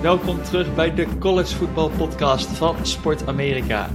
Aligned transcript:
Welkom 0.00 0.42
terug 0.42 0.74
bij 0.74 0.94
de 0.94 1.06
College 1.18 1.54
Football 1.56 1.90
Podcast 1.90 2.46
van 2.46 2.76
Sport 2.82 3.26
Amerika. 3.26 3.88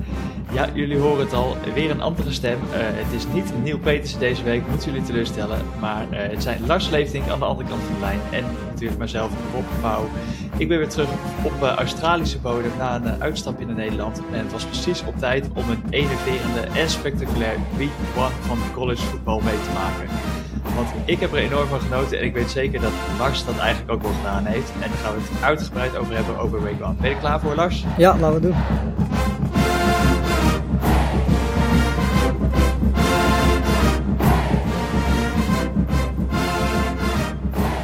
Ja, 0.52 0.70
jullie 0.74 0.98
horen 0.98 1.20
het 1.20 1.34
al, 1.34 1.58
weer 1.74 1.90
een 1.90 2.02
andere 2.02 2.32
stem. 2.32 2.60
Uh, 2.64 2.70
het 2.74 3.14
is 3.14 3.26
niet 3.34 3.64
Neil 3.64 3.80
Petersen 3.80 4.20
deze 4.20 4.44
week, 4.44 4.68
moeten 4.68 4.92
jullie 4.92 5.06
teleurstellen. 5.06 5.62
Maar 5.80 6.06
uh, 6.12 6.18
het 6.20 6.44
zijn 6.44 6.66
Lars 6.66 6.90
Leefding 6.90 7.30
aan 7.30 7.40
de 7.40 7.46
andere 7.46 7.70
kant 7.70 7.82
van 7.82 7.94
de 7.94 8.00
lijn 8.00 8.20
en 8.32 8.44
natuurlijk 8.70 8.98
mijzelf, 8.98 9.32
Rob 9.54 9.66
Pauw. 9.82 10.10
Ik 10.58 10.68
ben 10.68 10.78
weer 10.78 10.90
terug 10.90 11.10
op 11.44 11.54
uh, 11.62 11.70
Australische 11.70 12.40
bodem 12.40 12.72
na 12.78 12.96
een 12.96 13.22
uitstapje 13.22 13.66
naar 13.66 13.76
Nederland. 13.76 14.22
En 14.32 14.40
het 14.40 14.52
was 14.52 14.66
precies 14.66 15.04
op 15.06 15.18
tijd 15.18 15.48
om 15.54 15.70
een 15.70 15.84
enerverende 15.90 16.60
en 16.60 16.90
spectaculair 16.90 17.58
week 17.78 17.90
1 18.16 18.32
van 18.42 18.58
college 18.74 19.02
football 19.02 19.42
mee 19.44 19.62
te 19.64 19.72
maken. 19.74 20.35
Want 20.76 20.90
ik 21.06 21.20
heb 21.20 21.32
er 21.32 21.38
enorm 21.38 21.68
van 21.68 21.80
genoten 21.80 22.20
en 22.20 22.26
ik 22.26 22.34
weet 22.34 22.50
zeker 22.50 22.82
dat 22.82 22.92
Lars 23.20 23.46
dat 23.46 23.58
eigenlijk 23.58 23.92
ook 23.92 24.02
wel 24.02 24.12
gedaan 24.12 24.46
heeft. 24.46 24.72
En 24.82 24.90
daar 24.90 25.00
gaan 25.04 25.16
we 25.16 25.22
het 25.22 25.44
uitgebreid 25.44 25.98
over 25.98 26.16
hebben 26.16 26.38
over 26.38 26.64
Week 26.64 26.80
1. 26.80 26.98
Ben 27.00 27.10
je 27.10 27.16
er 27.16 27.22
klaar 27.22 27.40
voor, 27.40 27.56
Lars? 27.56 27.86
Ja, 27.98 28.18
laten 28.18 28.42
we 28.42 28.48
doen. 28.48 28.56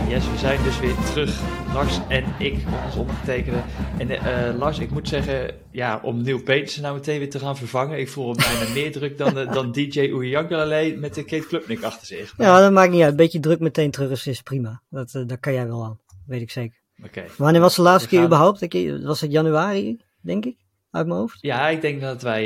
Yes, 0.08 0.32
we 0.32 0.38
zijn 0.38 0.60
dus 0.64 0.80
weer 0.80 0.96
terug, 1.14 1.40
Lars 1.74 2.00
en 2.08 2.24
ik, 2.40 2.54
ons 2.86 2.96
ondergetekende. 2.96 3.62
En 3.98 4.10
uh, 4.10 4.60
Lars, 4.60 4.80
ik 4.80 4.92
moet 4.92 5.08
zeggen, 5.08 5.56
ja, 5.72 6.00
om 6.04 6.22
Neil 6.22 6.42
Petersen 6.42 6.82
nou 6.82 6.96
meteen 6.96 7.20
weer 7.20 7.30
te 7.30 7.40
gaan 7.40 7.58
vervangen, 7.58 8.00
ik 8.00 8.10
voel 8.10 8.36
bijna 8.36 8.74
meer 8.74 8.92
druk 8.98 9.18
dan, 9.18 9.34
de, 9.34 9.46
dan 9.46 9.72
DJ 9.72 10.00
Uyangalale 10.00 10.96
met 10.98 11.16
de 11.16 11.24
Kate 11.24 11.48
Klubnik 11.48 11.84
achter 11.84 12.08
zich. 12.08 12.38
Maar... 12.38 12.48
Ja, 12.48 12.60
dat 12.60 12.72
maakt 12.72 12.92
niet 12.92 13.02
uit. 13.02 13.12
Een 13.12 13.18
beetje 13.18 13.40
druk 13.40 13.60
meteen 13.60 13.92
terug 13.92 14.26
is, 14.26 14.42
prima. 14.42 14.82
Dat, 14.90 15.14
uh, 15.14 15.28
daar 15.28 15.38
kan 15.38 15.54
jij 15.54 15.68
wel 15.68 15.84
aan, 15.84 16.00
weet 16.26 16.42
ik 16.42 16.52
zeker. 16.52 16.80
Okay. 17.06 17.26
Wanneer 17.38 17.62
was 17.62 17.76
de 17.76 17.82
laatste 17.82 18.10
keer 18.10 18.24
überhaupt? 18.24 18.68
Was 19.04 19.22
het 19.22 19.32
januari, 19.32 20.02
denk 20.22 20.46
ik, 20.46 20.56
uit 20.92 21.08
mijn 21.08 21.20
hoofd? 21.20 21.38
Ja, 21.42 21.70
ik 21.70 21.82
denk 21.82 22.02
dat 22.02 22.22
wij, 22.22 22.44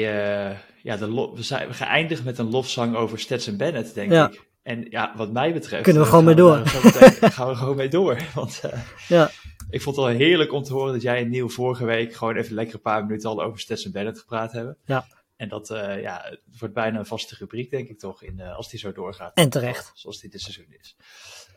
uh, 0.50 0.58
ja, 0.84 0.98
de 0.98 1.32
we 1.36 1.44
zijn 1.44 1.74
geëindigd 1.74 2.24
met 2.24 2.38
een 2.38 2.50
lofzang 2.50 2.96
over 2.96 3.20
Stetson 3.20 3.58
Bennett, 3.58 3.94
denk 3.94 4.12
ja. 4.12 4.30
ik. 4.30 4.45
En 4.66 4.86
ja, 4.90 5.14
wat 5.16 5.32
mij 5.32 5.54
betreft. 5.54 5.84
Kunnen 5.84 6.02
we 6.02 6.08
gewoon 6.08 6.24
mee 6.24 6.36
door. 6.36 6.58
Meteen, 6.58 7.32
gaan 7.32 7.48
we 7.48 7.56
gewoon 7.56 7.76
mee 7.76 7.90
door. 7.90 8.18
Want 8.34 8.62
uh, 8.66 8.72
ja. 9.08 9.32
ik 9.70 9.82
vond 9.82 9.96
het 9.96 10.06
wel 10.06 10.16
heerlijk 10.16 10.52
om 10.52 10.64
te 10.64 10.74
horen 10.74 10.94
dat 10.94 11.02
jij 11.02 11.18
en 11.18 11.30
Neil 11.30 11.50
vorige 11.50 11.86
week 11.86 12.14
gewoon 12.14 12.36
even 12.36 12.54
lekker 12.54 12.76
een 12.76 12.82
paar 12.82 13.06
minuten 13.06 13.30
al 13.30 13.44
over 13.44 13.60
Stetson 13.60 13.92
Bennett 13.92 14.20
gepraat 14.20 14.52
hebben. 14.52 14.78
Ja. 14.86 15.06
En 15.36 15.50
dat 15.50 15.70
uh, 15.70 16.02
ja, 16.02 16.38
wordt 16.60 16.74
bijna 16.74 17.00
een 17.00 17.06
vaste 17.06 17.36
rubriek, 17.40 17.70
denk 17.70 17.90
ik 17.90 18.00
toch, 18.00 18.24
in, 18.24 18.38
uh, 18.40 18.56
als 18.56 18.70
die 18.70 18.80
zo 18.80 18.92
doorgaat. 18.92 19.38
En 19.38 19.50
terecht. 19.50 19.92
Zoals 19.94 20.20
die 20.20 20.30
dit 20.30 20.42
seizoen 20.42 20.76
is. 20.80 20.96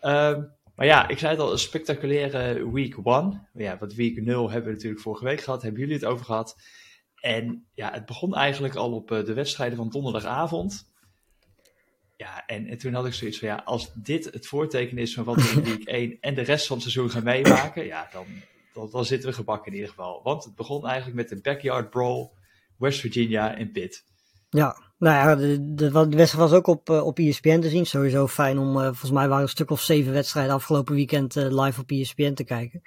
Um, 0.02 0.52
maar 0.74 0.86
ja, 0.86 1.08
ik 1.08 1.18
zei 1.18 1.30
het 1.30 1.40
al, 1.40 1.52
een 1.52 1.58
spectaculaire 1.58 2.70
week 2.70 2.98
one. 3.02 3.48
Ja, 3.54 3.78
wat 3.78 3.94
week 3.94 4.22
0 4.22 4.50
hebben 4.50 4.68
we 4.68 4.74
natuurlijk 4.74 5.02
vorige 5.02 5.24
week 5.24 5.40
gehad. 5.40 5.62
Hebben 5.62 5.80
jullie 5.80 5.94
het 5.96 6.04
over 6.04 6.24
gehad? 6.24 6.56
En 7.20 7.66
ja, 7.74 7.92
het 7.92 8.06
begon 8.06 8.34
eigenlijk 8.34 8.74
al 8.74 8.92
op 8.92 9.08
de 9.08 9.34
wedstrijden 9.34 9.76
van 9.76 9.88
donderdagavond. 9.88 10.88
Ja, 12.19 12.47
en, 12.47 12.66
en, 12.66 12.78
toen 12.78 12.94
had 12.94 13.06
ik 13.06 13.12
zoiets 13.12 13.38
van, 13.38 13.48
ja, 13.48 13.62
als 13.64 13.91
dit 13.94 14.24
het 14.24 14.47
voorteken 14.47 14.98
is 14.98 15.14
van 15.14 15.24
wat 15.24 15.36
we 15.36 15.48
in 15.48 15.62
week 15.64 15.84
1 16.00 16.16
en 16.20 16.34
de 16.34 16.42
rest 16.42 16.66
van 16.66 16.77
het 16.77 16.91
seizoen 16.91 17.10
gaan 17.10 17.25
meemaken, 17.25 17.84
ja, 17.84 18.08
dan, 18.12 18.27
dan, 18.72 18.91
dan 18.91 19.05
zitten 19.05 19.28
we 19.28 19.34
gebakken 19.34 19.66
in 19.66 19.75
ieder 19.75 19.91
geval. 19.91 20.20
Want 20.22 20.44
het 20.44 20.55
begon 20.55 20.86
eigenlijk 20.86 21.16
met 21.16 21.28
de 21.28 21.41
backyard 21.41 21.91
brawl, 21.91 22.30
West 22.77 23.00
Virginia 23.00 23.56
en 23.56 23.72
Pitt. 23.72 24.05
Ja, 24.48 24.77
nou 24.98 25.14
ja, 25.16 25.34
de, 25.34 25.75
de, 25.75 25.91
de 25.91 26.16
wedstrijd 26.16 26.50
was 26.50 26.52
ook 26.52 26.66
op, 26.66 26.91
uh, 26.91 27.06
op 27.06 27.19
ESPN 27.19 27.60
te 27.60 27.69
zien. 27.69 27.86
Sowieso 27.86 28.27
fijn 28.27 28.58
om, 28.58 28.77
uh, 28.77 28.84
volgens 28.84 29.10
mij 29.10 29.28
waren 29.28 29.42
een 29.42 29.48
stuk 29.48 29.70
of 29.70 29.80
zeven 29.80 30.12
wedstrijden 30.12 30.55
afgelopen 30.55 30.94
weekend 30.94 31.36
uh, 31.36 31.62
live 31.64 31.80
op 31.80 31.91
ESPN 31.91 32.32
te 32.32 32.44
kijken. 32.44 32.82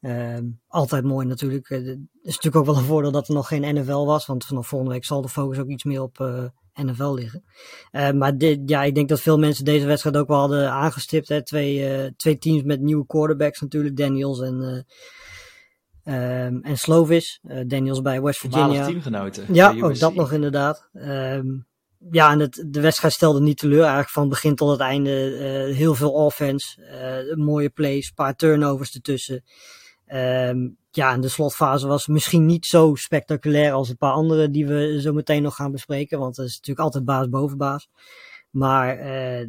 Ehm, 0.00 0.44
altijd 0.68 1.04
mooi 1.04 1.26
natuurlijk. 1.26 1.68
Het 1.68 1.84
is 2.22 2.34
natuurlijk 2.34 2.56
ook 2.56 2.66
wel 2.66 2.76
een 2.76 2.88
voordeel 2.88 3.10
dat 3.10 3.28
er 3.28 3.34
nog 3.34 3.48
geen 3.48 3.74
NFL 3.74 4.04
was, 4.04 4.26
want 4.26 4.44
vanaf 4.44 4.66
volgende 4.66 4.94
week 4.94 5.04
zal 5.04 5.22
de 5.22 5.28
focus 5.28 5.58
ook 5.58 5.68
iets 5.68 5.84
meer 5.84 6.02
op 6.02 6.18
NFL 6.84 7.12
liggen. 7.14 7.44
Uh, 7.92 8.10
maar 8.10 8.36
dit, 8.36 8.60
ja, 8.66 8.82
ik 8.82 8.94
denk 8.94 9.08
dat 9.08 9.20
veel 9.20 9.38
mensen 9.38 9.64
deze 9.64 9.86
wedstrijd 9.86 10.16
ook 10.16 10.28
wel 10.28 10.38
hadden 10.38 10.70
aangestipt. 10.70 11.28
Hè. 11.28 11.44
Twee, 11.44 12.02
uh, 12.02 12.10
twee 12.16 12.38
teams 12.38 12.62
met 12.62 12.80
nieuwe 12.80 13.06
quarterbacks 13.06 13.60
natuurlijk, 13.60 13.96
Daniels 13.96 14.40
en, 14.40 14.84
uh, 16.04 16.44
um, 16.44 16.62
en 16.62 16.78
Slovis. 16.78 17.40
Daniels 17.66 18.02
bij 18.02 18.22
West 18.22 18.38
Virginia. 18.38 18.66
Voormalig 18.66 18.86
teamgenoten. 18.86 19.54
Ja, 19.54 19.74
ook 19.80 19.98
dat 19.98 20.14
nog 20.14 20.32
inderdaad. 20.32 20.88
Um, 20.92 21.68
ja, 22.10 22.30
en 22.30 22.38
het, 22.38 22.64
de 22.66 22.80
wedstrijd 22.80 23.12
stelde 23.12 23.40
niet 23.40 23.58
teleur. 23.58 23.80
Eigenlijk 23.80 24.10
van 24.10 24.28
begin 24.28 24.54
tot 24.54 24.70
het 24.70 24.80
einde 24.80 25.10
heel 25.74 25.94
veel 25.94 26.12
offense, 26.12 27.34
mooie 27.36 27.68
plays, 27.68 28.06
een 28.06 28.14
paar 28.14 28.36
turnovers 28.36 28.94
ertussen. 28.94 29.44
Um, 30.14 30.78
ja, 30.90 31.12
en 31.12 31.20
de 31.20 31.28
slotfase 31.28 31.86
was 31.86 32.06
misschien 32.06 32.46
niet 32.46 32.66
zo 32.66 32.94
spectaculair 32.94 33.72
als 33.72 33.88
een 33.88 33.96
paar 33.96 34.12
andere 34.12 34.50
die 34.50 34.66
we 34.66 35.00
zo 35.00 35.12
meteen 35.12 35.42
nog 35.42 35.54
gaan 35.54 35.72
bespreken. 35.72 36.18
Want 36.18 36.36
het 36.36 36.46
is 36.46 36.54
natuurlijk 36.54 36.80
altijd 36.80 37.04
baas 37.04 37.28
boven 37.28 37.56
baas. 37.56 37.88
Maar 38.50 38.98
uh, 38.98 39.48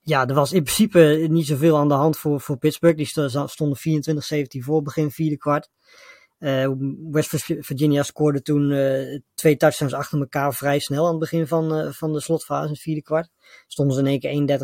ja, 0.00 0.26
er 0.26 0.34
was 0.34 0.52
in 0.52 0.62
principe 0.62 1.26
niet 1.30 1.46
zoveel 1.46 1.76
aan 1.78 1.88
de 1.88 1.94
hand 1.94 2.18
voor, 2.18 2.40
voor 2.40 2.56
Pittsburgh. 2.56 2.96
Die 2.96 3.46
stonden 3.46 3.78
24-17 3.78 4.64
voor 4.64 4.82
begin 4.82 5.10
vierde 5.10 5.36
kwart. 5.36 5.70
Uh, 6.38 6.70
West 7.10 7.28
Virginia 7.44 8.02
scoorde 8.02 8.42
toen 8.42 8.70
uh, 8.70 9.20
twee 9.34 9.56
touchdowns 9.56 9.94
achter 9.94 10.18
elkaar 10.18 10.54
vrij 10.54 10.78
snel 10.78 11.04
aan 11.04 11.10
het 11.10 11.18
begin 11.18 11.46
van, 11.46 11.94
van 11.94 12.12
de 12.12 12.20
slotfase, 12.20 12.66
in 12.66 12.72
het 12.72 12.80
vierde 12.80 13.02
kwart. 13.02 13.30
Stonden 13.66 13.94
ze 13.94 14.00
in 14.00 14.06
één 14.06 14.46
keer 14.46 14.58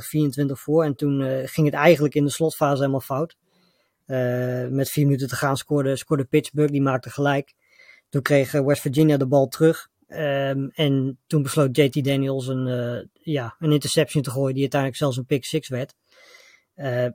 31-24 0.49 0.53
voor 0.53 0.85
en 0.85 0.95
toen 0.95 1.49
ging 1.49 1.67
het 1.67 1.77
eigenlijk 1.77 2.15
in 2.15 2.25
de 2.25 2.31
slotfase 2.31 2.81
helemaal 2.81 3.01
fout. 3.01 3.37
Uh, 4.07 4.67
met 4.69 4.91
vier 4.91 5.05
minuten 5.05 5.29
te 5.29 5.37
gaan 5.37 5.57
scoorde, 5.57 5.97
scoorde 5.97 6.25
Pittsburgh, 6.25 6.73
die 6.73 6.83
maakte 6.83 7.11
gelijk. 7.11 7.55
Toen 8.09 8.23
kreeg 8.23 8.53
West 8.53 8.81
Virginia 8.81 9.17
de 9.17 9.27
bal 9.27 9.49
terug. 9.49 9.89
Um, 10.09 10.71
en 10.71 11.19
toen 11.27 11.43
besloot 11.43 11.77
JT 11.77 12.05
Daniels 12.05 12.47
een, 12.47 12.67
uh, 12.67 13.03
ja, 13.35 13.57
een 13.59 13.73
interception 13.73 14.23
te 14.23 14.31
gooien, 14.31 14.53
die 14.53 14.63
uiteindelijk 14.63 15.01
zelfs 15.01 15.17
een 15.17 15.27
pick 15.27 15.45
six 15.45 15.69
werd. 15.69 15.95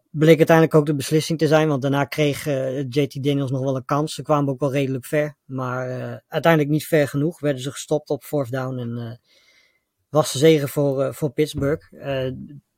Bleek 0.10 0.38
uiteindelijk 0.38 0.76
ook 0.76 0.86
de 0.86 0.96
beslissing 0.96 1.40
te 1.40 1.48
zijn, 1.48 1.68
want 1.68 1.82
daarna 1.82 2.06
kreeg 2.06 2.46
JT 2.90 3.24
Daniels 3.24 3.52
nog 3.52 3.64
wel 3.64 3.76
een 3.76 3.86
kans. 3.86 4.14
Ze 4.14 4.22
kwamen 4.22 4.50
ook 4.50 4.60
wel 4.60 4.72
redelijk 4.72 5.06
ver, 5.06 5.36
maar 5.46 5.88
uiteindelijk 6.28 6.72
niet 6.72 6.86
ver 6.86 7.08
genoeg. 7.08 7.40
Werden 7.40 7.62
ze 7.62 7.72
gestopt 7.72 8.10
op 8.10 8.24
fourth 8.24 8.52
down 8.52 8.78
en 8.78 9.22
was 10.10 10.32
de 10.32 10.38
zegen 10.38 10.70
voor, 10.70 11.14
voor 11.14 11.32
Pittsburgh 11.32 11.92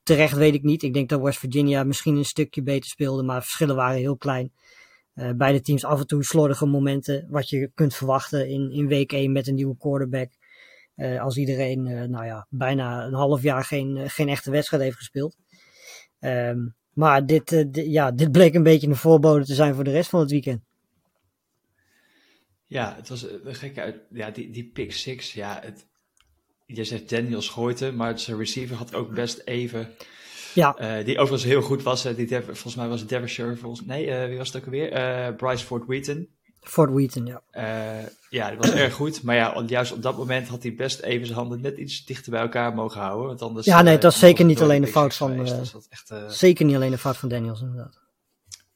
terecht 0.02 0.36
weet 0.36 0.54
ik 0.54 0.62
niet. 0.62 0.82
Ik 0.82 0.94
denk 0.94 1.08
dat 1.08 1.20
West 1.20 1.38
Virginia 1.38 1.84
misschien 1.84 2.16
een 2.16 2.24
stukje 2.24 2.62
beter 2.62 2.90
speelde, 2.90 3.22
maar 3.22 3.42
verschillen 3.42 3.76
waren 3.76 3.98
heel 3.98 4.16
klein. 4.16 4.52
Uh, 5.14 5.30
beide 5.30 5.60
teams 5.60 5.84
af 5.84 6.00
en 6.00 6.06
toe 6.06 6.24
slordige 6.24 6.66
momenten, 6.66 7.26
wat 7.30 7.48
je 7.48 7.70
kunt 7.74 7.94
verwachten 7.94 8.48
in, 8.48 8.70
in 8.70 8.88
week 8.88 9.12
1 9.12 9.32
met 9.32 9.46
een 9.46 9.54
nieuwe 9.54 9.76
quarterback. 9.76 10.30
Uh, 10.96 11.20
als 11.20 11.36
iedereen, 11.36 11.86
uh, 11.86 12.02
nou 12.02 12.24
ja, 12.24 12.46
bijna 12.50 13.04
een 13.04 13.14
half 13.14 13.42
jaar 13.42 13.64
geen, 13.64 14.10
geen 14.10 14.28
echte 14.28 14.50
wedstrijd 14.50 14.82
heeft 14.82 14.96
gespeeld. 14.96 15.36
Um, 16.20 16.74
maar 16.92 17.26
dit, 17.26 17.66
ja, 17.72 18.10
dit 18.10 18.32
bleek 18.32 18.54
een 18.54 18.62
beetje 18.62 18.88
een 18.88 18.96
voorbode 18.96 19.44
te 19.44 19.54
zijn 19.54 19.74
voor 19.74 19.84
de 19.84 19.90
rest 19.90 20.10
van 20.10 20.20
het 20.20 20.30
weekend. 20.30 20.62
Ja, 22.66 22.94
het 22.96 23.08
was 23.08 23.22
een 23.22 23.54
gekke 23.54 23.80
uit. 23.80 23.96
Ja, 24.10 24.30
die, 24.30 24.50
die 24.50 24.70
pick 24.70 24.92
six, 24.92 25.32
ja, 25.32 25.60
het, 25.62 25.86
je 26.76 26.84
zegt 26.84 27.10
Daniel 27.10 27.42
Schoorten, 27.42 27.96
maar 27.96 28.18
zijn 28.18 28.36
receiver 28.36 28.76
had 28.76 28.94
ook 28.94 29.14
best 29.14 29.42
even. 29.44 29.88
Ja. 30.54 30.98
Uh, 30.98 31.04
die 31.04 31.18
overigens 31.18 31.50
heel 31.50 31.62
goed 31.62 31.82
was. 31.82 32.02
Die 32.02 32.26
Dev, 32.26 32.44
volgens 32.44 32.74
mij 32.74 32.88
was 32.88 33.00
het 33.00 33.08
Devonshire. 33.08 33.56
Volgens, 33.56 33.86
nee, 33.86 34.06
uh, 34.06 34.26
wie 34.26 34.36
was 34.36 34.52
het 34.52 34.56
ook 34.56 34.64
alweer? 34.64 35.34
Bryce 35.34 35.64
Ford 35.64 35.82
Wheaton. 35.86 36.28
Ford 36.60 36.90
Wheaton, 36.90 37.26
ja. 37.26 37.42
ja, 38.30 38.48
die 38.48 38.58
was 38.58 38.70
erg 38.70 38.94
goed. 38.94 39.22
Maar 39.22 39.36
ja, 39.36 39.62
juist 39.66 39.92
op 39.92 40.02
dat 40.02 40.16
moment 40.16 40.48
had 40.48 40.62
hij 40.62 40.74
best 40.74 41.00
even 41.00 41.26
zijn 41.26 41.38
handen 41.38 41.60
net 41.60 41.76
iets 41.76 42.04
dichter 42.04 42.30
bij 42.30 42.40
elkaar 42.40 42.74
mogen 42.74 43.00
houden. 43.00 43.26
Want 43.26 43.42
anders, 43.42 43.66
ja, 43.66 43.82
nee, 43.82 43.94
het 43.94 44.02
was 44.02 44.18
zeker 44.18 44.44
niet 44.44 44.60
alleen 44.60 44.80
de 44.82 44.86
fout 44.86 45.14
van. 45.14 45.46
Echt, 45.90 46.12
zeker 46.28 46.64
niet 46.64 46.74
alleen 46.74 46.90
de 46.90 46.98
fout 46.98 47.16
van 47.16 47.28
Daniels, 47.28 47.60
inderdaad. 47.60 48.01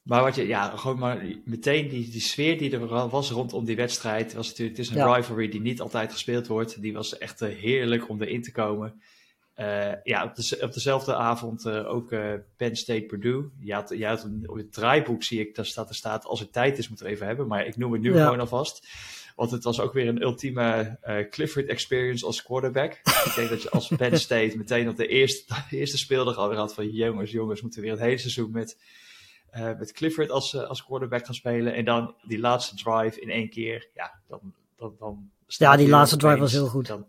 Maar 0.07 0.21
wat 0.21 0.35
je, 0.35 0.47
ja, 0.47 0.69
gewoon 0.69 0.99
maar 0.99 1.25
meteen 1.45 1.87
die, 1.87 2.09
die 2.09 2.21
sfeer 2.21 2.57
die 2.57 2.71
er 2.71 3.09
was 3.09 3.31
rondom 3.31 3.65
die 3.65 3.75
wedstrijd. 3.75 4.33
Was 4.33 4.47
natuurlijk, 4.47 4.77
het 4.77 4.85
is 4.85 4.91
een 4.91 4.97
ja. 4.97 5.15
rivalry 5.15 5.49
die 5.49 5.61
niet 5.61 5.81
altijd 5.81 6.11
gespeeld 6.11 6.47
wordt. 6.47 6.81
Die 6.81 6.93
was 6.93 7.17
echt 7.17 7.41
uh, 7.41 7.49
heerlijk 7.49 8.09
om 8.09 8.21
erin 8.21 8.41
te 8.41 8.51
komen. 8.51 9.01
Uh, 9.59 9.91
ja, 10.03 10.23
op, 10.23 10.35
de, 10.35 10.57
op 10.61 10.73
dezelfde 10.73 11.15
avond 11.15 11.65
uh, 11.65 11.93
ook 11.93 12.09
Penn 12.57 12.75
State 12.75 13.01
Purdue. 13.01 13.49
Je 13.59 13.73
had, 13.73 13.93
je 13.97 14.05
had 14.05 14.23
een, 14.23 14.43
op 14.49 14.55
het 14.55 14.73
draaiboek 14.73 15.23
zie 15.23 15.39
ik, 15.39 15.55
daar 15.55 15.65
staat 15.65 15.89
er 15.89 15.95
staat, 15.95 16.25
als 16.25 16.39
het 16.39 16.53
tijd 16.53 16.77
is 16.77 16.87
moeten 16.87 17.05
we 17.05 17.11
even 17.11 17.27
hebben. 17.27 17.47
Maar 17.47 17.65
ik 17.65 17.77
noem 17.77 17.91
het 17.91 18.01
nu 18.01 18.13
ja. 18.13 18.23
gewoon 18.23 18.39
alvast. 18.39 18.87
Want 19.35 19.51
het 19.51 19.63
was 19.63 19.79
ook 19.79 19.93
weer 19.93 20.07
een 20.07 20.21
ultieme 20.21 20.97
Clifford 21.29 21.65
experience 21.65 22.25
als 22.25 22.43
quarterback. 22.43 22.91
ik 23.25 23.33
denk 23.35 23.49
dat 23.49 23.61
je 23.61 23.69
als 23.69 23.87
Penn 23.97 24.19
State 24.27 24.57
meteen 24.57 24.89
op 24.89 24.95
de 24.95 25.07
eerste, 25.07 25.53
de 25.69 25.77
eerste 25.77 25.97
speeldag 25.97 26.37
alweer 26.37 26.57
had 26.57 26.73
van 26.73 26.89
jongens, 26.89 27.31
jongens, 27.31 27.61
moeten 27.61 27.81
weer 27.81 27.91
het 27.91 27.99
hele 27.99 28.17
seizoen 28.17 28.51
met 28.51 28.77
met 29.77 29.91
Clifford 29.91 30.31
als, 30.31 30.53
uh, 30.53 30.61
als 30.61 30.85
quarterback 30.85 31.25
gaan 31.25 31.35
spelen. 31.35 31.73
En 31.73 31.85
dan 31.85 32.15
die 32.23 32.39
laatste 32.39 32.75
drive 32.75 33.21
in 33.21 33.29
één 33.29 33.49
keer. 33.49 33.89
Ja, 33.93 34.11
dan, 34.27 34.39
dan, 34.77 34.95
dan 34.99 35.29
ja 35.47 35.75
die 35.75 35.89
laatste 35.89 36.17
drive 36.17 36.39
was 36.39 36.51
heel 36.51 36.67
goed. 36.67 36.87
Dan, 36.87 37.05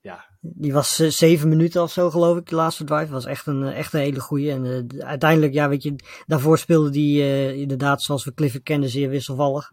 ja. 0.00 0.24
Die 0.40 0.72
was 0.72 1.00
uh, 1.00 1.10
zeven 1.10 1.48
minuten 1.48 1.82
of 1.82 1.92
zo, 1.92 2.10
geloof 2.10 2.38
ik, 2.38 2.48
de 2.48 2.54
laatste 2.54 2.84
drive. 2.84 3.12
Was 3.12 3.24
echt 3.24 3.46
een, 3.46 3.62
echt 3.62 3.92
een 3.92 4.00
hele 4.00 4.20
goede. 4.20 4.50
En 4.50 4.64
uh, 4.64 5.04
uiteindelijk, 5.04 5.52
ja, 5.52 5.68
weet 5.68 5.82
je, 5.82 5.94
daarvoor 6.26 6.58
speelde 6.58 6.90
die 6.90 7.18
uh, 7.18 7.52
inderdaad, 7.52 8.02
zoals 8.02 8.24
we 8.24 8.34
Clifford 8.34 8.62
kenden, 8.62 8.90
zeer 8.90 9.08
wisselvallig. 9.08 9.72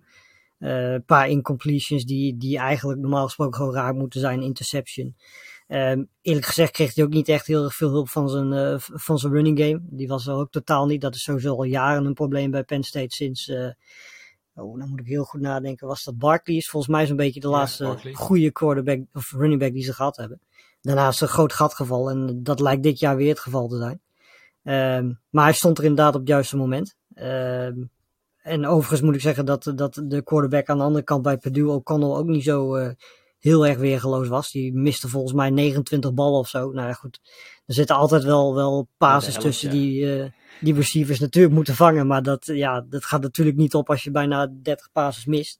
Een 0.59 1.03
paar 1.05 1.29
incompletions 1.29 2.05
die, 2.05 2.38
die 2.38 2.57
eigenlijk 2.57 2.99
normaal 2.99 3.25
gesproken 3.25 3.55
gewoon 3.55 3.73
raar 3.73 3.93
moeten 3.93 4.19
zijn. 4.19 4.41
Interception. 4.41 5.15
Um, 5.73 6.09
eerlijk 6.21 6.45
gezegd 6.45 6.71
kreeg 6.71 6.95
hij 6.95 7.03
ook 7.03 7.13
niet 7.13 7.29
echt 7.29 7.47
heel 7.47 7.63
erg 7.63 7.75
veel 7.75 7.89
hulp 7.89 8.09
van 8.09 8.29
zijn, 8.29 8.79
van 8.79 9.18
zijn 9.18 9.33
running 9.33 9.59
game. 9.59 9.79
Die 9.83 10.07
was 10.07 10.27
er 10.27 10.33
ook 10.33 10.51
totaal 10.51 10.85
niet. 10.85 11.01
Dat 11.01 11.15
is 11.15 11.23
sowieso 11.23 11.56
al 11.56 11.63
jaren 11.63 12.06
een 12.06 12.13
probleem 12.13 12.51
bij 12.51 12.63
Penn 12.63 12.83
State 12.83 13.15
sinds 13.15 13.51
Oh, 14.56 14.79
dan 14.79 14.89
moet 14.89 15.00
ik 15.00 15.06
heel 15.06 15.23
goed 15.23 15.41
nadenken. 15.41 15.88
Was 15.88 16.03
dat 16.03 16.18
Barkley? 16.18 16.56
Is 16.56 16.69
volgens 16.69 16.91
mij 16.91 17.06
zo'n 17.06 17.15
beetje 17.15 17.39
de 17.39 17.47
laatste 17.47 17.97
goede 18.13 18.51
quarterback 18.51 19.00
of 19.13 19.31
running 19.31 19.59
back 19.59 19.73
die 19.73 19.83
ze 19.83 19.94
gehad 19.94 20.18
hebben. 20.18 20.39
Daarna 20.81 21.07
is 21.07 21.21
een 21.21 21.27
groot 21.27 21.53
gat 21.53 21.74
gevallen 21.74 22.27
en 22.27 22.44
dat 22.44 22.59
lijkt 22.59 22.83
dit 22.83 23.00
jaar 23.00 23.15
weer 23.15 23.29
het 23.29 23.39
geval 23.39 23.67
te 23.67 23.77
zijn. 23.77 24.01
Um, 25.03 25.19
maar 25.29 25.44
hij 25.44 25.53
stond 25.53 25.77
er 25.77 25.83
inderdaad 25.83 26.13
op 26.13 26.19
het 26.19 26.29
juiste 26.29 26.57
moment. 26.57 26.95
Um, 27.15 27.89
en 28.41 28.65
overigens 28.65 29.01
moet 29.01 29.15
ik 29.15 29.21
zeggen 29.21 29.45
dat, 29.45 29.71
dat 29.75 30.01
de 30.06 30.24
quarterback 30.24 30.69
aan 30.69 30.77
de 30.77 30.83
andere 30.83 31.03
kant 31.03 31.21
bij 31.21 31.38
Purdue 31.38 31.69
O'Connell 31.69 32.17
ook 32.17 32.27
niet 32.27 32.44
zo 32.44 32.77
uh, 32.77 32.89
heel 33.41 33.67
erg 33.67 33.77
weergeloos 33.77 34.27
was. 34.27 34.51
Die 34.51 34.73
miste 34.73 35.07
volgens 35.07 35.33
mij 35.33 35.49
29 35.49 36.13
ballen 36.13 36.39
of 36.39 36.47
zo. 36.47 36.71
Nou 36.71 36.88
ja, 36.88 36.93
goed. 36.93 37.19
Er 37.65 37.73
zitten 37.73 37.95
altijd 37.95 38.23
wel, 38.23 38.55
wel 38.55 38.88
passes 38.97 39.33
tussen 39.33 39.69
die, 39.69 40.17
uh, 40.17 40.25
die 40.59 40.73
receivers 40.73 41.19
natuurlijk 41.19 41.53
moeten 41.53 41.75
vangen. 41.75 42.07
Maar 42.07 42.23
dat, 42.23 42.45
ja, 42.45 42.85
dat 42.89 43.05
gaat 43.05 43.21
natuurlijk 43.21 43.57
niet 43.57 43.73
op 43.73 43.89
als 43.89 44.03
je 44.03 44.11
bijna 44.11 44.51
30 44.61 44.91
passes 44.91 45.25
mist. 45.25 45.59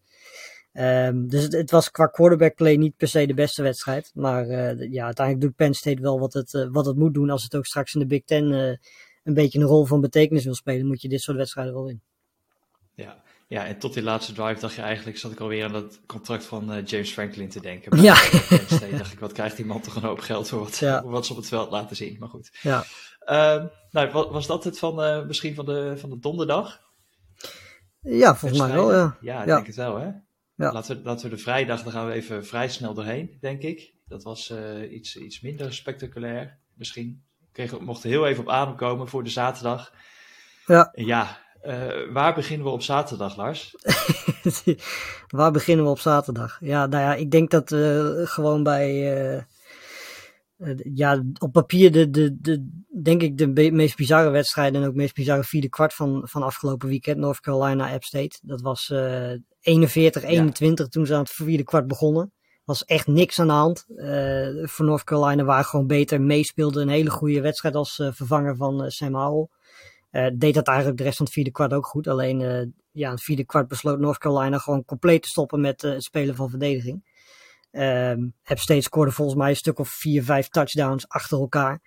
Um, 0.74 1.28
dus 1.28 1.44
het, 1.44 1.54
het, 1.54 1.72
was 1.72 1.92
qua 1.92 2.06
quarterback 2.06 2.56
play 2.56 2.76
niet 2.76 2.98
per 2.98 3.08
se 3.08 3.28
de 3.28 3.34
beste 3.34 3.62
wedstrijd. 3.62 4.12
Maar 4.14 4.48
uh, 4.48 4.92
ja, 4.92 5.06
uiteindelijk 5.06 5.46
doet 5.46 5.56
Penn 5.56 5.74
State 5.74 6.02
wel 6.02 6.20
wat 6.20 6.34
het, 6.34 6.54
uh, 6.54 6.68
wat 6.72 6.86
het 6.86 6.98
moet 6.98 7.14
doen. 7.14 7.30
Als 7.30 7.44
het 7.44 7.56
ook 7.56 7.66
straks 7.66 7.94
in 7.94 8.00
de 8.00 8.06
Big 8.06 8.24
Ten 8.24 8.52
een 9.24 9.34
beetje 9.34 9.60
een 9.60 9.66
rol 9.66 9.86
van 9.86 10.02
betekenis 10.02 10.44
wil 10.44 10.56
spelen, 10.56 10.88
moet 10.88 11.02
je 11.02 11.10
dit 11.10 11.22
soort 11.22 11.38
wedstrijden 11.38 11.74
wel 11.74 11.90
in. 11.90 12.02
Ja, 12.94 13.24
ja, 13.52 13.66
en 13.66 13.78
tot 13.78 13.94
die 13.94 14.04
laatste 14.04 14.34
drive 14.34 14.60
dacht 14.60 14.76
je 14.76 14.82
eigenlijk, 14.82 15.18
zat 15.18 15.32
ik 15.32 15.40
alweer 15.40 15.66
aan 15.66 15.72
dat 15.72 16.00
contract 16.06 16.46
van 16.46 16.74
uh, 16.74 16.86
James 16.86 17.12
Franklin 17.12 17.50
te 17.50 17.62
denken. 17.62 17.96
Maar 17.96 18.04
ja. 18.04 18.16
State 18.76 18.98
dacht 18.98 19.12
ik, 19.12 19.20
wat 19.20 19.32
krijgt 19.32 19.56
die 19.56 19.66
man 19.66 19.82
toch 19.82 19.96
een 19.96 20.04
hoop 20.04 20.20
geld 20.20 20.50
voor 20.50 20.60
wat, 20.60 20.78
ja. 20.78 21.04
wat 21.04 21.26
ze 21.26 21.32
op 21.32 21.38
het 21.38 21.48
veld 21.48 21.72
laten 21.72 21.96
zien. 21.96 22.16
Maar 22.20 22.30
goed. 22.30 22.52
Ja. 22.62 22.84
Uh, 23.26 23.64
nou, 23.92 24.12
was 24.12 24.48
dat 24.48 24.64
het 24.64 24.80
van 24.80 25.04
uh, 25.04 25.26
misschien 25.26 25.56
van 25.56 25.66
de, 25.66 25.94
van 25.98 26.10
de 26.10 26.20
donderdag? 26.20 26.82
Ja, 28.00 28.36
volgens 28.36 28.62
mij 28.62 28.72
wel, 28.72 28.94
ja. 28.94 29.18
Ja, 29.22 29.42
ik 29.42 29.48
ja. 29.48 29.56
denk 29.56 29.68
het 29.68 29.76
wel, 29.76 29.98
hè? 29.98 30.08
Ja. 30.56 30.72
Laten, 30.72 30.98
we, 30.98 31.04
laten 31.04 31.30
we 31.30 31.36
de 31.36 31.42
vrijdag, 31.42 31.84
dan 31.84 31.92
gaan 31.92 32.08
we 32.08 32.14
even 32.14 32.46
vrij 32.46 32.70
snel 32.70 32.94
doorheen, 32.94 33.38
denk 33.42 33.62
ik. 33.62 33.94
Dat 34.08 34.24
was 34.24 34.50
uh, 34.50 34.92
iets, 34.92 35.18
iets 35.18 35.42
minder 35.42 35.74
spectaculair, 35.74 36.58
misschien. 36.74 37.24
We 37.54 37.78
mochten 37.80 38.10
heel 38.10 38.28
even 38.28 38.44
op 38.44 38.50
adem 38.50 38.76
komen 38.76 39.08
voor 39.08 39.24
de 39.24 39.30
zaterdag. 39.30 39.94
Ja. 40.66 40.92
En 40.94 41.06
ja, 41.06 41.40
uh, 41.66 42.14
waar 42.14 42.34
beginnen 42.34 42.68
we 42.68 42.74
op 42.74 42.82
zaterdag, 42.82 43.38
Lars? 43.38 43.76
waar 45.28 45.52
beginnen 45.52 45.86
we 45.86 45.92
op 45.92 46.00
zaterdag? 46.00 46.58
Ja, 46.60 46.86
nou 46.86 47.04
ja, 47.04 47.16
ik 47.16 47.32
denk 47.32 47.50
dat 47.50 47.70
we 47.70 48.22
gewoon 48.26 48.64
bij. 48.64 49.24
Uh, 49.36 49.42
ja, 50.94 51.24
op 51.40 51.52
papier 51.52 51.92
de, 51.92 52.10
de, 52.10 52.38
de, 52.42 52.84
denk 53.02 53.22
ik 53.22 53.38
de 53.38 53.72
meest 53.72 53.96
bizarre 53.96 54.30
wedstrijd 54.30 54.76
en 54.76 54.86
ook 54.86 54.96
meest 54.96 55.14
bizarre 55.14 55.44
vierde 55.44 55.70
kwart 55.70 55.94
van, 55.94 56.22
van 56.24 56.44
afgelopen 56.44 56.90
weekend. 56.90 57.18
North 57.18 57.40
Carolina 57.40 57.94
App 57.94 58.04
State. 58.04 58.40
Dat 58.42 58.62
was 58.62 58.90
uh, 58.90 59.32
41-21 59.32 59.40
ja. 59.62 60.52
toen 60.90 61.06
ze 61.06 61.14
aan 61.14 61.20
het 61.20 61.30
vierde 61.30 61.64
kwart 61.64 61.88
begonnen. 61.88 62.34
Was 62.64 62.86
echt 62.86 63.08
niks 63.08 63.40
aan 63.40 63.48
de 63.48 63.54
hand. 63.54 63.86
Voor 64.70 64.86
North 64.86 65.04
Carolina 65.04 65.44
waar 65.44 65.64
gewoon 65.64 65.88
beter 65.88 66.22
meespeelde. 66.22 66.82
Een 66.82 66.90
hele 66.90 67.10
goede 67.10 67.42
wedstrijd 67.42 67.76
als 67.76 67.96
vervanger 67.96 68.56
van 68.56 68.92
Sam 68.92 69.16
Howell. 69.16 69.48
Uh, 70.12 70.28
deed 70.34 70.54
dat 70.54 70.68
eigenlijk 70.68 70.98
de 70.98 71.04
rest 71.04 71.18
van 71.18 71.26
het 71.26 71.36
vierde 71.36 71.52
kwart 71.52 71.74
ook 71.74 71.86
goed. 71.86 72.08
Alleen 72.08 72.40
uh, 72.40 72.66
ja, 72.92 73.08
in 73.08 73.14
het 73.14 73.24
vierde 73.24 73.46
kwart 73.46 73.68
besloot 73.68 74.00
North 74.00 74.18
Carolina 74.18 74.58
gewoon 74.58 74.86
compleet 74.86 75.22
te 75.22 75.28
stoppen 75.28 75.62
met 75.62 75.84
uh, 75.84 75.92
het 75.92 76.04
spelen 76.04 76.36
van 76.36 76.50
verdediging. 76.50 77.10
Heb 78.44 78.60
State 78.60 78.82
scoorde 78.82 79.12
volgens 79.12 79.38
mij 79.38 79.50
een 79.50 79.56
stuk 79.56 79.80
of 79.80 79.90
vier, 79.90 80.24
vijf 80.24 80.48
touchdowns 80.48 81.08
achter 81.08 81.40
elkaar. 81.40 81.82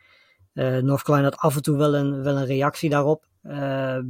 North 0.53 1.03
Carolina 1.03 1.29
had 1.29 1.39
af 1.39 1.57
en 1.57 1.63
toe 1.63 1.77
wel 1.77 1.95
een, 1.95 2.23
wel 2.23 2.37
een 2.37 2.47
reactie 2.47 2.91
daarop. 2.91 3.27
Ehm, 3.43 4.05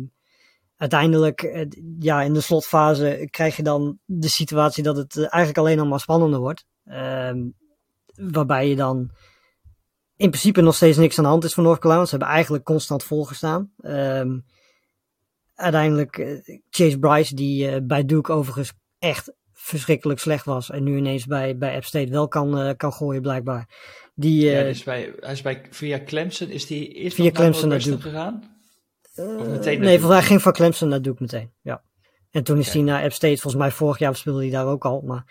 uiteindelijk, 0.76 1.66
ja, 1.98 2.22
in 2.22 2.32
de 2.32 2.40
slotfase 2.40 3.28
krijg 3.30 3.56
je 3.56 3.62
dan 3.62 3.98
de 4.04 4.28
situatie 4.28 4.82
dat 4.82 4.96
het 4.96 5.16
eigenlijk 5.16 5.58
alleen 5.58 5.76
nog 5.76 5.88
maar 5.88 6.00
spannender 6.00 6.40
wordt. 6.40 6.66
Ehm, 6.84 7.38
waarbij 8.14 8.68
je 8.68 8.76
dan 8.76 9.10
in 10.16 10.30
principe 10.30 10.60
nog 10.60 10.74
steeds 10.74 10.96
niks 10.96 11.18
aan 11.18 11.24
de 11.24 11.30
hand 11.30 11.44
is 11.44 11.54
voor 11.54 11.64
North 11.64 11.78
Carolina. 11.78 12.04
Ze 12.04 12.10
hebben 12.10 12.28
eigenlijk 12.34 12.64
constant 12.64 13.04
volgestaan. 13.04 13.72
Um, 13.82 14.44
uiteindelijk 15.54 16.18
uh, 16.18 16.58
Chase 16.70 16.98
Bryce, 16.98 17.34
die 17.34 17.70
uh, 17.70 17.76
bij 17.82 18.04
Duke 18.04 18.32
overigens 18.32 18.72
echt 18.98 19.32
verschrikkelijk 19.52 20.20
slecht 20.20 20.44
was. 20.44 20.70
En 20.70 20.82
nu 20.82 20.96
ineens 20.96 21.26
bij, 21.26 21.56
bij 21.56 21.74
App 21.74 21.84
State 21.84 22.10
wel 22.10 22.28
kan, 22.28 22.60
uh, 22.60 22.70
kan 22.76 22.92
gooien 22.92 23.22
blijkbaar. 23.22 23.68
Die, 24.14 24.50
ja, 24.50 24.62
dus 24.62 24.82
bij, 24.82 25.14
hij 25.20 25.32
is 25.32 25.42
bij, 25.42 25.66
via 25.70 26.00
Clemson, 26.04 26.48
is 26.48 26.66
die 26.66 26.88
eerst 26.88 27.16
via 27.16 27.30
Clemson 27.30 27.68
naar 27.68 27.82
Duke 27.82 28.00
gegaan? 28.00 28.42
Of 29.16 29.46
meteen 29.46 29.80
nee, 29.80 29.98
volgens 29.98 30.18
mij 30.18 30.22
ging 30.22 30.42
van 30.42 30.52
Clemson 30.52 30.88
naar 30.88 31.02
Duke 31.02 31.22
meteen. 31.22 31.52
Ja. 31.62 31.82
En 32.30 32.44
toen 32.44 32.58
is 32.58 32.68
okay. 32.68 32.80
hij 32.80 32.90
naar 32.90 33.02
App 33.02 33.12
State, 33.12 33.40
volgens 33.40 33.62
mij 33.62 33.70
vorig 33.70 33.98
jaar 33.98 34.16
speelde 34.16 34.40
hij 34.40 34.50
daar 34.50 34.66
ook 34.66 34.84
al. 34.84 35.00
Maar 35.00 35.24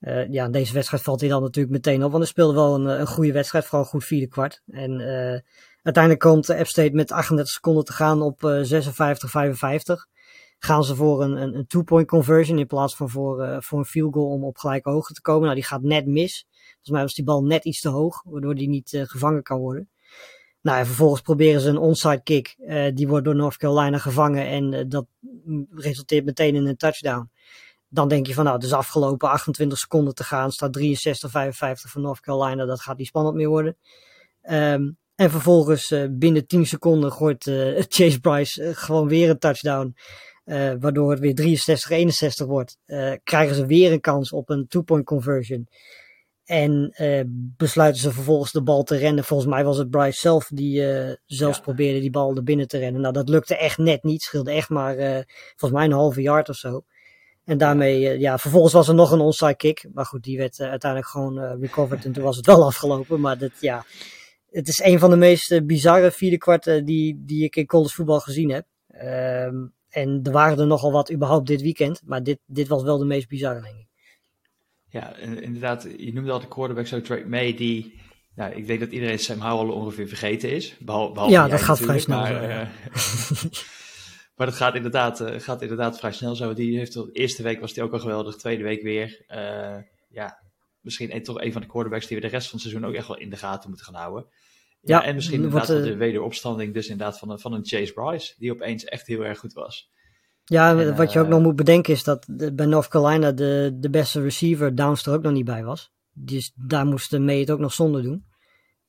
uh, 0.00 0.28
ja, 0.28 0.48
deze 0.48 0.72
wedstrijd 0.72 1.02
valt 1.02 1.20
hij 1.20 1.28
dan 1.28 1.42
natuurlijk 1.42 1.74
meteen 1.74 2.04
op. 2.04 2.10
Want 2.10 2.22
hij 2.22 2.32
speelde 2.32 2.54
wel 2.54 2.74
een, 2.74 3.00
een 3.00 3.06
goede 3.06 3.32
wedstrijd, 3.32 3.64
vooral 3.64 3.84
goed 3.84 4.04
vierde 4.04 4.28
kwart. 4.28 4.62
En 4.66 5.00
uh, 5.00 5.38
uiteindelijk 5.82 6.18
komt 6.18 6.50
App 6.50 6.66
State 6.66 6.94
met 6.94 7.12
38 7.12 7.52
seconden 7.52 7.84
te 7.84 7.92
gaan 7.92 8.22
op 8.22 8.42
uh, 8.42 8.72
56-55. 8.72 10.16
Gaan 10.58 10.84
ze 10.84 10.94
voor 10.94 11.22
een, 11.22 11.42
een, 11.42 11.54
een 11.54 11.66
two-point 11.66 12.08
conversion 12.08 12.58
in 12.58 12.66
plaats 12.66 12.96
van 12.96 13.10
voor, 13.10 13.62
voor 13.62 13.78
een 13.78 13.84
field 13.84 14.14
goal 14.14 14.30
om 14.30 14.44
op 14.44 14.58
gelijke 14.58 14.90
hoogte 14.90 15.12
te 15.12 15.20
komen. 15.20 15.42
Nou, 15.42 15.54
die 15.54 15.64
gaat 15.64 15.82
net 15.82 16.06
mis. 16.06 16.46
Volgens 16.50 16.90
mij 16.90 17.02
was 17.02 17.14
die 17.14 17.24
bal 17.24 17.44
net 17.44 17.64
iets 17.64 17.80
te 17.80 17.88
hoog, 17.88 18.22
waardoor 18.24 18.54
die 18.54 18.68
niet 18.68 19.04
gevangen 19.06 19.42
kan 19.42 19.58
worden. 19.58 19.90
Nou, 20.60 20.78
en 20.78 20.86
vervolgens 20.86 21.20
proberen 21.20 21.60
ze 21.60 21.68
een 21.68 21.78
onside 21.78 22.22
kick. 22.22 22.56
Die 22.94 23.08
wordt 23.08 23.24
door 23.24 23.36
North 23.36 23.56
Carolina 23.56 23.98
gevangen 23.98 24.46
en 24.46 24.88
dat 24.88 25.06
resulteert 25.70 26.24
meteen 26.24 26.54
in 26.54 26.66
een 26.66 26.76
touchdown. 26.76 27.30
Dan 27.88 28.08
denk 28.08 28.26
je 28.26 28.34
van, 28.34 28.44
nou, 28.44 28.56
het 28.56 28.64
is 28.64 28.72
afgelopen 28.72 29.28
28 29.28 29.78
seconden 29.78 30.14
te 30.14 30.24
gaan. 30.24 30.52
Staat 30.52 30.72
63, 30.72 31.30
55 31.30 31.90
voor 31.90 32.00
North 32.00 32.20
Carolina. 32.20 32.64
Dat 32.64 32.80
gaat 32.80 32.98
niet 32.98 33.06
spannend 33.06 33.36
meer 33.36 33.48
worden. 33.48 33.76
Um, 34.50 34.98
en 35.14 35.30
vervolgens 35.30 35.90
uh, 35.90 36.04
binnen 36.10 36.46
10 36.46 36.66
seconden 36.66 37.12
gooit 37.12 37.42
Chase 37.88 38.20
Bryce 38.20 38.74
gewoon 38.74 39.08
weer 39.08 39.30
een 39.30 39.38
touchdown. 39.38 39.94
waardoor 40.80 41.10
het 41.10 41.20
weer 41.20 42.40
63-61 42.42 42.46
wordt. 42.46 42.78
krijgen 43.24 43.54
ze 43.54 43.66
weer 43.66 43.92
een 43.92 44.00
kans 44.00 44.32
op 44.32 44.50
een 44.50 44.66
two-point 44.68 45.04
conversion. 45.04 45.68
En 46.44 46.92
besluiten 47.56 48.00
ze 48.00 48.12
vervolgens 48.12 48.52
de 48.52 48.62
bal 48.62 48.82
te 48.82 48.96
rennen. 48.96 49.24
Volgens 49.24 49.50
mij 49.50 49.64
was 49.64 49.78
het 49.78 49.90
Bryce 49.90 50.18
zelf 50.18 50.50
die 50.54 50.82
zelfs 51.26 51.56
ja. 51.56 51.62
probeerde 51.62 52.00
die 52.00 52.10
bal 52.10 52.36
er 52.36 52.42
binnen 52.42 52.68
te 52.68 52.78
rennen. 52.78 53.00
Nou, 53.00 53.12
dat 53.12 53.28
lukte 53.28 53.56
echt 53.56 53.78
net 53.78 54.02
niet. 54.02 54.22
Scheelde 54.22 54.50
echt 54.50 54.68
maar 54.68 54.96
volgens 55.56 55.80
mij 55.80 55.84
een 55.84 55.92
halve 55.92 56.22
yard 56.22 56.48
of 56.48 56.56
zo. 56.56 56.84
En 57.48 57.58
daarmee, 57.58 58.18
ja, 58.18 58.38
vervolgens 58.38 58.72
was 58.72 58.88
er 58.88 58.94
nog 58.94 59.10
een 59.10 59.20
onside 59.20 59.56
kick. 59.56 59.88
Maar 59.92 60.04
goed, 60.04 60.22
die 60.22 60.38
werd 60.38 60.60
uiteindelijk 60.60 61.10
gewoon 61.10 61.60
recovered 61.60 62.04
en 62.04 62.12
toen 62.12 62.24
was 62.24 62.36
het 62.36 62.46
wel 62.46 62.64
afgelopen. 62.72 63.20
Maar 63.20 63.38
dat, 63.38 63.50
ja, 63.60 63.84
het 64.50 64.68
is 64.68 64.80
een 64.82 64.98
van 64.98 65.10
de 65.10 65.16
meest 65.16 65.66
bizarre 65.66 66.10
vierde 66.10 66.38
kwarten 66.38 66.84
die, 66.84 67.22
die 67.24 67.44
ik 67.44 67.56
in 67.56 67.66
college 67.66 67.94
voetbal 67.94 68.20
gezien 68.20 68.50
heb. 68.50 68.66
Um, 69.02 69.72
en 69.88 70.20
er 70.22 70.32
waren 70.32 70.58
er 70.58 70.66
nogal 70.66 70.92
wat 70.92 71.12
überhaupt 71.12 71.46
dit 71.46 71.62
weekend. 71.62 72.02
Maar 72.04 72.22
dit, 72.22 72.38
dit 72.46 72.68
was 72.68 72.82
wel 72.82 72.98
de 72.98 73.04
meest 73.04 73.28
bizarre, 73.28 73.62
denk 73.62 73.76
ik. 73.76 73.86
Ja, 74.88 75.16
inderdaad, 75.16 75.88
je 75.96 76.12
noemde 76.12 76.30
al 76.30 76.40
de 76.40 76.48
quarterback 76.48 76.86
zo 76.86 77.00
Drake 77.00 77.28
May, 77.28 77.54
die, 77.54 78.00
nou, 78.34 78.54
ik 78.54 78.66
denk 78.66 78.80
dat 78.80 78.90
iedereen 78.90 79.18
Sam 79.18 79.40
Howell 79.40 79.74
ongeveer 79.74 80.08
vergeten 80.08 80.50
is. 80.50 80.76
Behalve, 80.78 81.12
behalve 81.12 81.34
ja, 81.34 81.48
dat 81.48 81.60
gaat 81.60 81.78
vrij 81.78 81.98
snel. 81.98 82.20
Maar. 82.20 82.70
maar 84.38 84.46
dat 84.46 84.56
gaat 84.56 84.74
inderdaad, 84.74 85.20
uh, 85.20 85.40
gaat 85.40 85.62
inderdaad 85.62 85.98
vrij 85.98 86.12
snel 86.12 86.36
zo. 86.36 86.52
Die 86.52 86.78
heeft 86.78 86.92
de 86.92 87.08
eerste 87.12 87.42
week 87.42 87.60
was 87.60 87.74
hij 87.74 87.84
ook 87.84 87.92
al 87.92 87.98
geweldig, 87.98 88.36
tweede 88.36 88.62
week 88.62 88.82
weer. 88.82 89.24
Uh, 89.28 89.76
ja, 90.08 90.38
misschien 90.80 91.14
een, 91.14 91.22
toch 91.22 91.40
een 91.40 91.52
van 91.52 91.60
de 91.60 91.66
quarterbacks 91.66 92.06
die 92.06 92.16
we 92.16 92.22
de 92.22 92.28
rest 92.28 92.48
van 92.48 92.58
het 92.58 92.68
seizoen 92.68 92.90
ook 92.90 92.96
echt 92.96 93.08
wel 93.08 93.18
in 93.18 93.30
de 93.30 93.36
gaten 93.36 93.68
moeten 93.68 93.86
gaan 93.86 93.94
houden. 93.94 94.26
Ja, 94.80 94.98
ja 94.98 95.04
en 95.04 95.14
misschien 95.14 95.42
inderdaad 95.42 95.68
wat, 95.68 95.78
uh, 95.78 95.84
de 95.84 95.96
wederopstanding 95.96 96.74
dus 96.74 96.88
inderdaad 96.88 97.18
van 97.18 97.30
een, 97.30 97.38
van 97.38 97.52
een 97.52 97.66
Chase 97.66 97.92
Bryce, 97.92 98.34
die 98.38 98.52
opeens 98.52 98.84
echt 98.84 99.06
heel 99.06 99.24
erg 99.24 99.38
goed 99.38 99.52
was. 99.52 99.90
Ja, 100.44 100.78
en, 100.78 100.96
wat 100.96 101.12
je 101.12 101.20
ook 101.20 101.28
nog 101.28 101.42
moet 101.42 101.56
bedenken 101.56 101.92
is 101.92 102.04
dat 102.04 102.26
bij 102.52 102.66
North 102.66 102.88
Carolina 102.88 103.32
de, 103.32 103.76
de 103.80 103.90
beste 103.90 104.22
receiver 104.22 104.74
Downs 104.74 105.06
er 105.06 105.12
ook 105.12 105.22
nog 105.22 105.32
niet 105.32 105.44
bij 105.44 105.64
was. 105.64 105.92
Dus 106.12 106.52
daar 106.54 106.86
moest 106.86 107.18
May 107.18 107.40
het 107.40 107.50
ook 107.50 107.58
nog 107.58 107.72
zonder 107.72 108.02
doen. 108.02 108.27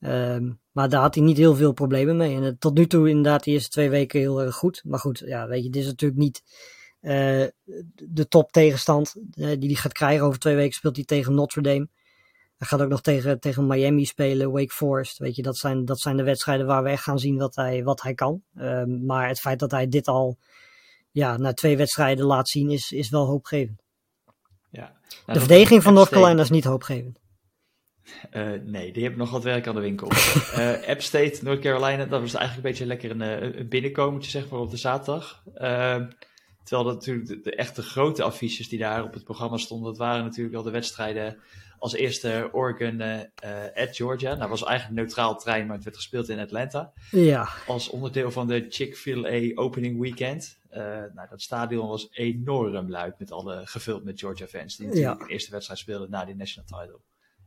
Um, 0.00 0.60
maar 0.72 0.88
daar 0.88 1.00
had 1.00 1.14
hij 1.14 1.24
niet 1.24 1.36
heel 1.36 1.54
veel 1.54 1.72
problemen 1.72 2.16
mee. 2.16 2.36
En 2.36 2.42
uh, 2.42 2.50
tot 2.58 2.74
nu 2.74 2.86
toe 2.86 3.08
inderdaad 3.08 3.44
de 3.44 3.50
eerste 3.50 3.70
twee 3.70 3.90
weken 3.90 4.20
heel 4.20 4.42
erg 4.42 4.54
goed. 4.54 4.82
Maar 4.84 4.98
goed, 4.98 5.22
ja, 5.26 5.46
weet 5.46 5.64
je, 5.64 5.70
dit 5.70 5.82
is 5.82 5.88
natuurlijk 5.88 6.20
niet 6.20 6.42
uh, 7.00 7.46
de 7.94 8.28
top 8.28 8.52
tegenstand 8.52 9.14
die 9.34 9.66
hij 9.66 9.74
gaat 9.74 9.92
krijgen. 9.92 10.26
Over 10.26 10.38
twee 10.38 10.54
weken 10.54 10.74
speelt 10.74 10.96
hij 10.96 11.04
tegen 11.04 11.34
Notre 11.34 11.62
Dame. 11.62 11.88
Hij 12.56 12.68
gaat 12.68 12.80
ook 12.82 12.88
nog 12.88 13.00
tegen, 13.00 13.40
tegen 13.40 13.66
Miami 13.66 14.04
spelen, 14.04 14.50
Wake 14.50 14.72
Forest. 14.72 15.18
Weet 15.18 15.36
je, 15.36 15.42
dat 15.42 15.56
zijn, 15.56 15.84
dat 15.84 16.00
zijn 16.00 16.16
de 16.16 16.22
wedstrijden 16.22 16.66
waar 16.66 16.82
we 16.82 16.88
echt 16.88 17.02
gaan 17.02 17.18
zien 17.18 17.36
wat 17.36 17.54
hij, 17.54 17.84
wat 17.84 18.02
hij 18.02 18.14
kan. 18.14 18.42
Ehm, 18.54 19.04
maar 19.04 19.28
het 19.28 19.40
feit 19.40 19.58
dat 19.58 19.70
hij 19.70 19.88
dit 19.88 20.08
al 20.08 20.38
ja, 21.10 21.36
na 21.36 21.52
twee 21.52 21.76
wedstrijden 21.76 22.24
laat 22.24 22.48
zien, 22.48 22.70
is, 22.70 22.92
is 22.92 23.10
wel 23.10 23.26
hoopgevend. 23.26 23.82
Ja. 24.70 24.92
de 25.26 25.38
verdediging 25.38 25.82
van 25.82 25.94
North 25.94 26.08
Carolina 26.08 26.42
is 26.42 26.50
niet 26.50 26.64
hoopgevend. 26.64 27.20
Uh, 28.32 28.50
nee, 28.64 28.92
die 28.92 29.02
hebben 29.02 29.20
nog 29.20 29.30
wat 29.30 29.42
werk 29.42 29.66
aan 29.66 29.74
de 29.74 29.80
winkel. 29.80 30.12
uh, 30.12 30.88
App 30.92 31.02
State, 31.02 31.38
North 31.42 31.60
Carolina, 31.60 32.04
dat 32.04 32.20
was 32.20 32.34
eigenlijk 32.34 32.56
een 32.56 32.70
beetje 32.70 32.86
lekker 32.86 33.10
een, 33.10 33.22
eh, 33.22 33.58
een 33.58 33.68
binnenkomertje 33.68 34.30
zeg 34.30 34.48
maar 34.48 34.60
op 34.60 34.70
de 34.70 34.76
zaterdag. 34.76 35.42
Uh, 35.54 35.96
terwijl 36.64 36.88
dat 36.88 36.94
natuurlijk 36.94 37.28
de, 37.28 37.40
de, 37.40 37.54
echte 37.54 37.82
grote 37.82 38.22
affiches 38.22 38.68
die 38.68 38.78
daar 38.78 39.04
op 39.04 39.12
het 39.12 39.24
programma 39.24 39.56
stonden, 39.56 39.88
dat 39.88 39.98
waren 39.98 40.24
natuurlijk 40.24 40.54
wel 40.54 40.62
de 40.62 40.70
wedstrijden 40.70 41.36
als 41.78 41.94
eerste 41.94 42.48
Oregon 42.52 43.02
at 43.74 43.96
Georgia. 43.96 44.28
Nou, 44.28 44.40
dat 44.40 44.48
was 44.48 44.64
eigenlijk 44.64 44.98
een 44.98 45.04
neutraal 45.04 45.38
trein, 45.38 45.66
maar 45.66 45.74
het 45.74 45.84
werd 45.84 45.96
gespeeld 45.96 46.28
in 46.28 46.38
Atlanta. 46.38 46.92
Ja. 47.10 47.48
Als 47.66 47.88
onderdeel 47.88 48.30
van 48.30 48.46
de 48.46 48.66
Chick-fil-A 48.68 49.60
Opening 49.60 50.00
Weekend. 50.00 50.58
nou, 51.14 51.28
dat 51.30 51.42
stadion 51.42 51.88
was 51.88 52.08
enorm 52.12 52.90
luid 52.90 53.18
met 53.18 53.32
alle 53.32 53.66
gevuld 53.66 54.04
met 54.04 54.20
Georgia 54.20 54.46
fans 54.46 54.76
die 54.76 54.86
natuurlijk 54.86 55.20
ja. 55.20 55.26
de 55.26 55.32
eerste 55.32 55.50
wedstrijd 55.50 55.80
speelden 55.80 56.10
na 56.10 56.24
die 56.24 56.36
national 56.36 56.82
title. 56.82 57.00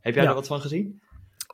Heb 0.04 0.16
jij 0.16 0.26
er 0.26 0.34
wat 0.34 0.48
van 0.48 0.62
gezien? 0.62 1.02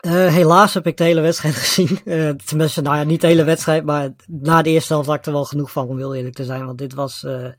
Uh, 0.01 0.33
helaas 0.33 0.73
heb 0.73 0.87
ik 0.87 0.97
de 0.97 1.03
hele 1.03 1.21
wedstrijd 1.21 1.55
gezien. 1.65 1.99
Uh, 2.05 2.29
tenminste, 2.29 2.81
nou 2.81 2.97
ja, 2.97 3.03
niet 3.03 3.21
de 3.21 3.27
hele 3.27 3.43
wedstrijd, 3.43 3.85
maar 3.85 4.09
na 4.27 4.61
de 4.61 4.69
eerste 4.69 4.93
helft 4.93 5.07
had 5.07 5.17
ik 5.17 5.25
er 5.25 5.31
wel 5.31 5.45
genoeg 5.45 5.71
van, 5.71 5.87
om 5.87 5.97
heel 5.97 6.15
eerlijk 6.15 6.35
te 6.35 6.43
zijn. 6.43 6.65
Want 6.65 6.77
dit 6.77 6.93
was, 6.93 7.23
uh, 7.23 7.51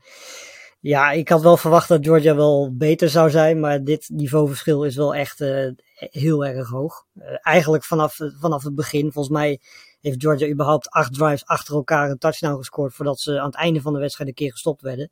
ja, 0.79 1.11
ik 1.11 1.29
had 1.29 1.41
wel 1.41 1.57
verwacht 1.57 1.87
dat 1.87 2.05
Georgia 2.05 2.35
wel 2.35 2.75
beter 2.75 3.09
zou 3.09 3.29
zijn, 3.29 3.59
maar 3.59 3.83
dit 3.83 4.09
niveauverschil 4.13 4.83
is 4.83 4.95
wel 4.95 5.15
echt 5.15 5.39
heel 5.95 6.45
erg 6.45 6.69
hoog. 6.69 7.05
eigenlijk 7.41 7.83
vanaf, 7.83 8.17
vanaf 8.39 8.63
het 8.63 8.75
begin, 8.75 9.11
volgens 9.11 9.35
mij 9.35 9.59
heeft 9.99 10.21
Georgia 10.21 10.47
überhaupt 10.47 10.89
acht 10.89 11.13
drives 11.13 11.45
achter 11.45 11.75
elkaar 11.75 12.09
een 12.09 12.17
touchdown 12.17 12.57
gescoord 12.57 12.93
voordat 12.93 13.19
ze 13.19 13.39
aan 13.39 13.45
het 13.45 13.55
einde 13.55 13.81
van 13.81 13.93
de 13.93 13.99
wedstrijd 13.99 14.29
een 14.29 14.35
keer 14.35 14.51
gestopt 14.51 14.81
werden. 14.81 15.11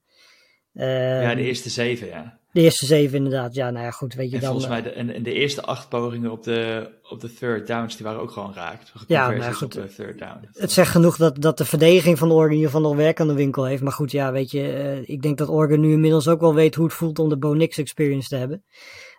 ja, 0.71 1.35
de 1.35 1.41
eerste 1.41 1.69
zeven, 1.69 2.07
ja. 2.07 2.38
De 2.51 2.61
eerste 2.61 2.85
zeven 2.85 3.17
inderdaad, 3.17 3.53
ja, 3.53 3.69
nou 3.69 3.85
ja, 3.85 3.91
goed, 3.91 4.13
weet 4.13 4.29
je 4.29 4.35
en 4.35 4.41
dan. 4.41 4.51
Volgens 4.51 4.71
mij, 4.71 4.81
de, 4.81 4.89
en, 4.89 5.23
de 5.23 5.33
eerste 5.33 5.61
acht 5.61 5.89
pogingen 5.89 6.31
op 6.31 6.43
de, 6.43 6.89
op 7.03 7.21
de 7.21 7.33
third 7.33 7.67
downs, 7.67 7.95
die 7.95 8.05
waren 8.05 8.21
ook 8.21 8.31
gewoon 8.31 8.53
raakt. 8.53 8.91
Ja, 9.07 9.29
nou 9.31 9.53
goed. 9.53 9.63
Op 9.63 9.71
de 9.71 9.93
third 9.95 10.19
down. 10.19 10.49
Het 10.51 10.71
zegt 10.71 10.91
genoeg 10.91 11.17
dat, 11.17 11.41
dat 11.41 11.57
de 11.57 11.65
verdediging 11.65 12.17
van 12.17 12.31
Oregon 12.31 12.63
geval 12.63 12.81
nog 12.81 12.95
werk 12.95 13.19
aan 13.19 13.27
de 13.27 13.33
winkel 13.33 13.65
heeft. 13.65 13.81
Maar 13.81 13.91
goed, 13.91 14.11
ja, 14.11 14.31
weet 14.31 14.51
je, 14.51 14.61
uh, 14.61 15.09
ik 15.09 15.21
denk 15.21 15.37
dat 15.37 15.49
Oregon 15.49 15.79
nu 15.79 15.91
inmiddels 15.91 16.27
ook 16.27 16.39
wel 16.39 16.53
weet 16.53 16.75
hoe 16.75 16.85
het 16.85 16.93
voelt 16.93 17.19
om 17.19 17.29
de 17.29 17.37
Bo 17.37 17.53
Nix 17.53 17.77
experience 17.77 18.27
te 18.27 18.35
hebben. 18.35 18.63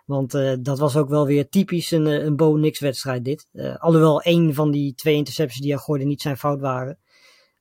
Want 0.05 0.33
uh, 0.33 0.53
dat 0.59 0.79
was 0.79 0.95
ook 0.95 1.09
wel 1.09 1.25
weer 1.25 1.49
typisch 1.49 1.91
een, 1.91 2.05
een 2.05 2.35
Bo 2.35 2.55
Nix 2.55 2.79
wedstrijd 2.79 3.25
dit. 3.25 3.47
Uh, 3.53 3.75
alhoewel 3.75 4.21
één 4.21 4.53
van 4.53 4.71
die 4.71 4.93
twee 4.93 5.15
intercepties 5.15 5.61
die 5.61 5.71
hij 5.71 5.81
gooide 5.81 6.05
niet 6.05 6.21
zijn 6.21 6.37
fout 6.37 6.59
waren. 6.59 6.99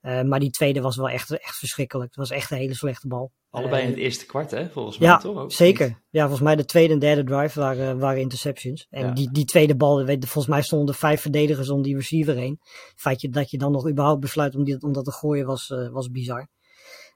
Maar 0.01 0.41
die 0.41 0.51
tweede 0.51 0.81
was 0.81 0.97
wel 0.97 1.09
echt, 1.09 1.31
echt 1.31 1.57
verschrikkelijk. 1.57 2.09
Het 2.09 2.29
was 2.29 2.31
echt 2.31 2.51
een 2.51 2.57
hele 2.57 2.75
slechte 2.75 3.09
bal. 3.09 3.33
Allebei 3.51 3.83
in 3.83 3.89
het 3.89 3.99
eerste 3.99 4.27
kwart, 4.27 4.51
hè? 4.51 4.69
Volgens 4.69 4.99
mij 4.99 5.09
ja, 5.09 5.19
toch 5.19 5.37
ook? 5.37 5.53
Zeker. 5.53 5.87
Niet? 5.87 5.97
Ja, 6.11 6.21
volgens 6.21 6.41
mij 6.41 6.57
de 6.57 6.65
tweede 6.65 6.93
en 6.93 6.99
derde 6.99 7.25
drive 7.25 7.61
waren, 7.61 7.99
waren 7.99 8.21
interceptions. 8.21 8.87
En 8.91 9.07
ja. 9.07 9.13
die, 9.13 9.31
die 9.33 9.45
tweede 9.45 9.77
bal, 9.77 10.05
volgens 10.07 10.47
mij 10.47 10.63
stonden 10.63 10.89
er 10.89 11.01
vijf 11.01 11.21
verdedigers 11.21 11.71
om 11.71 11.83
die 11.83 11.97
receiver 11.97 12.35
heen. 12.35 12.59
Het 12.61 13.01
feit 13.01 13.33
dat 13.33 13.51
je 13.51 13.59
dan 13.59 13.73
nog 13.73 13.89
überhaupt 13.89 14.21
besluit 14.21 14.55
om, 14.55 14.65
die, 14.65 14.83
om 14.83 14.93
dat 14.93 15.05
te 15.05 15.13
gooien 15.13 15.47
was, 15.47 15.69
uh, 15.69 15.89
was 15.89 16.11
bizar. 16.11 16.49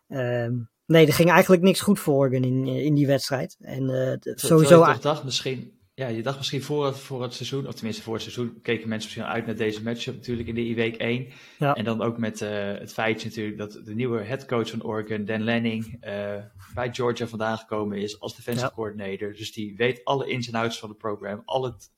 Uh, 0.09 0.49
nee, 0.87 1.07
er 1.07 1.12
ging 1.12 1.31
eigenlijk 1.31 1.62
niks 1.62 1.81
goed 1.81 1.99
voor 1.99 2.14
Oregon 2.14 2.45
in, 2.45 2.67
in 2.67 2.95
die 2.95 3.07
wedstrijd. 3.07 3.57
En 3.61 3.83
uh, 3.91 4.35
sowieso. 4.35 4.85
Ik 4.85 5.03
dacht 5.03 5.25
misschien, 5.25 5.74
ja, 5.94 6.06
je 6.08 6.22
dacht 6.22 6.36
misschien 6.36 6.62
voor 6.62 6.86
het, 6.86 6.98
voor 6.98 7.22
het 7.22 7.34
seizoen, 7.34 7.66
of 7.66 7.74
tenminste 7.74 8.02
voor 8.02 8.12
het 8.12 8.22
seizoen, 8.22 8.60
keken 8.62 8.88
mensen 8.88 9.10
misschien 9.10 9.32
uit 9.32 9.46
naar 9.46 9.56
deze 9.56 9.82
matchup 9.82 10.14
natuurlijk 10.14 10.48
in 10.48 10.54
de 10.54 10.74
week 10.74 10.96
1. 10.96 11.28
Ja. 11.58 11.74
En 11.74 11.84
dan 11.84 12.02
ook 12.02 12.18
met 12.18 12.40
uh, 12.40 12.50
het 12.78 12.92
feitje 12.92 13.28
natuurlijk 13.28 13.58
dat 13.58 13.80
de 13.84 13.94
nieuwe 13.94 14.22
headcoach 14.22 14.70
van 14.70 14.82
Oregon, 14.82 15.24
Dan 15.24 15.44
Lanning, 15.44 16.06
uh, 16.06 16.42
bij 16.74 16.94
Georgia 16.94 17.26
vandaan 17.26 17.58
gekomen 17.58 17.98
is 17.98 18.20
als 18.20 18.36
defensive 18.36 18.66
ja. 18.66 18.74
coordinator. 18.74 19.32
Dus 19.32 19.52
die 19.52 19.76
weet 19.76 20.04
alle 20.04 20.28
ins 20.28 20.48
en 20.48 20.54
outs 20.54 20.78
van 20.78 20.88
het 20.88 20.98
program. 20.98 21.42
Al 21.44 21.64
het, 21.64 21.90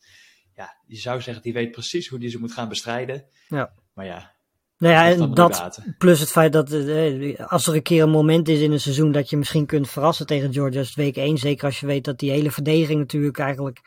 ja, 0.55 0.77
je 0.87 0.97
zou 0.97 1.21
zeggen, 1.21 1.43
die 1.43 1.53
weet 1.53 1.71
precies 1.71 2.09
hoe 2.09 2.19
die 2.19 2.31
ze 2.31 2.39
moet 2.39 2.53
gaan 2.53 2.69
bestrijden. 2.69 3.25
Ja. 3.49 3.75
Maar 3.95 4.07
ja, 4.07 4.36
nou 4.79 4.95
ja, 4.95 5.11
en 5.11 5.35
dat 5.35 5.79
plus 5.99 6.21
het 6.21 6.31
feit 6.31 6.53
dat 6.53 6.73
eh, 6.73 7.39
als 7.47 7.67
er 7.67 7.75
een 7.75 7.83
keer 7.83 8.03
een 8.03 8.11
moment 8.11 8.49
is 8.49 8.61
in 8.61 8.73
een 8.73 8.81
seizoen 8.81 9.13
dat 9.13 9.31
je 9.31 9.37
misschien 9.37 9.67
kunt 9.67 9.91
verrassen 9.91 10.27
tegen 10.27 10.53
Georgia, 10.53 10.81
is 10.81 10.87
het 10.87 10.97
week 10.97 11.17
1. 11.17 11.39
Zeker 11.39 11.65
als 11.65 11.81
je 11.81 11.87
weet 11.87 12.05
dat 12.05 12.19
die 12.19 12.31
hele 12.31 12.51
verdediging 12.51 12.99
natuurlijk 12.99 13.39
eigenlijk 13.39 13.81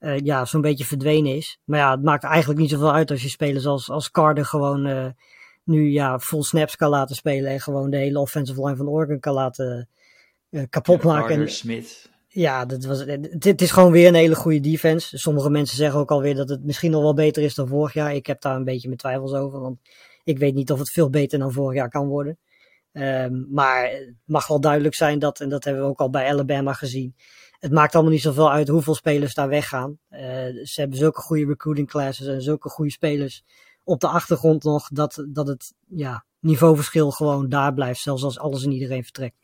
uh, 0.00 0.18
ja, 0.18 0.44
zo'n 0.44 0.60
beetje 0.60 0.84
verdwenen 0.84 1.36
is. 1.36 1.58
Maar 1.64 1.78
ja, 1.78 1.90
het 1.90 2.02
maakt 2.02 2.24
eigenlijk 2.24 2.60
niet 2.60 2.70
zoveel 2.70 2.92
uit 2.92 3.10
als 3.10 3.22
je 3.22 3.28
spelers 3.28 3.66
als, 3.66 3.90
als 3.90 4.10
Carter 4.10 4.44
gewoon 4.44 4.86
uh, 4.86 5.06
nu 5.64 5.90
ja, 5.90 6.18
full 6.18 6.42
snaps 6.42 6.76
kan 6.76 6.90
laten 6.90 7.16
spelen 7.16 7.50
en 7.50 7.60
gewoon 7.60 7.90
de 7.90 7.96
hele 7.96 8.18
offensive 8.18 8.64
line 8.64 8.76
van 8.76 8.88
Oregon 8.88 9.20
kan 9.20 9.34
laten 9.34 9.88
uh, 10.50 10.62
kapot 10.70 11.02
maken. 11.02 11.26
Carter, 11.26 11.46
en, 11.46 11.52
Smith. 11.52 12.10
Ja, 12.28 12.64
dat 12.64 12.84
was, 12.84 12.98
het, 12.98 13.36
het, 13.38 13.62
is 13.62 13.70
gewoon 13.70 13.92
weer 13.92 14.08
een 14.08 14.14
hele 14.14 14.34
goede 14.34 14.60
defense. 14.60 15.18
Sommige 15.18 15.50
mensen 15.50 15.76
zeggen 15.76 16.00
ook 16.00 16.10
alweer 16.10 16.34
dat 16.34 16.48
het 16.48 16.64
misschien 16.64 16.90
nog 16.90 17.02
wel 17.02 17.14
beter 17.14 17.42
is 17.42 17.54
dan 17.54 17.68
vorig 17.68 17.92
jaar. 17.92 18.14
Ik 18.14 18.26
heb 18.26 18.40
daar 18.40 18.56
een 18.56 18.64
beetje 18.64 18.88
mijn 18.88 19.00
twijfels 19.00 19.32
over, 19.32 19.60
want 19.60 19.78
ik 20.24 20.38
weet 20.38 20.54
niet 20.54 20.70
of 20.72 20.78
het 20.78 20.90
veel 20.90 21.10
beter 21.10 21.38
dan 21.38 21.52
vorig 21.52 21.76
jaar 21.76 21.90
kan 21.90 22.06
worden. 22.06 22.38
Um, 22.92 23.46
maar 23.50 23.90
het 23.90 24.14
mag 24.24 24.46
wel 24.46 24.60
duidelijk 24.60 24.94
zijn 24.94 25.18
dat, 25.18 25.40
en 25.40 25.48
dat 25.48 25.64
hebben 25.64 25.82
we 25.82 25.88
ook 25.88 26.00
al 26.00 26.10
bij 26.10 26.28
Alabama 26.28 26.72
gezien. 26.72 27.14
Het 27.58 27.72
maakt 27.72 27.94
allemaal 27.94 28.12
niet 28.12 28.22
zoveel 28.22 28.50
uit 28.50 28.68
hoeveel 28.68 28.94
spelers 28.94 29.34
daar 29.34 29.48
weggaan. 29.48 29.98
Uh, 30.10 30.18
ze 30.64 30.72
hebben 30.74 30.98
zulke 30.98 31.20
goede 31.20 31.46
recruiting 31.46 31.88
classes 31.88 32.26
en 32.26 32.42
zulke 32.42 32.68
goede 32.68 32.90
spelers 32.90 33.44
op 33.84 34.00
de 34.00 34.08
achtergrond 34.08 34.64
nog. 34.64 34.88
Dat, 34.88 35.24
dat 35.28 35.46
het 35.46 35.74
ja, 35.88 36.24
niveauverschil 36.40 37.10
gewoon 37.10 37.48
daar 37.48 37.74
blijft, 37.74 38.00
zelfs 38.00 38.22
als 38.22 38.38
alles 38.38 38.64
en 38.64 38.72
iedereen 38.72 39.02
vertrekt. 39.02 39.36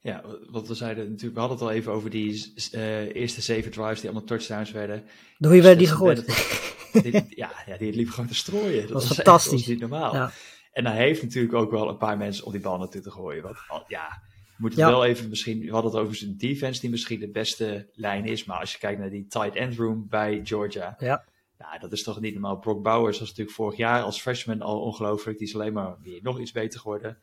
Ja, 0.00 0.24
wat 0.50 0.68
we 0.68 0.74
zeiden 0.74 1.04
natuurlijk, 1.04 1.34
we 1.34 1.40
hadden 1.40 1.58
het 1.58 1.66
al 1.66 1.72
even 1.72 1.92
over 1.92 2.10
die 2.10 2.54
uh, 2.72 3.14
eerste 3.14 3.40
zeven 3.40 3.70
drives 3.70 4.00
die 4.00 4.10
allemaal 4.10 4.28
touchdowns 4.28 4.70
werden. 4.70 5.04
Door 5.38 5.52
wie 5.52 5.62
werden 5.62 5.78
die 5.78 5.88
gegooid? 5.88 6.74
Die, 7.02 7.24
ja, 7.28 7.50
ja, 7.66 7.76
die 7.76 7.92
liep 7.92 8.08
gewoon 8.08 8.28
te 8.28 8.34
strooien. 8.34 8.82
Dat, 8.82 8.90
was, 8.90 9.08
was 9.08 9.16
fantastisch. 9.16 9.52
Echt, 9.52 9.60
dat 9.60 9.60
was 9.60 9.68
niet 9.68 9.80
normaal. 9.90 10.14
Ja. 10.14 10.32
En 10.72 10.86
hij 10.86 10.96
heeft 10.96 11.22
natuurlijk 11.22 11.54
ook 11.54 11.70
wel 11.70 11.88
een 11.88 11.96
paar 11.96 12.16
mensen 12.16 12.44
om 12.44 12.52
die 12.52 12.60
bal 12.60 12.78
naartoe 12.78 13.00
te 13.00 13.10
gooien. 13.10 13.42
Want 13.42 13.58
ja, 13.88 14.22
moeten 14.56 14.78
ja. 14.78 14.88
wel 14.88 15.04
even 15.04 15.28
misschien, 15.28 15.60
we 15.60 15.70
hadden 15.70 15.90
het 15.90 16.00
over 16.00 16.16
zijn 16.16 16.36
defense 16.36 16.80
die 16.80 16.90
misschien 16.90 17.20
de 17.20 17.30
beste 17.30 17.90
lijn 17.92 18.24
is. 18.24 18.44
Maar 18.44 18.58
als 18.58 18.72
je 18.72 18.78
kijkt 18.78 19.00
naar 19.00 19.10
die 19.10 19.26
tight 19.26 19.54
end 19.54 19.76
room 19.76 20.06
bij 20.08 20.40
Georgia. 20.44 20.96
Ja. 20.98 21.24
Nou, 21.58 21.78
dat 21.78 21.92
is 21.92 22.02
toch 22.02 22.20
niet 22.20 22.32
normaal. 22.32 22.58
Brock 22.58 22.82
Bowers 22.82 23.18
was 23.18 23.28
natuurlijk 23.28 23.56
vorig 23.56 23.76
jaar 23.76 24.02
als 24.02 24.20
freshman 24.20 24.60
al 24.60 24.80
ongelooflijk. 24.80 25.38
Die 25.38 25.46
is 25.46 25.54
alleen 25.54 25.72
maar 25.72 25.96
weer 26.02 26.20
nog 26.22 26.40
iets 26.40 26.52
beter 26.52 26.80
geworden. 26.80 27.18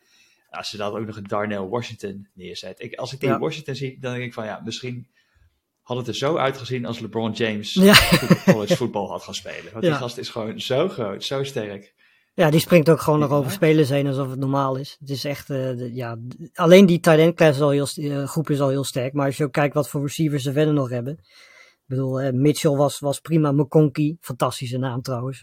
Als 0.50 0.70
ze 0.70 0.78
dan 0.78 0.96
ook 0.96 1.06
nog 1.06 1.16
een 1.16 1.28
Darnell 1.28 1.68
Washington 1.68 2.28
neerzet. 2.34 2.82
Ik, 2.82 2.96
als 2.96 3.14
ik 3.14 3.20
die 3.20 3.30
ja. 3.30 3.40
Washington 3.40 3.76
zie, 3.76 4.00
dan 4.00 4.14
denk 4.14 4.26
ik 4.26 4.34
van 4.34 4.46
ja, 4.46 4.62
misschien 4.64 5.08
had 5.84 5.98
het 5.98 6.08
er 6.08 6.16
zo 6.16 6.38
uitgezien 6.38 6.86
als 6.86 7.00
LeBron 7.00 7.32
James 7.32 7.74
ja. 7.74 7.96
college 8.46 8.76
voetbal 8.76 9.10
had 9.10 9.24
gaan 9.24 9.36
spelen. 9.36 9.72
Want 9.72 9.84
ja. 9.84 9.90
die 9.90 10.00
gast 10.00 10.18
is 10.18 10.30
gewoon 10.30 10.60
zo 10.60 10.90
groot, 10.90 11.24
zo 11.24 11.44
sterk. 11.44 11.94
Ja, 12.36 12.50
die 12.50 12.60
springt 12.60 12.90
ook 12.90 13.02
gewoon 13.02 13.20
nog 13.20 13.32
over 13.32 13.52
spelers 13.52 13.90
heen 13.90 14.08
alsof 14.08 14.30
het 14.30 14.40
normaal 14.40 14.76
is. 14.76 14.98
Het 15.00 15.10
is 15.10 15.26
echt, 15.26 15.50
uh, 15.50 15.58
de, 15.58 15.90
ja, 15.94 16.18
alleen 16.54 16.86
die 16.86 17.00
tight 17.00 17.20
end 17.20 17.36
class 17.36 17.58
is 17.58 17.64
al 17.64 17.70
heel, 17.70 17.88
uh, 17.96 18.28
groep 18.28 18.50
is 18.50 18.62
al 18.62 18.70
heel 18.70 18.84
sterk. 18.84 19.14
Maar 19.14 19.26
als 19.26 19.38
je 19.38 19.44
ook 19.44 19.52
kijkt 19.52 19.74
wat 19.74 19.90
voor 19.90 20.02
receivers 20.02 20.44
ze 20.44 20.52
verder 20.52 20.74
nog 20.74 20.90
hebben. 20.90 21.14
Ik 21.14 21.84
bedoel, 21.86 22.22
uh, 22.22 22.32
Mitchell 22.32 22.72
was, 22.72 23.00
was 23.00 23.20
prima. 23.20 23.52
McConkey, 23.52 24.18
fantastische 24.20 24.78
naam 24.78 25.02
trouwens. 25.02 25.40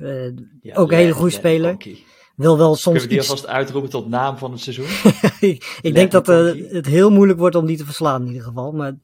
Ja, 0.60 0.74
ook 0.74 0.90
een 0.90 0.98
hele 0.98 1.12
goede 1.12 1.30
speler. 1.30 1.72
McConkey. 1.72 2.04
Wil 2.40 2.58
wel 2.58 2.74
soms 2.74 2.82
Kunnen 2.84 3.02
we 3.02 3.08
die 3.08 3.18
iets... 3.18 3.28
alvast 3.28 3.46
uitroepen 3.46 3.90
tot 3.90 4.08
naam 4.08 4.38
van 4.38 4.50
het 4.50 4.60
seizoen? 4.60 4.86
ik 5.88 5.94
denk 5.94 6.10
dat 6.10 6.28
uh, 6.28 6.72
het 6.72 6.86
heel 6.86 7.10
moeilijk 7.10 7.38
wordt 7.38 7.54
om 7.54 7.66
die 7.66 7.76
te 7.76 7.84
verslaan 7.84 8.20
in 8.20 8.26
ieder 8.26 8.42
geval. 8.42 8.72
Maar, 8.72 8.94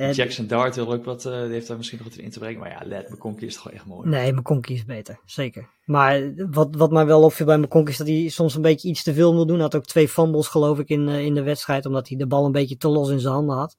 uh, 0.00 0.12
Jackson 0.12 0.46
Dart 0.46 0.74
wil 0.74 0.92
ook 0.92 1.04
wat, 1.04 1.24
uh, 1.24 1.42
die 1.42 1.52
heeft 1.52 1.66
daar 1.66 1.76
misschien 1.76 1.98
nog 1.98 2.08
wat 2.08 2.16
in 2.16 2.30
te 2.30 2.38
brengen. 2.38 2.60
Maar 2.60 2.70
ja, 2.70 2.80
Led 2.84 3.10
McConkey 3.10 3.46
is 3.46 3.54
toch 3.54 3.70
echt 3.70 3.86
mooi. 3.86 4.08
Nee, 4.08 4.32
McConkey 4.32 4.74
is 4.74 4.84
beter, 4.84 5.20
zeker. 5.24 5.68
Maar 5.84 6.32
wat, 6.50 6.68
wat 6.76 6.90
mij 6.90 7.06
wel 7.06 7.22
opviel 7.22 7.46
bij 7.46 7.58
McConkey 7.58 7.92
is 7.92 7.98
dat 7.98 8.06
hij 8.06 8.28
soms 8.28 8.54
een 8.54 8.62
beetje 8.62 8.88
iets 8.88 9.02
te 9.02 9.14
veel 9.14 9.34
wil 9.34 9.46
doen. 9.46 9.56
Hij 9.56 9.64
had 9.64 9.76
ook 9.76 9.86
twee 9.86 10.08
fumbles 10.08 10.48
geloof 10.48 10.78
ik 10.78 10.88
in, 10.88 11.08
in 11.08 11.34
de 11.34 11.42
wedstrijd, 11.42 11.86
omdat 11.86 12.08
hij 12.08 12.16
de 12.16 12.26
bal 12.26 12.44
een 12.44 12.52
beetje 12.52 12.76
te 12.76 12.88
los 12.88 13.10
in 13.10 13.20
zijn 13.20 13.34
handen 13.34 13.56
had. 13.56 13.76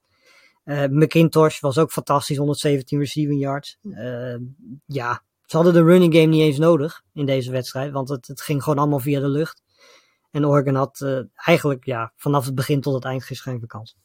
McIntosh 0.90 1.60
was 1.60 1.78
ook 1.78 1.92
fantastisch, 1.92 2.38
117 2.38 3.00
receiving 3.00 3.42
yards. 3.42 3.78
ja, 4.86 5.24
ze 5.50 5.56
hadden 5.56 5.74
de 5.74 5.84
running 5.84 6.14
game 6.14 6.26
niet 6.26 6.42
eens 6.42 6.58
nodig 6.58 7.02
in 7.14 7.26
deze 7.26 7.52
wedstrijd, 7.52 7.92
want 7.92 8.10
het, 8.10 8.28
het 8.28 8.42
ging 8.42 8.64
gewoon 8.64 8.80
allemaal 8.80 9.00
via 9.00 9.20
de 9.20 9.28
lucht. 9.28 9.62
En 10.32 10.46
Oregon 10.46 10.76
had 10.76 11.00
uh, 11.04 11.20
eigenlijk 11.36 11.86
ja, 11.86 12.12
vanaf 12.16 12.46
het 12.46 12.56
begin 12.56 12.82
tot 12.82 12.94
het 12.94 13.04
eind 13.06 13.24
geen 13.24 13.68
kans. 13.68 13.98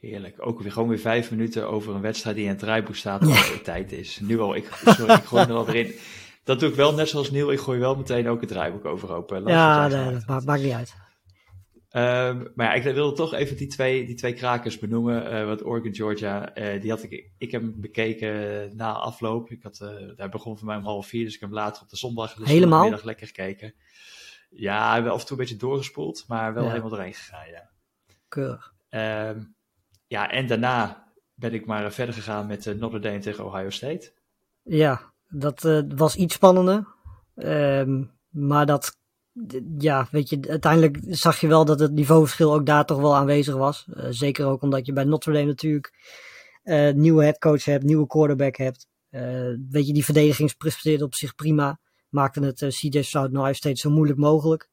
Heerlijk. 0.00 0.36
Ook 0.46 0.60
weer 0.60 0.72
gewoon 0.72 0.88
weer 0.88 0.98
vijf 0.98 1.30
minuten 1.30 1.68
over 1.68 1.94
een 1.94 2.00
wedstrijd 2.00 2.36
die 2.36 2.44
in 2.44 2.50
het 2.50 2.58
draaiboek 2.58 2.94
staat 2.94 3.62
tijd 3.62 3.92
is. 3.92 4.18
Nu 4.20 4.40
al, 4.40 4.54
ik, 4.54 4.68
sorry, 4.84 5.14
ik 5.14 5.24
gooi 5.24 5.44
er 5.44 5.52
al 5.52 5.72
in. 5.72 5.94
Dat 6.44 6.60
doe 6.60 6.68
ik 6.68 6.74
wel 6.74 6.94
net 6.94 7.08
zoals 7.08 7.30
Neil. 7.30 7.52
Ik 7.52 7.60
gooi 7.60 7.78
wel 7.78 7.96
meteen 7.96 8.28
ook 8.28 8.40
het 8.40 8.48
draaiboek 8.48 8.84
overhoop. 8.84 9.40
Ja, 9.46 9.86
nee, 9.88 10.12
dat 10.12 10.26
maakt, 10.26 10.44
maakt 10.44 10.62
niet 10.62 10.72
uit. 10.72 10.94
Um, 11.96 12.50
maar 12.54 12.66
ja, 12.66 12.72
ik 12.72 12.82
wilde 12.82 13.16
toch 13.16 13.34
even 13.34 13.56
die 13.56 13.66
twee, 13.66 14.06
die 14.06 14.14
twee 14.14 14.32
krakers 14.32 14.78
benoemen. 14.78 15.32
Uh, 15.32 15.46
wat 15.46 15.64
Oregon, 15.64 15.94
Georgia, 15.94 16.58
uh, 16.58 16.80
die 16.80 16.90
had 16.90 17.02
ik, 17.02 17.30
ik 17.38 17.50
heb 17.50 17.60
hem 17.60 17.80
bekeken 17.80 18.76
na 18.76 18.92
afloop. 18.92 19.50
Ik 19.50 19.62
had, 19.62 19.80
uh, 19.82 20.16
daar 20.16 20.28
begon 20.28 20.58
voor 20.58 20.66
mij 20.66 20.76
om 20.76 20.84
half 20.84 21.06
vier, 21.06 21.24
dus 21.24 21.34
ik 21.34 21.40
heb 21.40 21.48
hem 21.48 21.58
later 21.58 21.82
op 21.82 21.88
de 21.88 21.96
zondag, 21.96 22.34
dus 22.34 22.48
helemaal? 22.48 22.82
middag 22.82 23.04
lekker 23.04 23.26
gekeken. 23.26 23.74
Ja, 24.50 25.02
wel 25.02 25.12
af 25.12 25.20
en 25.20 25.26
toe 25.26 25.36
een 25.36 25.42
beetje 25.42 25.58
doorgespoeld, 25.58 26.24
maar 26.28 26.54
wel 26.54 26.62
ja. 26.62 26.68
helemaal 26.68 26.90
doorheen 26.90 27.14
gegaan, 27.14 27.48
ja. 27.48 27.70
Keurig. 28.28 28.74
Um, 28.90 29.54
ja, 30.06 30.30
en 30.30 30.46
daarna 30.46 31.08
ben 31.34 31.54
ik 31.54 31.66
maar 31.66 31.92
verder 31.92 32.14
gegaan 32.14 32.46
met 32.46 32.74
Notre 32.78 32.98
Dame 32.98 33.18
tegen 33.18 33.44
Ohio 33.44 33.70
State. 33.70 34.12
Ja, 34.62 35.12
dat 35.28 35.84
was 35.94 36.16
iets 36.16 36.34
spannender. 36.34 36.86
Um, 37.34 38.10
maar 38.28 38.66
dat 38.66 38.98
ja, 39.78 40.08
weet 40.10 40.28
je, 40.28 40.40
uiteindelijk 40.48 40.98
zag 41.08 41.40
je 41.40 41.46
wel 41.46 41.64
dat 41.64 41.80
het 41.80 41.92
niveauverschil 41.92 42.54
ook 42.54 42.66
daar 42.66 42.84
toch 42.84 43.00
wel 43.00 43.16
aanwezig 43.16 43.54
was. 43.54 43.86
Uh, 43.94 44.04
zeker 44.10 44.46
ook 44.46 44.62
omdat 44.62 44.86
je 44.86 44.92
bij 44.92 45.04
Notre 45.04 45.32
Dame 45.32 45.44
natuurlijk 45.44 45.92
uh, 46.64 46.92
nieuwe 46.92 47.22
headcoach 47.22 47.64
hebt, 47.64 47.84
nieuwe 47.84 48.06
quarterback 48.06 48.56
hebt. 48.56 48.86
Uh, 49.10 49.20
weet 49.70 49.86
je, 49.86 49.92
die 49.92 50.04
verdediging 50.04 50.56
presteerde 50.56 51.04
op 51.04 51.14
zich 51.14 51.34
prima. 51.34 51.80
Maakte 52.08 52.40
het 52.40 52.66
CJ 52.68 53.02
Stroud 53.02 53.32
nou 53.32 53.54
steeds 53.54 53.80
zo 53.80 53.90
moeilijk 53.90 54.18
mogelijk. 54.18 54.68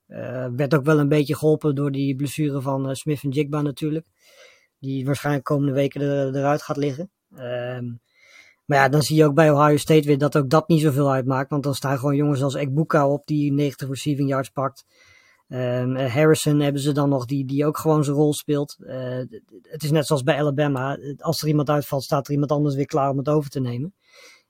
werd 0.55 0.75
ook 0.75 0.85
wel 0.85 0.99
een 0.99 1.07
beetje 1.07 1.35
geholpen 1.35 1.75
door 1.75 1.91
die 1.91 2.15
blessure 2.15 2.61
van 2.61 2.95
Smith 2.95 3.23
en 3.23 3.29
Jigba 3.29 3.61
natuurlijk. 3.61 4.05
Die 4.79 5.05
waarschijnlijk 5.05 5.45
komende 5.45 5.73
weken 5.73 6.01
er, 6.01 6.35
eruit 6.35 6.61
gaat 6.61 6.77
liggen. 6.77 7.11
Ehm, 7.35 7.85
maar 8.65 8.77
ja, 8.77 8.89
dan 8.89 9.01
zie 9.01 9.15
je 9.15 9.25
ook 9.25 9.33
bij 9.33 9.51
Ohio 9.51 9.77
State 9.77 10.07
weer 10.07 10.17
dat 10.17 10.37
ook 10.37 10.49
dat 10.49 10.67
niet 10.67 10.81
zoveel 10.81 11.11
uitmaakt. 11.11 11.49
Want 11.49 11.63
dan 11.63 11.75
staan 11.75 11.97
gewoon 11.97 12.15
jongens 12.15 12.43
als 12.43 12.55
Ekbuka 12.55 13.07
op 13.07 13.25
die 13.25 13.53
90 13.53 13.87
receiving 13.87 14.29
yards 14.29 14.49
pakt. 14.49 14.85
Um, 15.47 15.95
Harrison 15.95 16.59
hebben 16.59 16.81
ze 16.81 16.91
dan 16.91 17.09
nog 17.09 17.25
die, 17.25 17.45
die 17.45 17.65
ook 17.65 17.77
gewoon 17.77 18.03
zijn 18.03 18.15
rol 18.15 18.33
speelt. 18.33 18.75
Uh, 18.79 19.23
het 19.61 19.83
is 19.83 19.91
net 19.91 20.05
zoals 20.05 20.23
bij 20.23 20.39
Alabama. 20.39 20.97
Als 21.17 21.41
er 21.41 21.47
iemand 21.47 21.69
uitvalt, 21.69 22.03
staat 22.03 22.27
er 22.27 22.33
iemand 22.33 22.51
anders 22.51 22.75
weer 22.75 22.85
klaar 22.85 23.09
om 23.09 23.17
het 23.17 23.29
over 23.29 23.49
te 23.49 23.59
nemen. 23.59 23.93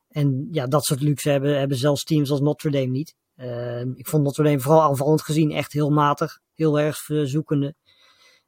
En 0.08 0.48
ja, 0.51 0.68
dat 0.68 0.84
soort 0.84 1.01
luxe 1.01 1.30
hebben, 1.30 1.60
hebben 1.60 1.77
zelfs 1.77 2.03
teams 2.03 2.32
als 2.32 2.39
Notre 2.39 2.72
Dame 2.72 2.86
niet. 2.86 3.15
Uh, 3.36 3.82
ik 3.82 4.08
vond 4.08 4.24
Notre 4.24 4.44
Dame 4.44 4.60
vooral 4.60 4.82
aanvallend 4.82 5.22
gezien 5.22 5.51
echt 5.51 5.74
heel 5.74 5.89
matig. 5.89 6.39
Heel 6.56 6.80
erg 6.80 6.98
zoekende. 7.24 7.75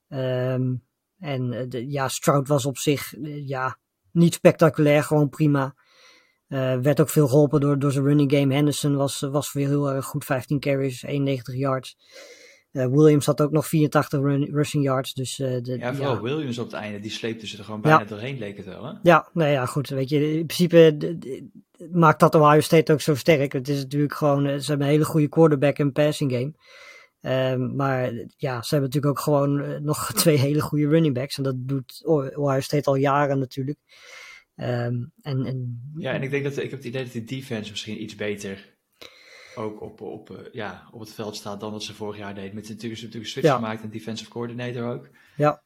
Um, 0.07 0.83
en 1.17 1.69
de, 1.69 1.89
ja, 1.89 2.07
Stroud 2.07 2.47
was 2.47 2.65
op 2.65 2.77
zich, 2.77 3.13
ja, 3.45 3.77
niet 4.13 4.33
spectaculair, 4.33 5.03
gewoon 5.03 5.29
prima. 5.29 5.75
Uh, 6.47 6.77
werd 6.77 7.01
ook 7.01 7.09
veel 7.09 7.27
geholpen 7.27 7.59
door, 7.59 7.79
door 7.79 7.91
zijn 7.91 8.05
running 8.05 8.31
game. 8.31 8.53
Henderson 8.53 8.95
was, 8.95 9.19
was 9.19 9.53
weer 9.53 9.67
heel 9.67 9.91
erg 9.91 10.05
goed. 10.05 10.25
15 10.25 10.59
carries, 10.59 11.03
91 11.03 11.55
yards. 11.55 11.97
Uh, 12.71 12.85
Williams 12.85 13.25
had 13.25 13.41
ook 13.41 13.51
nog 13.51 13.67
84 13.67 14.19
run, 14.19 14.49
rushing 14.51 14.83
yards. 14.83 15.13
Dus, 15.13 15.39
uh, 15.39 15.61
de, 15.61 15.77
ja, 15.77 15.95
vooral 15.95 16.15
ja. 16.15 16.21
Williams 16.21 16.57
op 16.57 16.65
het 16.65 16.73
einde. 16.73 16.99
Die 16.99 17.11
sleepte 17.11 17.47
ze 17.47 17.57
er 17.57 17.63
gewoon 17.63 17.81
bijna 17.81 17.99
ja. 17.99 18.05
doorheen, 18.05 18.37
leek 18.37 18.57
het 18.57 18.65
wel. 18.65 18.83
Hè? 18.85 18.93
Ja, 19.03 19.29
nou 19.33 19.51
ja, 19.51 19.65
goed. 19.65 19.89
Weet 19.89 20.09
je, 20.09 20.37
in 20.37 20.45
principe 20.45 20.95
de, 20.97 21.17
de, 21.17 21.49
maakt 21.91 22.19
dat 22.19 22.35
Ohio 22.35 22.59
State 22.59 22.93
ook 22.93 23.01
zo 23.01 23.15
sterk. 23.15 23.53
Het 23.53 23.67
is 23.67 23.81
natuurlijk 23.81 24.13
gewoon, 24.13 24.61
ze 24.61 24.69
hebben 24.69 24.87
een 24.87 24.93
hele 24.93 25.05
goede 25.05 25.29
quarterback 25.29 25.77
en 25.77 25.91
passing 25.91 26.31
game. 26.31 26.53
Um, 27.25 27.75
maar 27.75 28.13
ja, 28.37 28.61
ze 28.61 28.75
hebben 28.75 28.89
natuurlijk 28.89 29.05
ook 29.05 29.19
gewoon 29.19 29.61
uh, 29.61 29.77
nog 29.79 30.11
twee 30.13 30.37
hele 30.37 30.61
goede 30.61 30.87
running 30.87 31.13
backs. 31.13 31.37
En 31.37 31.43
dat 31.43 31.55
doet 31.57 32.01
Ohio 32.05 32.59
State 32.59 32.89
al 32.89 32.95
jaren 32.95 33.39
natuurlijk. 33.39 33.79
Um, 34.55 35.11
en, 35.21 35.45
en, 35.45 35.81
ja, 35.95 36.11
en 36.13 36.21
ik 36.21 36.29
denk 36.29 36.43
dat 36.43 36.57
ik 36.57 36.69
heb 36.69 36.71
het 36.71 36.83
idee 36.83 37.03
dat 37.03 37.11
die 37.11 37.23
defense 37.23 37.69
misschien 37.69 38.01
iets 38.01 38.15
beter 38.15 38.75
ook 39.55 39.81
op, 39.81 40.01
op, 40.01 40.29
uh, 40.29 40.37
ja, 40.51 40.87
op 40.91 40.99
het 40.99 41.13
veld 41.13 41.35
staat 41.35 41.59
dan 41.59 41.71
wat 41.71 41.83
ze 41.83 41.93
vorig 41.93 42.17
jaar 42.17 42.35
deed. 42.35 42.53
Met 42.53 42.69
natuurlijk, 42.69 42.99
ze 42.99 43.05
natuurlijk 43.05 43.31
switch 43.31 43.47
ja. 43.47 43.55
gemaakt 43.55 43.83
en 43.83 43.89
defensive 43.89 44.29
coordinator 44.29 44.93
ook. 44.93 45.09
Ja. 45.35 45.61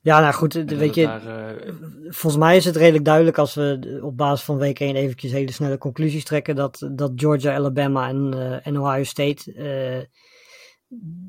Ja, 0.00 0.20
nou 0.20 0.34
goed, 0.34 0.52
weet 0.52 0.94
je, 0.94 1.04
daar, 1.04 1.56
uh... 1.66 1.74
volgens 2.08 2.42
mij 2.42 2.56
is 2.56 2.64
het 2.64 2.76
redelijk 2.76 3.04
duidelijk 3.04 3.38
als 3.38 3.54
we 3.54 3.98
op 4.02 4.16
basis 4.16 4.44
van 4.44 4.56
week 4.56 4.80
1 4.80 4.96
eventjes 4.96 5.32
hele 5.32 5.52
snelle 5.52 5.78
conclusies 5.78 6.24
trekken 6.24 6.56
dat, 6.56 6.88
dat 6.92 7.12
Georgia, 7.16 7.54
Alabama 7.54 8.08
en, 8.08 8.32
uh, 8.34 8.66
en 8.66 8.80
Ohio 8.80 9.04
State 9.04 9.52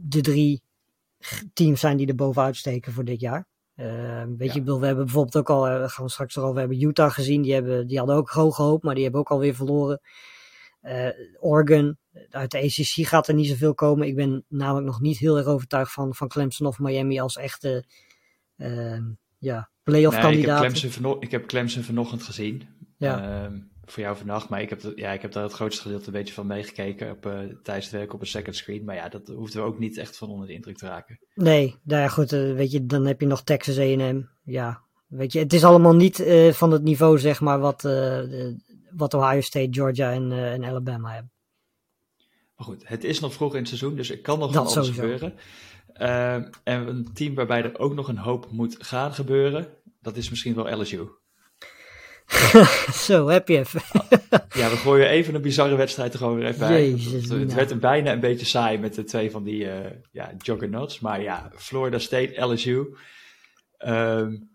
de 0.07 0.21
drie 0.21 0.61
teams 1.53 1.79
zijn 1.79 1.97
die 1.97 2.07
er 2.07 2.15
bovenuit 2.15 2.55
steken 2.55 2.93
voor 2.93 3.05
dit 3.05 3.19
jaar. 3.19 3.47
Uh, 3.75 4.23
weet 4.37 4.53
ja. 4.53 4.61
je, 4.63 4.63
we 4.63 4.85
hebben 4.85 5.05
bijvoorbeeld 5.05 5.37
ook 5.37 5.49
al, 5.49 5.67
uh, 5.67 5.89
gaan 5.89 6.05
we 6.05 6.11
straks 6.11 6.35
erover, 6.35 6.53
we 6.53 6.59
hebben 6.59 6.81
Utah 6.81 7.11
gezien, 7.11 7.41
die, 7.41 7.53
hebben, 7.53 7.87
die 7.87 7.97
hadden 7.97 8.15
ook 8.15 8.29
hoog 8.29 8.55
gehoopt, 8.55 8.83
maar 8.83 8.93
die 8.93 9.03
hebben 9.03 9.21
ook 9.21 9.31
alweer 9.31 9.55
verloren. 9.55 10.01
Uh, 10.83 11.09
Oregon, 11.39 11.97
uit 12.29 12.51
de 12.51 12.57
ACC 12.57 13.07
gaat 13.07 13.27
er 13.27 13.33
niet 13.33 13.47
zoveel 13.47 13.73
komen. 13.73 14.07
Ik 14.07 14.15
ben 14.15 14.45
namelijk 14.47 14.85
nog 14.85 15.01
niet 15.01 15.17
heel 15.17 15.37
erg 15.37 15.45
overtuigd 15.45 15.91
van, 15.91 16.15
van 16.15 16.27
Clemson 16.27 16.67
of 16.67 16.79
Miami 16.79 17.19
als 17.19 17.37
echte 17.37 17.85
ja, 19.37 19.69
playoff 19.83 20.19
kandidaten. 20.19 20.71
Nee, 20.71 20.83
ik, 20.83 21.01
heb 21.01 21.23
ik 21.23 21.31
heb 21.31 21.45
Clemson 21.45 21.83
vanochtend 21.83 22.23
gezien. 22.23 22.63
Ja. 22.97 23.43
Ehm, 23.43 23.59
voor 23.85 24.03
jou 24.03 24.17
vannacht. 24.17 24.49
Maar 24.49 24.61
ik 24.61 24.69
heb, 24.69 24.81
ja, 24.95 25.11
ik 25.11 25.21
heb 25.21 25.31
daar 25.31 25.43
het 25.43 25.53
grootste 25.53 25.81
gedeelte 25.81 26.07
een 26.07 26.13
beetje 26.13 26.33
van 26.33 26.47
meegekeken 26.47 27.11
op, 27.11 27.25
uh, 27.25 27.39
tijdens 27.63 27.85
het 27.85 27.95
werk 27.95 28.13
op 28.13 28.21
een 28.21 28.27
second 28.27 28.55
screen. 28.55 28.83
Maar 28.83 28.95
ja, 28.95 29.09
dat 29.09 29.27
hoefden 29.27 29.61
we 29.61 29.67
ook 29.67 29.79
niet 29.79 29.97
echt 29.97 30.17
van 30.17 30.29
onder 30.29 30.47
de 30.47 30.53
indruk 30.53 30.77
te 30.77 30.87
raken. 30.87 31.19
Nee, 31.33 31.75
nou 31.83 32.01
ja, 32.01 32.07
goed, 32.07 32.31
uh, 32.33 32.55
weet 32.55 32.71
je, 32.71 32.85
dan 32.85 33.05
heb 33.05 33.21
je 33.21 33.27
nog 33.27 33.43
Texas 33.43 33.79
A&M. 33.79 34.21
Ja, 34.43 34.81
weet 35.07 35.31
je, 35.31 35.39
het 35.39 35.53
is 35.53 35.63
allemaal 35.63 35.95
niet 35.95 36.19
uh, 36.19 36.51
van 36.51 36.71
het 36.71 36.83
niveau, 36.83 37.19
zeg 37.19 37.41
maar, 37.41 37.59
wat, 37.59 37.81
wat 38.91 39.13
Ohio 39.13 39.41
State, 39.41 39.67
Georgia 39.71 40.11
en, 40.11 40.31
en 40.31 40.63
Alabama 40.63 41.11
hebben. 41.11 41.31
Maar 42.55 42.65
goed, 42.67 42.87
het 42.87 43.03
is 43.03 43.19
nog 43.19 43.33
vroeg 43.33 43.51
in 43.51 43.59
het 43.59 43.67
seizoen, 43.67 43.95
dus 43.95 44.09
er 44.09 44.21
kan 44.21 44.39
nog 44.39 44.53
van 44.53 44.67
alles 44.67 44.89
gebeuren. 44.89 45.33
en 45.93 46.87
een 46.87 47.13
team 47.13 47.35
waarbij 47.35 47.63
er 47.63 47.79
ook 47.79 47.93
nog 47.93 48.07
een 48.07 48.17
hoop 48.17 48.51
moet 48.51 48.75
gaan 48.79 49.13
gebeuren, 49.13 49.67
dat 50.01 50.15
is 50.15 50.29
misschien 50.29 50.55
wel 50.55 50.81
LSU. 50.81 51.07
Zo, 53.05 53.27
heb 53.27 53.47
je 53.47 53.57
even. 53.57 53.81
ja, 54.61 54.69
we 54.69 54.77
gooien 54.77 55.09
even 55.09 55.35
een 55.35 55.41
bizarre 55.41 55.75
wedstrijd 55.75 56.13
er 56.13 56.19
gewoon 56.19 56.35
weer 56.35 56.47
even 56.47 56.67
bij. 56.67 56.89
Jezus, 56.89 57.29
het, 57.29 57.39
het 57.39 57.53
werd 57.53 57.71
een 57.71 57.79
bijna 57.79 58.11
een 58.11 58.19
beetje 58.19 58.45
saai 58.45 58.77
met 58.77 58.95
de 58.95 59.03
twee 59.03 59.31
van 59.31 59.43
die 59.43 59.63
uh, 59.63 59.73
ja, 60.11 60.31
juggernauts. 60.37 60.99
Maar 60.99 61.21
ja, 61.21 61.51
Florida 61.55 61.99
State, 61.99 62.45
LSU. 62.45 62.95
Um, 63.85 64.49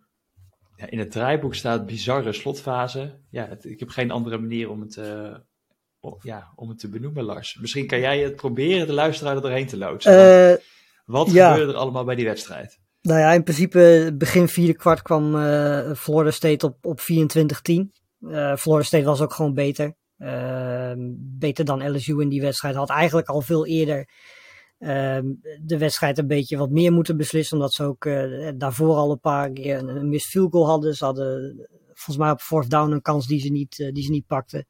ja, 0.77 0.91
in 0.91 0.99
het 0.99 1.11
draaiboek 1.11 1.55
staat 1.55 1.87
bizarre 1.87 2.33
slotfase. 2.33 3.19
Ja, 3.31 3.47
het, 3.49 3.65
ik 3.65 3.81
heb 3.81 3.89
geen 3.89 4.11
andere 4.11 4.39
manier 4.39 4.71
om 4.71 4.81
het, 4.81 4.97
uh, 4.97 5.35
om, 6.01 6.17
ja, 6.23 6.53
om 6.55 6.69
het 6.69 6.79
te 6.79 6.89
benoemen, 6.89 7.25
Lars. 7.25 7.59
Misschien 7.61 7.87
kan 7.87 8.01
jij 8.01 8.19
het 8.21 8.37
proberen 8.37 8.87
de 8.87 8.93
luisteraar 8.93 9.35
er 9.35 9.43
doorheen 9.43 9.67
te 9.67 9.77
loodsen. 9.77 10.13
Uh, 10.51 10.57
wat 11.05 11.33
ja. 11.33 11.51
gebeurde 11.51 11.73
er 11.73 11.79
allemaal 11.79 12.05
bij 12.05 12.15
die 12.15 12.25
wedstrijd? 12.25 12.81
Nou 13.03 13.19
ja, 13.19 13.33
in 13.33 13.43
principe 13.43 14.15
begin 14.19 14.49
vierde 14.49 14.75
kwart 14.75 15.03
kwam 15.03 15.35
uh, 15.35 15.93
Florida 15.95 16.31
State 16.31 16.67
op, 16.67 16.87
op 16.87 17.01
24-10. 17.01 17.05
Uh, 18.21 18.57
Florida 18.57 18.87
State 18.87 19.05
was 19.05 19.21
ook 19.21 19.33
gewoon 19.33 19.55
beter. 19.55 19.95
Uh, 20.19 20.93
beter 21.17 21.65
dan 21.65 21.97
LSU 21.97 22.21
in 22.21 22.29
die 22.29 22.41
wedstrijd. 22.41 22.75
Had 22.75 22.91
eigenlijk 22.91 23.29
al 23.29 23.41
veel 23.41 23.67
eerder 23.67 24.09
de 25.63 25.79
wedstrijd 25.79 26.19
een 26.19 26.27
beetje 26.27 26.57
wat 26.57 26.71
meer 26.71 26.93
moeten 26.93 27.17
beslissen. 27.17 27.57
Omdat 27.57 27.73
ze 27.73 27.85
ook 27.85 28.09
daarvoor 28.57 28.97
al 28.97 29.11
een 29.11 29.21
paar 29.21 29.51
keer 29.51 29.79
een, 29.79 29.89
een 29.89 30.09
missed 30.09 30.31
field 30.31 30.53
goal 30.53 30.67
hadden. 30.67 30.95
Ze 30.95 31.05
hadden 31.05 31.57
volgens 31.87 32.17
mij 32.17 32.31
op 32.31 32.41
fourth 32.41 32.71
down 32.71 32.93
een 32.93 33.03
kans 33.03 33.27
die 33.27 33.41
ze 33.41 33.49
niet, 33.49 33.91
die 33.93 34.03
ze 34.03 34.11
niet 34.11 34.27
pakten. 34.27 34.67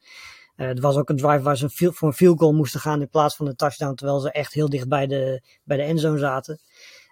er 0.55 0.81
was 0.81 0.97
ook 0.97 1.09
een 1.09 1.17
drive 1.17 1.43
waar 1.43 1.57
ze 1.57 1.65
een 1.65 1.71
field, 1.71 1.97
voor 1.97 2.09
een 2.09 2.15
field 2.15 2.39
goal 2.39 2.53
moesten 2.53 2.81
gaan 2.81 3.01
in 3.01 3.09
plaats 3.09 3.37
van 3.37 3.47
een 3.47 3.57
touchdown. 3.57 3.95
Terwijl 3.95 4.21
ze 4.21 4.31
echt 4.31 4.53
heel 4.53 4.69
dicht 4.69 4.89
bij 4.89 5.07
de, 5.07 5.43
bij 5.65 5.77
de 5.77 5.83
endzone 5.83 6.19
zaten. 6.19 6.61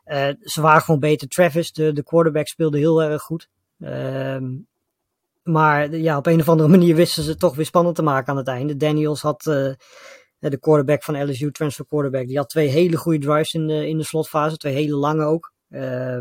Uh, 0.09 0.29
ze 0.41 0.61
waren 0.61 0.83
gewoon 0.83 1.01
beter. 1.01 1.29
Travis, 1.29 1.73
de, 1.73 1.93
de 1.93 2.03
quarterback, 2.03 2.47
speelde 2.47 2.79
heel 2.79 3.03
erg 3.03 3.23
goed. 3.23 3.49
Uh, 3.79 4.37
maar 5.43 5.97
ja, 5.97 6.17
op 6.17 6.27
een 6.27 6.41
of 6.41 6.49
andere 6.49 6.69
manier 6.77 6.95
wisten 6.95 7.23
ze 7.23 7.31
het 7.31 7.39
toch 7.39 7.57
weer 7.57 7.65
spannend 7.65 7.97
te 7.97 8.03
maken 8.03 8.29
aan 8.33 8.37
het 8.37 8.49
einde. 8.49 8.77
Daniels 8.77 9.23
had 9.23 9.47
uh, 9.47 9.73
de 10.39 10.59
quarterback 10.59 11.03
van 11.03 11.31
LSU, 11.31 11.51
transfer 11.51 11.87
quarterback, 11.87 12.27
die 12.27 12.37
had 12.37 12.49
twee 12.49 12.69
hele 12.69 12.97
goede 12.97 13.19
drives 13.19 13.53
in 13.53 13.67
de, 13.67 13.89
in 13.89 13.99
de 13.99 14.05
slotfase. 14.05 14.57
Twee 14.57 14.75
hele 14.75 14.97
lange 14.97 15.25
ook. 15.25 15.53
Uh, 15.69 16.19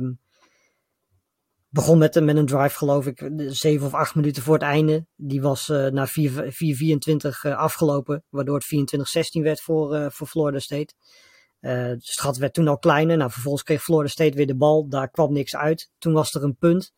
begon 1.69 1.97
met, 1.97 2.23
met 2.23 2.37
een 2.37 2.45
drive, 2.45 2.77
geloof 2.77 3.05
ik, 3.05 3.29
zeven 3.37 3.85
of 3.85 3.93
acht 3.93 4.15
minuten 4.15 4.43
voor 4.43 4.53
het 4.53 4.63
einde. 4.63 5.05
Die 5.15 5.41
was 5.41 5.69
uh, 5.69 5.87
na 5.87 6.07
4-24 6.07 6.11
afgelopen, 7.55 8.23
waardoor 8.29 8.61
het 8.67 8.97
24-16 9.39 9.41
werd 9.41 9.61
voor, 9.61 10.11
voor 10.11 10.27
Florida 10.27 10.59
State. 10.59 10.93
Uh, 11.61 11.71
het 11.71 12.19
gat 12.19 12.37
werd 12.37 12.53
toen 12.53 12.67
al 12.67 12.77
kleiner. 12.77 13.17
Nou, 13.17 13.31
vervolgens 13.31 13.63
kreeg 13.63 13.83
Florida 13.83 14.09
State 14.09 14.35
weer 14.35 14.47
de 14.47 14.55
bal. 14.55 14.89
Daar 14.89 15.09
kwam 15.09 15.33
niks 15.33 15.55
uit. 15.55 15.91
Toen 15.97 16.13
was 16.13 16.33
er 16.33 16.43
een 16.43 16.57
punt. 16.57 16.93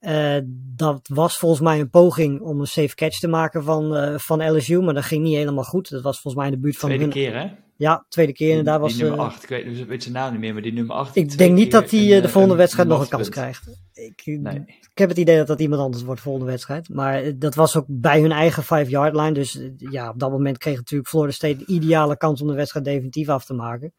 Uh, 0.00 0.36
dat 0.76 1.08
was 1.12 1.38
volgens 1.38 1.60
mij 1.60 1.80
een 1.80 1.90
poging 1.90 2.40
om 2.40 2.60
een 2.60 2.66
safe 2.66 2.94
catch 2.94 3.18
te 3.18 3.28
maken 3.28 3.64
van, 3.64 3.96
uh, 3.96 4.18
van 4.18 4.56
LSU. 4.56 4.80
Maar 4.80 4.94
dat 4.94 5.04
ging 5.04 5.22
niet 5.22 5.36
helemaal 5.36 5.64
goed. 5.64 5.90
Dat 5.90 6.02
was 6.02 6.20
volgens 6.20 6.42
mij 6.42 6.52
in 6.52 6.58
de 6.58 6.60
buurt 6.60 6.76
van. 6.76 6.88
Tweede 6.88 7.08
keer, 7.08 7.38
hè? 7.38 7.50
Ja, 7.80 8.04
tweede 8.08 8.32
keer. 8.32 8.58
En 8.58 8.64
daar 8.64 8.80
was. 8.80 8.92
Die 8.92 9.02
nummer 9.02 9.20
8. 9.20 9.42
Ik 9.42 9.48
weet, 9.48 9.78
ik 9.78 9.86
weet 9.86 10.02
zijn 10.02 10.14
naam 10.14 10.30
niet 10.30 10.40
meer, 10.40 10.52
maar 10.52 10.62
die 10.62 10.72
nummer 10.72 10.96
8. 10.96 11.16
Ik 11.16 11.38
denk 11.38 11.54
niet 11.54 11.70
dat 11.70 11.90
hij 11.90 12.20
de 12.20 12.28
volgende 12.28 12.56
wedstrijd 12.56 12.88
nog 12.88 13.00
een 13.00 13.08
kans 13.08 13.28
krijgt. 13.28 13.68
Ik, 13.92 14.22
nee. 14.24 14.64
ik 14.66 14.98
heb 14.98 15.08
het 15.08 15.18
idee 15.18 15.36
dat 15.36 15.46
dat 15.46 15.60
iemand 15.60 15.82
anders 15.82 16.02
wordt 16.02 16.20
de 16.20 16.26
volgende 16.26 16.50
wedstrijd. 16.50 16.88
Maar 16.88 17.38
dat 17.38 17.54
was 17.54 17.76
ook 17.76 17.84
bij 17.88 18.20
hun 18.20 18.32
eigen 18.32 18.64
5-yard 18.64 19.14
line. 19.14 19.32
Dus 19.32 19.60
ja, 19.76 20.08
op 20.08 20.18
dat 20.18 20.30
moment 20.30 20.58
kreeg 20.58 20.76
natuurlijk 20.76 21.08
Florida 21.08 21.32
State 21.32 21.56
de 21.56 21.66
ideale 21.66 22.16
kans 22.16 22.40
om 22.40 22.46
de 22.46 22.54
wedstrijd 22.54 22.84
definitief 22.84 23.28
af 23.28 23.44
te 23.44 23.54
maken. 23.54 23.92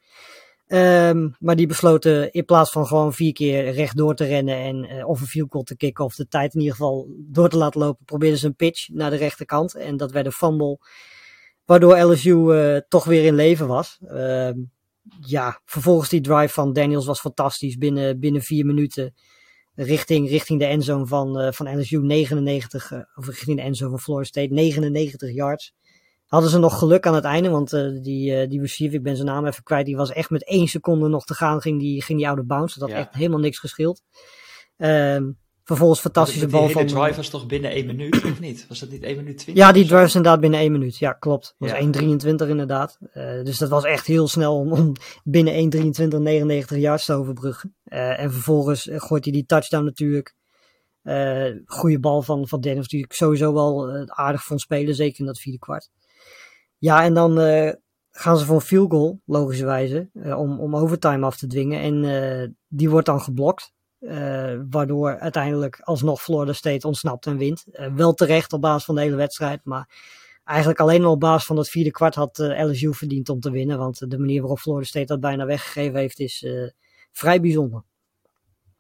Ehm, 0.67 1.29
maar 1.39 1.55
die 1.55 1.67
besloten 1.67 2.31
in 2.31 2.45
plaats 2.45 2.71
van 2.71 2.87
gewoon 2.87 3.13
vier 3.13 3.33
keer 3.33 3.71
rechtdoor 3.71 4.15
te 4.15 4.25
rennen 4.25 4.57
en 4.57 4.95
uh, 4.95 5.07
of 5.07 5.21
een 5.21 5.27
field 5.27 5.51
goal 5.51 5.63
te 5.63 5.75
kicken 5.75 6.05
of 6.05 6.15
de 6.15 6.27
tijd 6.27 6.53
in 6.53 6.59
ieder 6.59 6.75
geval 6.75 7.07
door 7.17 7.49
te 7.49 7.57
laten 7.57 7.79
lopen, 7.79 8.05
probeerden 8.05 8.39
ze 8.39 8.47
een 8.47 8.55
pitch 8.55 8.89
naar 8.89 9.09
de 9.09 9.15
rechterkant. 9.15 9.75
En 9.75 9.97
dat 9.97 10.11
werd 10.11 10.25
een 10.25 10.31
fumble, 10.31 10.79
waardoor 11.71 11.97
LSU 11.97 12.53
uh, 12.53 12.77
toch 12.87 13.03
weer 13.03 13.25
in 13.25 13.35
leven 13.35 13.67
was. 13.67 13.99
Ehm, 14.07 14.59
ja, 15.25 15.61
vervolgens 15.65 16.09
die 16.09 16.21
drive 16.21 16.53
van 16.53 16.73
Daniels 16.73 17.05
was 17.05 17.19
fantastisch. 17.19 17.77
Binnen, 17.77 18.19
binnen 18.19 18.41
vier 18.41 18.65
minuten 18.65 19.13
richting, 19.75 20.29
richting 20.29 20.59
de 20.59 20.65
endzone 20.65 21.05
van, 21.05 21.41
uh, 21.41 21.51
van 21.51 21.79
LSU 21.79 21.97
99, 21.97 22.91
of 23.15 23.27
richting 23.27 23.57
de 23.57 23.63
endzone 23.63 23.89
van 23.89 23.99
Florida 23.99 24.27
State 24.27 24.53
99 24.53 25.33
yards 25.33 25.73
hadden 26.25 26.49
ze 26.49 26.59
nog 26.59 26.79
geluk 26.79 27.07
aan 27.07 27.15
het 27.15 27.23
einde, 27.23 27.49
want 27.49 27.69
die, 28.03 28.47
die 28.47 28.61
receiver, 28.61 28.97
ik 28.97 29.03
ben 29.03 29.15
zijn 29.15 29.27
naam 29.27 29.45
even 29.45 29.63
kwijt, 29.63 29.85
die 29.85 29.95
was 29.95 30.11
echt 30.11 30.29
met 30.29 30.45
één 30.45 30.67
seconde 30.67 31.07
nog 31.07 31.25
te 31.25 31.33
gaan, 31.33 31.61
ging 31.61 31.79
die, 31.79 32.01
ging 32.01 32.17
die 32.17 32.27
oude 32.27 32.43
bounce. 32.43 32.79
Dat 32.79 32.89
had 32.89 32.97
ja. 32.97 33.03
echt 33.03 33.15
helemaal 33.15 33.39
niks 33.39 33.59
geschild. 33.59 34.01
Um, 34.77 35.37
vervolgens 35.71 36.01
fantastische 36.01 36.47
bal 36.47 36.69
van... 36.69 36.85
De 36.85 36.93
drive 36.93 37.15
was 37.15 37.29
toch 37.29 37.45
binnen 37.45 37.71
één 37.71 37.85
minuut, 37.85 38.23
of 38.23 38.39
niet? 38.39 38.65
Was 38.67 38.79
dat 38.79 38.89
niet 38.89 39.03
één 39.03 39.15
minuut 39.15 39.37
20? 39.37 39.63
Ja, 39.63 39.71
die 39.71 39.85
drive 39.85 40.03
is 40.03 40.15
inderdaad 40.15 40.41
binnen 40.41 40.59
één 40.59 40.71
minuut. 40.71 40.97
Ja, 40.97 41.13
klopt. 41.13 41.55
Dat 41.57 41.69
was 41.69 41.79
ja. 41.79 42.45
1.23 42.45 42.49
inderdaad. 42.49 42.97
Uh, 43.13 43.43
dus 43.43 43.57
dat 43.57 43.69
was 43.69 43.83
echt 43.83 44.05
heel 44.05 44.27
snel 44.27 44.57
om, 44.57 44.71
om 44.71 44.93
binnen 45.23 45.73
1.23, 45.73 46.17
99 46.17 46.77
yards 46.77 47.05
te 47.05 47.13
overbruggen. 47.13 47.75
en 47.83 48.31
vervolgens 48.31 48.89
gooit 48.91 49.23
hij 49.23 49.33
die 49.33 49.45
touchdown 49.45 49.83
natuurlijk. 49.83 50.35
goede 51.65 51.99
bal 51.99 52.21
van, 52.21 52.47
van 52.47 52.61
Dennis, 52.61 52.87
die 52.87 53.03
ik 53.03 53.13
sowieso 53.13 53.53
wel 53.53 53.91
aardig 54.05 54.43
vond 54.43 54.61
spelen, 54.61 54.95
zeker 54.95 55.19
in 55.19 55.25
dat 55.25 55.39
vierde 55.39 55.59
kwart. 55.59 55.89
Ja, 56.81 57.03
en 57.03 57.13
dan 57.13 57.39
uh, 57.39 57.71
gaan 58.11 58.37
ze 58.37 58.45
voor 58.45 58.55
een 58.55 58.61
field 58.61 58.91
goal, 58.91 59.21
logischerwijze, 59.25 60.09
uh, 60.13 60.39
om, 60.39 60.59
om 60.59 60.75
overtime 60.75 61.25
af 61.25 61.37
te 61.37 61.47
dwingen. 61.47 61.79
En 61.79 62.03
uh, 62.03 62.47
die 62.67 62.89
wordt 62.89 63.05
dan 63.05 63.21
geblokt. 63.21 63.73
Waardoor 64.69 65.19
uiteindelijk 65.19 65.79
alsnog 65.83 66.21
Florida 66.21 66.53
State 66.53 66.87
ontsnapt 66.87 67.25
en 67.25 67.37
wint. 67.37 67.65
wel 67.95 68.13
terecht 68.13 68.53
op 68.53 68.61
basis 68.61 68.85
van 68.85 68.95
de 68.95 69.01
hele 69.01 69.15
wedstrijd, 69.15 69.59
maar 69.63 69.89
eigenlijk 70.43 70.79
alleen 70.79 71.03
al 71.03 71.11
op 71.11 71.19
basis 71.19 71.45
van 71.45 71.55
dat 71.55 71.69
vierde 71.69 71.91
kwart 71.91 72.15
had 72.15 72.37
LSU 72.37 72.93
verdiend 72.93 73.29
om 73.29 73.39
te 73.39 73.51
winnen. 73.51 73.77
Want 73.77 74.09
de 74.11 74.19
manier 74.19 74.39
waarop 74.39 74.59
Florida 74.59 74.85
State 74.85 75.05
dat 75.05 75.19
bijna 75.19 75.45
weggegeven 75.45 75.99
heeft 75.99 76.19
is 76.19 76.45
vrij 77.11 77.41
bijzonder. 77.41 77.83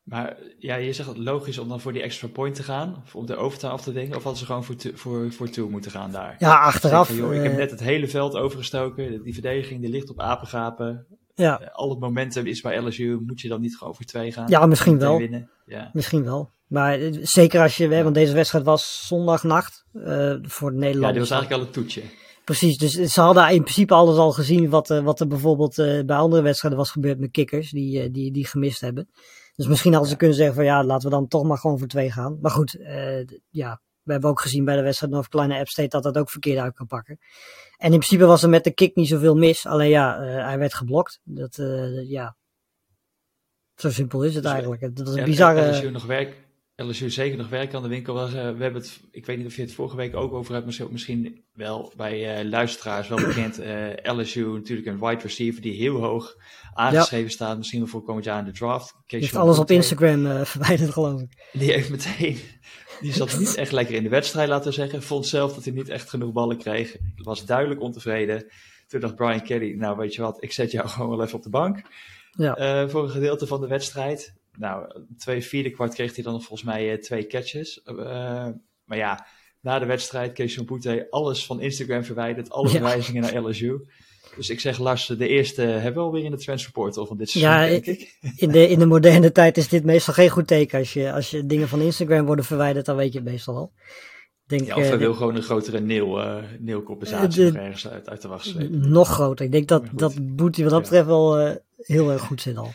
Maar 0.03 0.37
ja, 0.57 0.75
je 0.75 0.93
zegt 0.93 1.09
het 1.09 1.17
logisch 1.17 1.57
om 1.57 1.69
dan 1.69 1.79
voor 1.79 1.93
die 1.93 2.01
extra 2.01 2.27
point 2.27 2.55
te 2.55 2.63
gaan, 2.63 3.01
of 3.05 3.15
om 3.15 3.25
de 3.25 3.35
overtime 3.35 3.71
af 3.71 3.81
te 3.81 3.93
denken, 3.93 4.15
of 4.15 4.23
hadden 4.23 4.39
ze 4.39 4.45
gewoon 4.45 4.63
voor, 4.63 4.75
voor, 4.93 5.31
voor 5.31 5.49
toe 5.49 5.69
moeten 5.69 5.91
gaan 5.91 6.11
daar? 6.11 6.35
Ja, 6.39 6.59
achteraf. 6.59 7.07
Van, 7.07 7.15
joh, 7.15 7.33
ik 7.33 7.43
heb 7.43 7.57
net 7.57 7.71
het 7.71 7.79
hele 7.79 8.07
veld 8.07 8.35
overgestoken, 8.35 9.23
die 9.23 9.33
verdediging 9.33 9.81
die 9.81 9.89
ligt 9.89 10.09
op 10.09 10.19
apengapen. 10.19 11.07
Ja. 11.41 11.61
Uh, 11.61 11.67
al 11.71 11.89
het 11.89 11.99
momentum 11.99 12.45
is 12.45 12.61
bij 12.61 12.77
LSU, 12.77 13.19
moet 13.25 13.41
je 13.41 13.47
dan 13.47 13.61
niet 13.61 13.77
gewoon 13.77 13.95
voor 13.95 14.05
twee 14.05 14.31
gaan? 14.31 14.47
Ja, 14.47 14.65
misschien 14.65 14.99
wel. 14.99 15.17
Winnen? 15.17 15.49
Ja. 15.65 15.89
Misschien 15.93 16.23
wel. 16.23 16.51
Maar 16.67 16.99
zeker 17.21 17.61
als 17.61 17.77
je, 17.77 17.87
ja. 17.87 18.03
want 18.03 18.15
deze 18.15 18.33
wedstrijd 18.33 18.65
was 18.65 19.07
zondagnacht 19.07 19.85
uh, 19.93 20.35
voor 20.41 20.73
Nederland. 20.73 21.05
Ja, 21.05 21.11
die 21.11 21.19
was 21.19 21.29
eigenlijk 21.29 21.61
al 21.61 21.67
een 21.67 21.73
toetje. 21.73 22.01
Precies, 22.45 22.77
dus 22.77 22.91
ze 22.91 23.21
hadden 23.21 23.49
in 23.49 23.61
principe 23.61 23.93
alles 23.93 24.17
al 24.17 24.31
gezien 24.31 24.69
wat, 24.69 24.89
uh, 24.89 25.03
wat 25.03 25.19
er 25.19 25.27
bijvoorbeeld 25.27 25.75
bij 26.05 26.15
andere 26.15 26.41
wedstrijden 26.41 26.79
was 26.79 26.91
gebeurd 26.91 27.19
met 27.19 27.31
kikkers 27.31 27.69
die, 27.69 28.11
die, 28.11 28.31
die 28.31 28.47
gemist 28.47 28.81
hebben. 28.81 29.09
Dus 29.55 29.67
misschien 29.67 29.91
hadden 29.91 30.09
ze 30.09 30.17
kunnen 30.17 30.35
zeggen 30.35 30.55
van 30.55 30.63
ja, 30.63 30.83
laten 30.83 31.09
we 31.09 31.15
dan 31.15 31.27
toch 31.27 31.43
maar 31.43 31.57
gewoon 31.57 31.79
voor 31.79 31.87
twee 31.87 32.11
gaan. 32.11 32.37
Maar 32.41 32.51
goed, 32.51 32.77
ja, 33.49 33.81
we 34.03 34.11
hebben 34.11 34.29
ook 34.29 34.41
gezien 34.41 34.65
bij 34.65 34.75
de 34.75 34.81
wedstrijd 34.81 35.13
North 35.13 35.27
Carolina 35.27 35.59
App 35.59 35.67
State 35.67 35.87
dat 35.87 36.03
dat 36.03 36.17
ook 36.17 36.29
verkeerd 36.29 36.59
uit 36.59 36.73
kan 36.73 36.87
pakken. 36.87 37.19
En 37.77 37.91
in 37.91 37.99
principe 37.99 38.25
was 38.25 38.43
er 38.43 38.49
met 38.49 38.63
de 38.63 38.73
kick 38.73 38.95
niet 38.95 39.07
zoveel 39.07 39.35
mis. 39.35 39.65
Alleen 39.65 39.89
ja, 39.89 40.21
uh, 40.21 40.45
hij 40.45 40.57
werd 40.57 40.73
geblokt. 40.73 41.19
Dat, 41.23 41.57
uh, 41.57 42.09
ja, 42.09 42.35
zo 43.75 43.89
simpel 43.89 44.23
is 44.23 44.33
het 44.33 44.43
dus 44.43 44.51
eigenlijk. 44.51 44.95
Dat 44.95 45.07
is 45.07 45.15
een 45.15 45.23
bizarre... 45.23 45.69
LSU 45.69 45.91
nog 45.91 46.05
werk, 46.05 46.35
LSU 46.83 47.09
zeker 47.09 47.37
nog 47.37 47.49
werk 47.49 47.73
aan 47.73 47.81
de 47.81 47.87
winkel 47.87 48.13
was. 48.13 48.31
we 48.31 48.37
hebben 48.37 48.73
het, 48.73 48.99
ik 49.11 49.25
weet 49.25 49.37
niet 49.37 49.45
of 49.45 49.55
je 49.55 49.61
het 49.61 49.73
vorige 49.73 49.95
week 49.95 50.15
ook 50.15 50.33
over 50.33 50.53
hebt, 50.53 50.79
maar 50.79 50.91
misschien 50.91 51.43
wel 51.53 51.93
bij 51.95 52.45
luisteraars 52.45 53.07
wel 53.07 53.17
bekend. 53.17 53.59
LSU 54.03 54.45
natuurlijk 54.45 54.87
een 54.87 54.99
wide 54.99 55.21
receiver 55.21 55.61
die 55.61 55.73
heel 55.73 55.95
hoog 55.95 56.35
aangeschreven 56.73 57.25
ja. 57.25 57.31
staat. 57.31 57.57
Misschien 57.57 57.79
wel 57.79 57.87
voor 57.87 58.03
komend 58.03 58.25
jaar 58.25 58.39
in 58.39 58.45
de 58.45 58.51
draft. 58.51 58.95
Die 59.05 59.19
heeft 59.19 59.35
alles 59.35 59.57
op 59.57 59.71
Instagram 59.71 60.25
uh, 60.25 60.45
verwijderd, 60.53 60.89
geloof 60.91 61.21
ik. 61.21 61.49
Die 61.51 61.71
heeft 61.71 61.89
meteen. 61.89 62.37
Die 63.01 63.13
zat 63.13 63.39
niet 63.39 63.55
echt 63.55 63.71
lekker 63.71 63.95
in 63.95 64.03
de 64.03 64.09
wedstrijd, 64.09 64.49
laten 64.49 64.69
we 64.69 64.75
zeggen. 64.75 65.03
Vond 65.03 65.27
zelf 65.27 65.53
dat 65.53 65.63
hij 65.63 65.73
niet 65.73 65.89
echt 65.89 66.09
genoeg 66.09 66.31
ballen 66.31 66.57
kreeg. 66.57 66.95
Was 67.15 67.45
duidelijk 67.45 67.81
ontevreden. 67.81 68.45
Toen 68.87 68.99
dacht 68.99 69.15
Brian 69.15 69.43
Kelly, 69.43 69.73
nou 69.73 69.97
weet 69.97 70.15
je 70.15 70.21
wat, 70.21 70.43
ik 70.43 70.51
zet 70.51 70.71
jou 70.71 70.87
gewoon 70.89 71.09
wel 71.09 71.25
even 71.25 71.37
op 71.37 71.43
de 71.43 71.49
bank. 71.49 71.81
Ja. 72.31 72.83
Uh, 72.83 72.89
voor 72.89 73.03
een 73.03 73.09
gedeelte 73.09 73.47
van 73.47 73.61
de 73.61 73.67
wedstrijd. 73.67 74.33
Nou, 74.57 75.05
twee 75.17 75.41
vierde 75.41 75.69
kwart 75.69 75.93
kreeg 75.93 76.15
hij 76.15 76.23
dan 76.23 76.41
volgens 76.41 76.63
mij 76.63 76.91
uh, 76.91 76.97
twee 76.97 77.27
catches. 77.27 77.81
maar 78.85 78.97
ja, 78.97 79.27
na 79.61 79.79
de 79.79 79.85
wedstrijd, 79.85 80.33
Kees 80.33 80.65
Boete, 80.65 81.07
alles 81.09 81.45
van 81.45 81.61
Instagram 81.61 82.03
verwijderd. 82.03 82.49
Alle 82.49 82.69
verwijzingen 82.69 83.23
ja. 83.23 83.31
naar 83.31 83.43
LSU. 83.43 83.85
Dus 84.35 84.49
ik 84.49 84.59
zeg 84.59 84.79
Lars, 84.79 85.05
de 85.05 85.27
eerste 85.27 85.61
hebben 85.61 85.93
we 85.93 85.99
alweer 85.99 86.23
in 86.23 86.31
de 86.31 86.37
transferportal 86.37 87.05
van 87.05 87.17
dit 87.17 87.29
seizoen, 87.29 87.53
ja, 87.53 87.67
denk 87.67 87.85
ik. 87.85 88.17
In 88.35 88.49
de, 88.49 88.69
in 88.69 88.79
de 88.79 88.85
moderne 88.85 89.31
tijd 89.41 89.57
is 89.57 89.67
dit 89.67 89.83
meestal 89.83 90.13
geen 90.13 90.29
goed 90.29 90.47
teken. 90.47 90.79
Als 90.79 90.93
je, 90.93 91.11
als 91.11 91.31
je 91.31 91.45
dingen 91.45 91.67
van 91.67 91.81
Instagram 91.81 92.25
worden 92.25 92.45
verwijderd, 92.45 92.85
dan 92.85 92.95
weet 92.95 93.13
je 93.13 93.19
het 93.19 93.27
meestal 93.27 93.55
al. 93.55 93.71
Denk, 94.45 94.65
ja, 94.65 94.75
of 94.75 94.81
hij 94.81 94.91
uh, 94.91 94.97
wil 94.97 95.13
gewoon 95.13 95.35
een 95.35 95.43
grotere 95.43 95.79
neel, 95.79 96.19
uh, 96.19 96.35
neelcompensatie 96.59 97.43
uh, 97.43 97.55
ergens 97.55 97.87
uit, 97.87 98.09
uit 98.09 98.21
de 98.21 98.27
wacht 98.27 98.45
slepen. 98.45 98.89
Nog 98.89 99.09
groter. 99.09 99.45
Ik 99.45 99.51
denk 99.51 99.67
dat, 99.67 99.83
dat 99.91 100.35
Boetie 100.35 100.63
wat 100.63 100.73
dat 100.73 100.81
betreft 100.81 101.05
wel 101.05 101.57
heel 101.77 102.11
erg 102.11 102.21
goed 102.21 102.41
zit 102.41 102.57
al. 102.57 102.73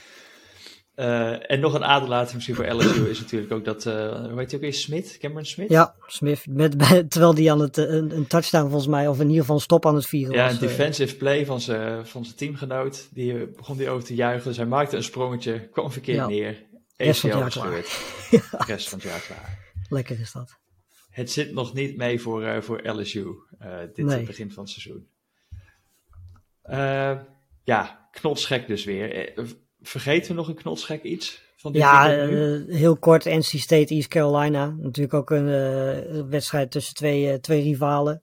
Uh, 0.96 1.50
en 1.50 1.60
nog 1.60 1.74
een 1.74 1.84
aderlating 1.84 2.34
misschien 2.34 2.54
voor 2.54 2.72
LSU 2.72 3.08
is 3.08 3.20
natuurlijk 3.20 3.52
ook 3.52 3.64
dat, 3.64 3.84
uh, 3.84 3.94
hoe 3.94 4.38
heet 4.38 4.50
hij 4.50 4.60
ook 4.60 4.66
eens, 4.66 4.80
Smith? 4.80 5.16
Cameron 5.18 5.44
Smith? 5.44 5.68
Ja, 5.68 5.94
Smith. 6.06 6.46
Met, 6.46 6.78
terwijl 7.10 7.34
die 7.34 7.52
aan 7.52 7.60
het, 7.60 7.76
een, 7.76 8.16
een, 8.16 8.26
touchdown 8.26 8.64
volgens 8.64 8.86
mij, 8.86 9.08
of 9.08 9.16
in 9.16 9.26
ieder 9.26 9.40
geval 9.40 9.56
een 9.56 9.62
stop 9.62 9.86
aan 9.86 9.94
het 9.94 10.06
vieren 10.06 10.34
ja, 10.34 10.42
was. 10.42 10.52
Ja, 10.52 10.60
een 10.60 10.68
defensive 10.68 11.16
play 11.16 11.46
van 11.46 11.60
zijn 11.60 12.06
van 12.06 12.24
zijn 12.24 12.36
teamgenoot. 12.36 13.08
Die 13.10 13.46
begon 13.46 13.76
die 13.76 13.88
over 13.88 14.06
te 14.06 14.14
juichen. 14.14 14.48
Dus 14.48 14.56
hij 14.56 14.66
maakte 14.66 14.96
een 14.96 15.02
sprongetje, 15.02 15.68
kwam 15.68 15.92
verkeerd 15.92 16.16
ja. 16.16 16.26
neer. 16.26 16.64
Rest 16.96 17.20
van 17.20 17.30
het 17.30 17.38
jaar 17.38 17.50
klaar. 17.50 17.72
Rest 18.66 18.88
van 18.88 18.98
het 18.98 19.08
jaar 19.08 19.20
klaar. 19.20 19.72
Lekker 19.88 20.20
is 20.20 20.32
dat. 20.32 20.58
Het 21.10 21.30
zit 21.30 21.52
nog 21.52 21.74
niet 21.74 21.96
mee 21.96 22.20
voor, 22.20 22.42
uh, 22.42 22.60
voor 22.60 22.88
LSU, 22.88 23.26
dit 23.94 24.06
nee. 24.06 24.24
begin 24.24 24.52
van 24.52 24.62
het 24.64 24.72
seizoen. 24.72 25.08
ja, 27.64 28.08
knotsgek 28.10 28.66
dus 28.66 28.84
weer 28.84 29.32
vergeten 29.88 30.30
we 30.30 30.36
nog 30.36 30.48
een 30.48 30.54
knotsgek 30.54 31.02
iets? 31.02 31.44
Van 31.56 31.72
dit 31.72 31.82
ja, 31.82 32.26
uh, 32.26 32.74
heel 32.76 32.96
kort, 32.96 33.24
NC 33.24 33.42
State, 33.42 33.94
East 33.94 34.08
Carolina. 34.08 34.76
Natuurlijk 34.78 35.14
ook 35.14 35.30
een 35.30 35.48
uh, 35.48 36.22
wedstrijd 36.28 36.70
tussen 36.70 36.94
twee, 36.94 37.32
uh, 37.32 37.34
twee 37.34 37.62
rivalen. 37.62 38.22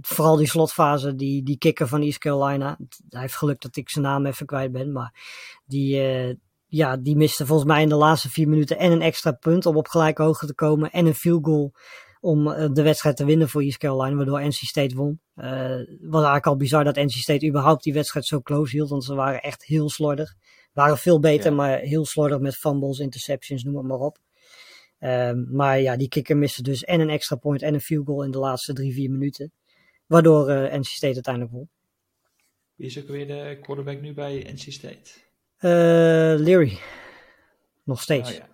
vooral 0.00 0.36
die 0.36 0.48
slotfase, 0.48 1.14
die, 1.14 1.42
die 1.42 1.58
kicker 1.58 1.88
van 1.88 2.02
East 2.02 2.18
Carolina. 2.18 2.78
Hij 3.08 3.20
heeft 3.20 3.36
geluk 3.36 3.60
dat 3.60 3.76
ik 3.76 3.90
zijn 3.90 4.04
naam 4.04 4.26
even 4.26 4.46
kwijt 4.46 4.72
ben, 4.72 4.92
maar 4.92 5.14
die, 5.64 5.96
ja, 6.66 6.96
die 6.96 7.16
miste 7.16 7.46
volgens 7.46 7.68
mij 7.68 7.82
in 7.82 7.88
de 7.88 7.94
laatste 7.94 8.30
vier 8.30 8.48
minuten 8.48 8.78
en 8.78 8.92
een 8.92 9.02
extra 9.02 9.32
punt 9.32 9.66
om 9.66 9.76
op 9.76 9.88
gelijke 9.88 10.22
hoogte 10.22 10.46
te 10.46 10.54
komen 10.54 10.90
en 10.90 11.06
een 11.06 11.14
field 11.14 11.44
goal 11.44 11.72
om 12.20 12.44
de 12.72 12.82
wedstrijd 12.82 13.16
te 13.16 13.24
winnen 13.24 13.48
voor 13.48 13.62
East 13.62 13.78
Carolina, 13.78 14.16
waardoor 14.16 14.40
NC 14.40 14.52
State 14.52 14.96
won. 14.96 15.20
Uh, 15.36 15.44
was 16.00 16.22
eigenlijk 16.22 16.46
al 16.46 16.56
bizar 16.56 16.84
dat 16.84 16.96
NC 16.96 17.10
State 17.10 17.46
überhaupt 17.46 17.82
die 17.82 17.92
wedstrijd 17.92 18.26
zo 18.26 18.40
close 18.40 18.76
hield, 18.76 18.90
want 18.90 19.04
ze 19.04 19.14
waren 19.14 19.42
echt 19.42 19.64
heel 19.64 19.90
slordig. 19.90 20.34
Waren 20.74 20.98
veel 20.98 21.20
beter, 21.20 21.50
ja. 21.50 21.56
maar 21.56 21.78
heel 21.78 22.04
slordig 22.04 22.38
met 22.38 22.56
fumbles, 22.56 22.98
interceptions, 22.98 23.64
noem 23.64 23.76
het 23.76 23.86
maar 23.86 23.98
op. 23.98 24.18
Um, 25.00 25.46
maar 25.50 25.80
ja, 25.80 25.96
die 25.96 26.08
kicker 26.08 26.36
miste 26.36 26.62
dus 26.62 26.84
en 26.84 27.00
een 27.00 27.10
extra 27.10 27.36
point 27.36 27.62
en 27.62 27.74
een 27.74 27.80
field 27.80 28.06
goal 28.06 28.24
in 28.24 28.30
de 28.30 28.38
laatste 28.38 28.72
drie, 28.72 28.92
vier 28.92 29.10
minuten. 29.10 29.52
Waardoor 30.06 30.50
uh, 30.50 30.72
NC 30.72 30.84
State 30.84 31.14
uiteindelijk 31.14 31.54
won. 31.54 31.68
Wie 32.74 32.86
is 32.86 32.98
ook 32.98 33.08
weer 33.08 33.26
de 33.26 33.58
quarterback 33.62 34.00
nu 34.00 34.14
bij 34.14 34.50
NC 34.52 34.72
State? 34.72 35.10
Uh, 35.60 36.40
Leary. 36.44 36.78
Nog 37.82 38.02
steeds. 38.02 38.30
Oh, 38.30 38.36
ja. 38.36 38.48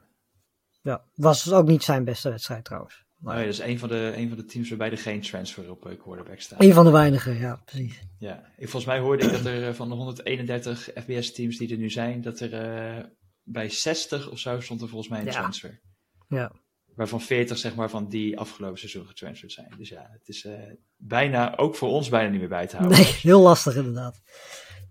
ja. 0.83 1.04
Was 1.14 1.52
ook 1.52 1.66
niet 1.66 1.83
zijn 1.83 2.04
beste 2.04 2.30
wedstrijd 2.30 2.64
trouwens. 2.64 3.04
Ja, 3.24 3.35
dat 3.35 3.46
is 3.46 3.59
een 3.59 3.78
van, 3.78 3.88
de, 3.88 4.12
een 4.16 4.28
van 4.28 4.37
de 4.37 4.44
teams 4.44 4.68
waarbij 4.68 4.90
er 4.90 4.98
geen 4.98 5.20
transfer 5.20 5.70
op 5.70 5.87
uh, 5.87 5.98
quarterback 5.98 6.40
staat. 6.40 6.62
Een 6.62 6.72
van 6.72 6.85
de 6.85 6.90
weinigen, 6.90 7.38
ja, 7.38 7.62
precies. 7.64 8.00
Ja, 8.18 8.44
ik, 8.56 8.68
volgens 8.68 8.85
mij 8.85 8.98
hoorde 8.98 9.24
ik 9.24 9.33
dat 9.33 9.44
er 9.44 9.68
uh, 9.68 9.74
van 9.74 9.88
de 9.88 9.94
131 9.94 10.88
FBS-teams 10.94 11.56
die 11.56 11.70
er 11.70 11.76
nu 11.76 11.90
zijn, 11.90 12.20
dat 12.20 12.40
er 12.40 12.52
uh, 12.98 13.04
bij 13.42 13.68
60 13.68 14.30
of 14.30 14.38
zo 14.38 14.61
stond 14.61 14.80
er 14.80 14.88
volgens 14.88 15.11
mij 15.11 15.20
een 15.20 15.26
ja. 15.26 15.33
transfer. 15.33 15.80
Ja. 16.28 16.52
Waarvan 16.94 17.20
40 17.20 17.59
zeg 17.59 17.74
maar 17.74 17.90
van 17.90 18.09
die 18.09 18.38
afgelopen 18.38 18.78
seizoen 18.78 19.06
getransferd 19.06 19.52
zijn. 19.52 19.74
Dus 19.76 19.88
ja, 19.88 20.09
het 20.12 20.28
is 20.28 20.48
bijna, 20.96 21.56
ook 21.56 21.74
voor 21.74 21.88
ons 21.88 22.09
bijna 22.09 22.30
niet 22.30 22.40
meer 22.40 22.48
bij 22.48 22.66
te 22.66 22.76
houden. 22.76 22.98
Nee, 22.98 23.12
heel 23.22 23.40
lastig 23.40 23.76
inderdaad. 23.76 24.20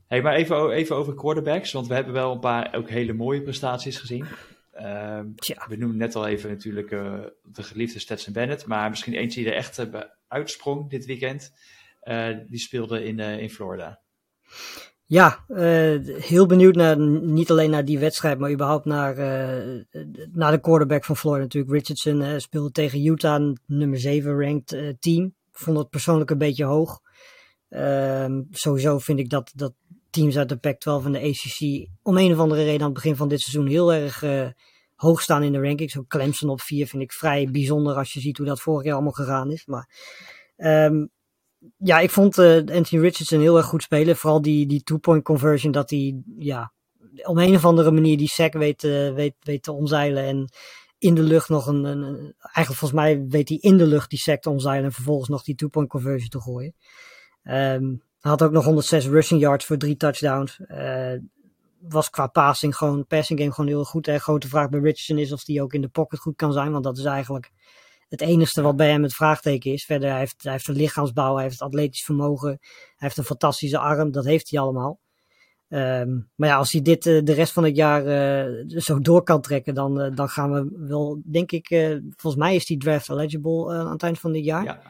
Hey, 0.07 0.21
maar 0.21 0.35
even, 0.35 0.69
even 0.69 0.95
over 0.95 1.13
quarterbacks, 1.13 1.71
want 1.71 1.87
we 1.87 1.93
hebben 1.93 2.13
wel 2.13 2.31
een 2.31 2.39
paar 2.39 2.75
ook 2.75 2.89
hele 2.89 3.13
mooie 3.13 3.41
prestaties 3.41 3.97
gezien. 3.97 4.25
Uh, 4.81 5.19
we 5.67 5.75
noemen 5.75 5.97
net 5.97 6.15
al 6.15 6.27
even 6.27 6.49
natuurlijk 6.49 6.91
uh, 6.91 7.19
de 7.43 7.63
geliefde 7.63 7.99
Stetson 7.99 8.33
Bennett, 8.33 8.65
maar 8.65 8.89
misschien 8.89 9.13
eentje 9.13 9.41
die 9.41 9.49
er 9.49 9.55
echt 9.55 9.79
uh, 9.79 10.01
uitsprong 10.27 10.89
dit 10.89 11.05
weekend. 11.05 11.53
Uh, 12.03 12.37
die 12.47 12.59
speelde 12.59 13.03
in, 13.03 13.19
in 13.19 13.49
Florida. 13.49 14.01
Ja, 15.05 15.45
uh, 15.47 16.21
heel 16.21 16.45
benieuwd 16.45 16.75
naar, 16.75 16.99
niet 17.21 17.51
alleen 17.51 17.69
naar 17.69 17.85
die 17.85 17.99
wedstrijd, 17.99 18.39
maar 18.39 18.51
überhaupt 18.51 18.85
naar, 18.85 19.17
uh, 19.17 19.83
naar 20.31 20.51
de 20.51 20.59
quarterback 20.59 21.05
van 21.05 21.17
Florida 21.17 21.43
natuurlijk. 21.43 21.73
Richardson 21.73 22.21
uh, 22.21 22.37
speelde 22.37 22.71
tegen 22.71 23.05
Utah, 23.05 23.55
nummer 23.65 23.99
7 23.99 24.39
ranked 24.41 24.95
team. 24.99 25.35
Vond 25.51 25.77
het 25.77 25.89
persoonlijk 25.89 26.29
een 26.29 26.37
beetje 26.37 26.63
hoog. 26.63 27.01
Ehm, 27.69 28.41
sowieso 28.49 28.99
vind 28.99 29.19
ik 29.19 29.29
dat, 29.29 29.51
dat 29.55 29.73
teams 30.09 30.37
uit 30.37 30.49
de 30.49 30.57
Pac-12 30.57 31.05
en 31.05 31.11
de 31.11 31.19
ACC 31.19 31.87
om 32.03 32.17
een 32.17 32.31
of 32.31 32.39
andere 32.39 32.63
reden 32.63 32.79
aan 32.79 32.85
het 32.85 32.93
begin 32.93 33.15
van 33.15 33.27
dit 33.27 33.41
seizoen 33.41 33.67
heel 33.67 33.93
erg 33.93 34.23
hoog 34.95 35.21
staan 35.21 35.43
in 35.43 35.51
de 35.51 35.61
rankings. 35.61 35.97
Ook 35.97 36.07
Clemson 36.07 36.49
op 36.49 36.61
4 36.61 36.87
vind 36.87 37.03
ik 37.03 37.11
vrij 37.11 37.47
bijzonder 37.51 37.95
als 37.95 38.13
je 38.13 38.19
ziet 38.19 38.37
hoe 38.37 38.45
dat 38.45 38.61
vorig 38.61 38.83
jaar 38.83 38.93
allemaal 38.93 39.11
gegaan 39.11 39.51
is. 39.51 39.65
Maar 39.65 39.89
um, 40.57 41.09
ja, 41.77 41.99
ik 41.99 42.09
vond 42.09 42.37
uh, 42.37 42.55
Anthony 42.55 43.01
Richardson 43.01 43.39
heel 43.39 43.57
erg 43.57 43.65
goed 43.65 43.83
spelen. 43.83 44.15
Vooral 44.15 44.41
die, 44.41 44.65
die 44.67 44.83
two-point 44.83 45.23
conversion, 45.23 45.71
dat 45.71 45.89
hij 45.89 46.21
ja, 46.37 46.73
op 47.23 47.37
een 47.37 47.55
of 47.55 47.65
andere 47.65 47.91
manier 47.91 48.17
die 48.17 48.27
sack 48.27 48.53
weet, 48.53 48.83
uh, 48.83 49.13
weet, 49.13 49.35
weet 49.39 49.63
te 49.63 49.71
omzeilen. 49.71 50.23
En 50.23 50.49
in 50.97 51.15
de 51.15 51.21
lucht 51.21 51.49
nog 51.49 51.67
een, 51.67 51.83
een, 51.83 52.33
Eigenlijk 52.37 52.79
volgens 52.79 52.91
mij 52.91 53.25
weet 53.27 53.49
hij 53.49 53.57
in 53.57 53.77
de 53.77 53.87
lucht 53.87 54.09
die 54.09 54.19
sack 54.19 54.41
te 54.41 54.49
omzeilen. 54.49 54.85
En 54.85 54.93
vervolgens 54.93 55.29
nog 55.29 55.43
die 55.43 55.55
two-point 55.55 55.89
conversion 55.89 56.29
te 56.29 56.41
gooien. 56.41 56.75
Um, 57.43 58.01
hij 58.19 58.31
had 58.31 58.43
ook 58.43 58.51
nog 58.51 58.65
106 58.65 59.07
rushing 59.07 59.41
yards 59.41 59.65
voor 59.65 59.77
drie 59.77 59.97
touchdowns. 59.97 60.59
Uh, 60.67 61.13
was 61.79 62.09
qua 62.09 62.27
passing 62.27 62.75
gewoon, 62.75 63.05
passing 63.05 63.39
game 63.39 63.51
gewoon 63.51 63.69
heel 63.69 63.83
goed. 63.83 64.05
De 64.05 64.19
grote 64.19 64.47
vraag 64.47 64.69
bij 64.69 64.79
Richardson 64.79 65.17
is 65.17 65.31
of 65.31 65.45
hij 65.45 65.61
ook 65.61 65.73
in 65.73 65.81
de 65.81 65.87
pocket 65.87 66.19
goed 66.19 66.35
kan 66.35 66.53
zijn. 66.53 66.71
Want 66.71 66.83
dat 66.83 66.97
is 66.97 67.03
eigenlijk 67.03 67.51
het 68.09 68.21
enige 68.21 68.61
wat 68.61 68.75
bij 68.75 68.89
hem 68.89 69.03
het 69.03 69.15
vraagteken 69.15 69.71
is. 69.71 69.85
Verder, 69.85 70.09
hij 70.09 70.19
heeft, 70.19 70.43
hij 70.43 70.51
heeft 70.51 70.67
een 70.67 70.75
lichaamsbouw, 70.75 71.35
hij 71.35 71.43
heeft 71.43 71.61
atletisch 71.61 72.03
vermogen, 72.03 72.49
hij 72.49 72.59
heeft 72.97 73.17
een 73.17 73.23
fantastische 73.23 73.77
arm, 73.77 74.11
dat 74.11 74.25
heeft 74.25 74.49
hij 74.49 74.59
allemaal. 74.59 74.99
Um, 75.69 76.29
maar 76.35 76.49
ja, 76.49 76.55
als 76.55 76.71
hij 76.71 76.81
dit 76.81 77.05
uh, 77.05 77.23
de 77.23 77.33
rest 77.33 77.53
van 77.53 77.63
het 77.63 77.75
jaar 77.75 78.05
uh, 78.47 78.79
zo 78.79 78.99
door 78.99 79.23
kan 79.23 79.41
trekken, 79.41 79.73
dan, 79.73 80.01
uh, 80.01 80.15
dan 80.15 80.29
gaan 80.29 80.51
we 80.51 80.85
wel, 80.87 81.21
denk 81.25 81.51
ik, 81.51 81.67
volgens 82.15 82.43
mij 82.43 82.55
is 82.55 82.65
die 82.65 82.77
draft 82.77 83.09
eligible 83.09 83.73
aan 83.73 83.91
het 83.91 84.03
eind 84.03 84.19
van 84.19 84.31
dit 84.31 84.45
jaar. 84.45 84.63
Ja. 84.63 84.81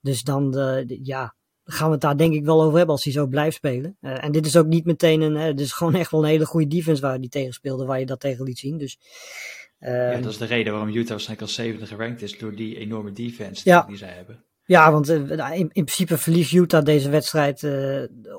Dus 0.00 0.22
dan, 0.22 0.54
ja, 1.02 1.34
gaan 1.64 1.86
we 1.86 1.92
het 1.92 2.00
daar 2.00 2.16
denk 2.16 2.34
ik 2.34 2.44
wel 2.44 2.62
over 2.62 2.76
hebben 2.76 2.94
als 2.94 3.04
hij 3.04 3.12
zo 3.12 3.26
blijft 3.26 3.56
spelen. 3.56 3.96
en 4.00 4.32
dit 4.32 4.46
is 4.46 4.56
ook 4.56 4.66
niet 4.66 4.84
meteen 4.84 5.20
een, 5.20 5.56
dit 5.56 5.66
is 5.66 5.72
gewoon 5.72 5.94
echt 5.94 6.10
wel 6.10 6.22
een 6.22 6.28
hele 6.28 6.46
goede 6.46 6.66
defense 6.66 7.02
waar 7.02 7.18
hij 7.18 7.28
tegen 7.28 7.52
speelde, 7.52 7.84
waar 7.84 7.98
je 7.98 8.06
dat 8.06 8.20
tegen 8.20 8.44
liet 8.44 8.58
zien. 8.58 8.78
Dus 8.78 8.98
ja, 9.78 10.10
ehm, 10.10 10.22
dat 10.22 10.30
is 10.30 10.38
de 10.38 10.44
reden 10.44 10.72
waarom 10.72 10.90
Utah 10.90 11.08
waarschijnlijk 11.08 11.40
als 11.40 11.54
zevende 11.54 11.86
gerankt 11.86 12.22
is, 12.22 12.38
door 12.38 12.54
die 12.54 12.78
enorme 12.78 13.12
defense 13.12 13.84
die 13.86 13.96
zij 13.96 14.12
hebben. 14.12 14.44
Ja, 14.66 14.92
want 14.92 15.10
uh, 15.10 15.16
in, 15.30 15.70
in, 15.72 15.84
principe 15.84 16.18
verliest 16.18 16.52
Utah 16.52 16.84
deze 16.84 17.10
wedstrijd 17.10 17.66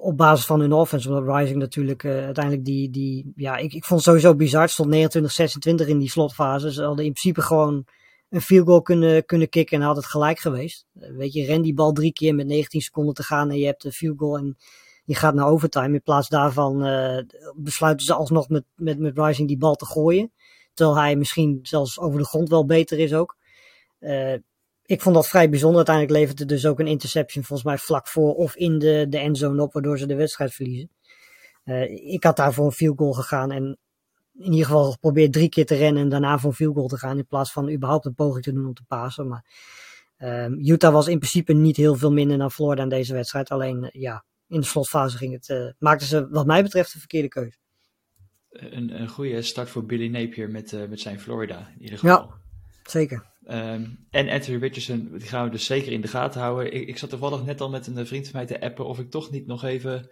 op 0.01 0.17
basis 0.17 0.45
van 0.45 0.59
hun 0.59 0.73
offense. 0.73 1.09
Omdat 1.09 1.37
Rising 1.37 1.57
natuurlijk 1.57 2.05
uiteindelijk 2.05 2.65
die, 2.65 2.89
die 2.89 3.33
ja, 3.35 3.57
ik, 3.57 3.73
ik 3.73 3.85
vond 3.85 3.99
het 3.99 4.09
sowieso 4.09 4.35
bizar. 4.35 4.61
Het 4.61 4.71
stond 4.71 5.15
29-26 5.83 5.87
in 5.87 5.99
die 5.99 6.09
slotfase. 6.09 6.71
Ze 6.73 6.83
hadden 6.83 7.05
in 7.05 7.11
principe 7.11 7.41
gewoon 7.41 7.85
een 8.29 8.41
field 8.41 8.67
goal 8.67 8.81
kunnen, 8.81 9.25
kunnen 9.25 9.49
kicken 9.49 9.79
en 9.79 9.85
had 9.85 9.95
het 9.95 10.05
gelijk 10.05 10.39
geweest. 10.39 10.85
weet 10.91 11.33
je, 11.33 11.45
ren 11.45 11.61
die 11.61 11.73
bal 11.73 11.91
drie 11.91 12.13
keer 12.13 12.35
met 12.35 12.47
19 12.47 12.81
seconden 12.81 13.13
te 13.13 13.23
gaan 13.23 13.49
en 13.49 13.57
je 13.57 13.65
hebt 13.65 13.83
een 13.83 13.91
field 13.91 14.17
goal 14.17 14.37
en 14.37 14.57
je 15.05 15.15
gaat 15.15 15.33
naar 15.33 15.47
overtime. 15.47 15.93
In 15.93 16.01
plaats 16.01 16.29
daarvan 16.29 16.77
besluiten 17.55 18.05
ze 18.05 18.13
alsnog 18.13 18.49
met, 18.49 18.63
met, 18.75 18.99
met 18.99 19.17
Rising 19.17 19.47
die 19.47 19.57
bal 19.57 19.75
te 19.75 19.85
gooien. 19.85 20.31
Terwijl 20.73 20.97
hij 20.97 21.15
misschien 21.15 21.59
zelfs 21.61 21.99
over 21.99 22.19
de 22.19 22.25
grond 22.25 22.49
wel 22.49 22.65
beter 22.65 22.99
is 22.99 23.13
ook. 23.13 23.37
Uh, 23.99 24.33
ik 24.85 25.01
vond 25.01 25.15
dat 25.15 25.27
vrij 25.27 25.49
bijzonder. 25.49 25.77
Uiteindelijk 25.77 26.17
levert 26.17 26.39
het 26.39 26.47
dus 26.47 26.65
ook 26.65 26.79
een 26.79 26.87
interception 26.87 27.43
volgens 27.43 27.67
mij 27.67 27.77
vlak 27.77 28.07
voor 28.07 28.33
of 28.33 28.55
in 28.55 28.79
de, 28.79 29.05
de 29.09 29.17
endzone 29.17 29.61
op, 29.61 29.73
waardoor 29.73 29.97
ze 29.97 30.05
de 30.05 30.15
wedstrijd 30.15 30.53
verliezen. 30.53 30.89
Ik 32.05 32.23
had 32.23 32.35
daar 32.35 32.53
voor 32.53 32.65
een 32.65 32.71
field 32.71 32.97
goal 32.97 33.13
gegaan 33.13 33.51
en 33.51 33.77
in 34.37 34.51
ieder 34.51 34.65
geval 34.65 34.91
geprobeerd 34.91 35.33
drie 35.33 35.49
keer 35.49 35.65
te 35.65 35.75
rennen 35.75 36.03
en 36.03 36.09
daarna 36.09 36.39
voor 36.39 36.49
een 36.49 36.55
field 36.55 36.75
goal 36.75 36.87
te 36.87 36.97
gaan 36.97 37.17
in 37.17 37.27
plaats 37.27 37.51
van 37.51 37.71
überhaupt 37.71 38.05
een 38.05 38.15
poging 38.15 38.43
te 38.43 38.53
doen 38.53 38.65
om 38.65 38.73
te 38.73 38.85
pasen. 38.87 39.27
Maar 39.27 39.45
uh, 40.17 40.67
Utah 40.67 40.93
was 40.93 41.07
in 41.07 41.19
principe 41.19 41.53
niet 41.53 41.77
heel 41.77 41.95
veel 41.95 42.11
minder 42.11 42.37
dan 42.37 42.51
Florida 42.51 42.83
in 42.83 42.89
deze 42.89 43.13
wedstrijd. 43.13 43.49
Alleen 43.49 43.83
uh, 43.83 43.89
ja, 43.91 44.25
in 44.47 44.59
de 44.59 44.65
slotfase 44.65 45.17
ging 45.17 45.33
het, 45.33 45.49
uh, 45.49 45.71
maakten 45.79 46.07
ze 46.07 46.27
wat 46.29 46.45
mij 46.45 46.63
betreft 46.63 46.93
de 46.93 46.99
verkeerde 46.99 47.27
keuze 47.27 47.57
een, 48.55 49.01
een 49.01 49.07
goede 49.07 49.41
start 49.41 49.69
voor 49.69 49.85
Billy 49.85 50.07
Napier 50.07 50.49
met, 50.49 50.71
uh, 50.71 50.87
met 50.87 50.99
zijn 50.99 51.19
Florida 51.19 51.71
in 51.75 51.81
ieder 51.81 51.99
geval. 51.99 52.17
Ja, 52.17 52.41
zeker. 52.83 53.33
Um, 53.47 54.05
en 54.09 54.29
Anthony 54.29 54.57
Richardson, 54.57 55.09
die 55.11 55.27
gaan 55.27 55.45
we 55.45 55.51
dus 55.51 55.65
zeker 55.65 55.91
in 55.91 56.01
de 56.01 56.07
gaten 56.07 56.41
houden. 56.41 56.73
Ik, 56.73 56.87
ik 56.87 56.97
zat 56.97 57.09
toevallig 57.09 57.43
net 57.43 57.61
al 57.61 57.69
met 57.69 57.87
een 57.87 58.07
vriend 58.07 58.27
van 58.27 58.35
mij 58.35 58.45
te 58.45 58.61
appen 58.61 58.85
of 58.85 58.99
ik 58.99 59.09
toch 59.09 59.31
niet 59.31 59.47
nog 59.47 59.63
even 59.63 60.09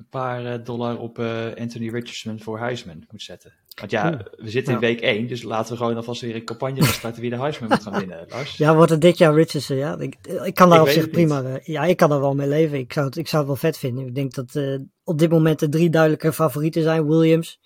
een 0.00 0.08
paar 0.10 0.44
uh, 0.44 0.64
dollar 0.64 0.98
op 0.98 1.18
uh, 1.18 1.46
Anthony 1.58 1.88
Richardson 1.90 2.40
voor 2.40 2.58
Heisman 2.58 3.04
moet 3.10 3.22
zetten. 3.22 3.52
Want 3.74 3.90
ja, 3.90 4.26
we 4.36 4.50
zitten 4.50 4.74
in 4.74 4.80
week 4.80 5.00
1, 5.00 5.26
dus 5.26 5.42
laten 5.42 5.72
we 5.72 5.78
gewoon 5.78 5.96
alvast 5.96 6.20
weer 6.20 6.34
een 6.34 6.44
campagne 6.44 6.84
starten 6.84 7.20
wie 7.20 7.30
de 7.30 7.38
Heisman 7.38 7.68
moet 7.68 7.82
gaan 7.82 7.98
winnen, 8.04 8.26
Lars. 8.28 8.56
Ja, 8.56 8.74
wordt 8.74 8.90
het 8.90 9.00
dit 9.00 9.18
jaar 9.18 9.34
Richardson, 9.34 9.76
ja. 9.76 9.98
Ik, 9.98 10.16
ik 10.44 10.54
kan 10.54 10.70
daar 10.70 10.80
op 10.80 10.88
zich 10.88 11.10
prima, 11.10 11.60
ja, 11.62 11.84
ik 11.84 11.96
kan 11.96 12.08
daar 12.08 12.20
wel 12.20 12.34
mee 12.34 12.48
leven. 12.48 12.78
Ik 12.78 12.92
zou 12.92 13.06
het, 13.06 13.16
ik 13.16 13.28
zou 13.28 13.42
het 13.42 13.50
wel 13.50 13.70
vet 13.70 13.78
vinden. 13.78 14.06
Ik 14.06 14.14
denk 14.14 14.34
dat 14.34 14.54
uh, 14.54 14.78
op 15.04 15.18
dit 15.18 15.30
moment 15.30 15.58
de 15.58 15.68
drie 15.68 15.90
duidelijke 15.90 16.32
favorieten 16.32 16.82
zijn. 16.82 17.08
Williams, 17.08 17.60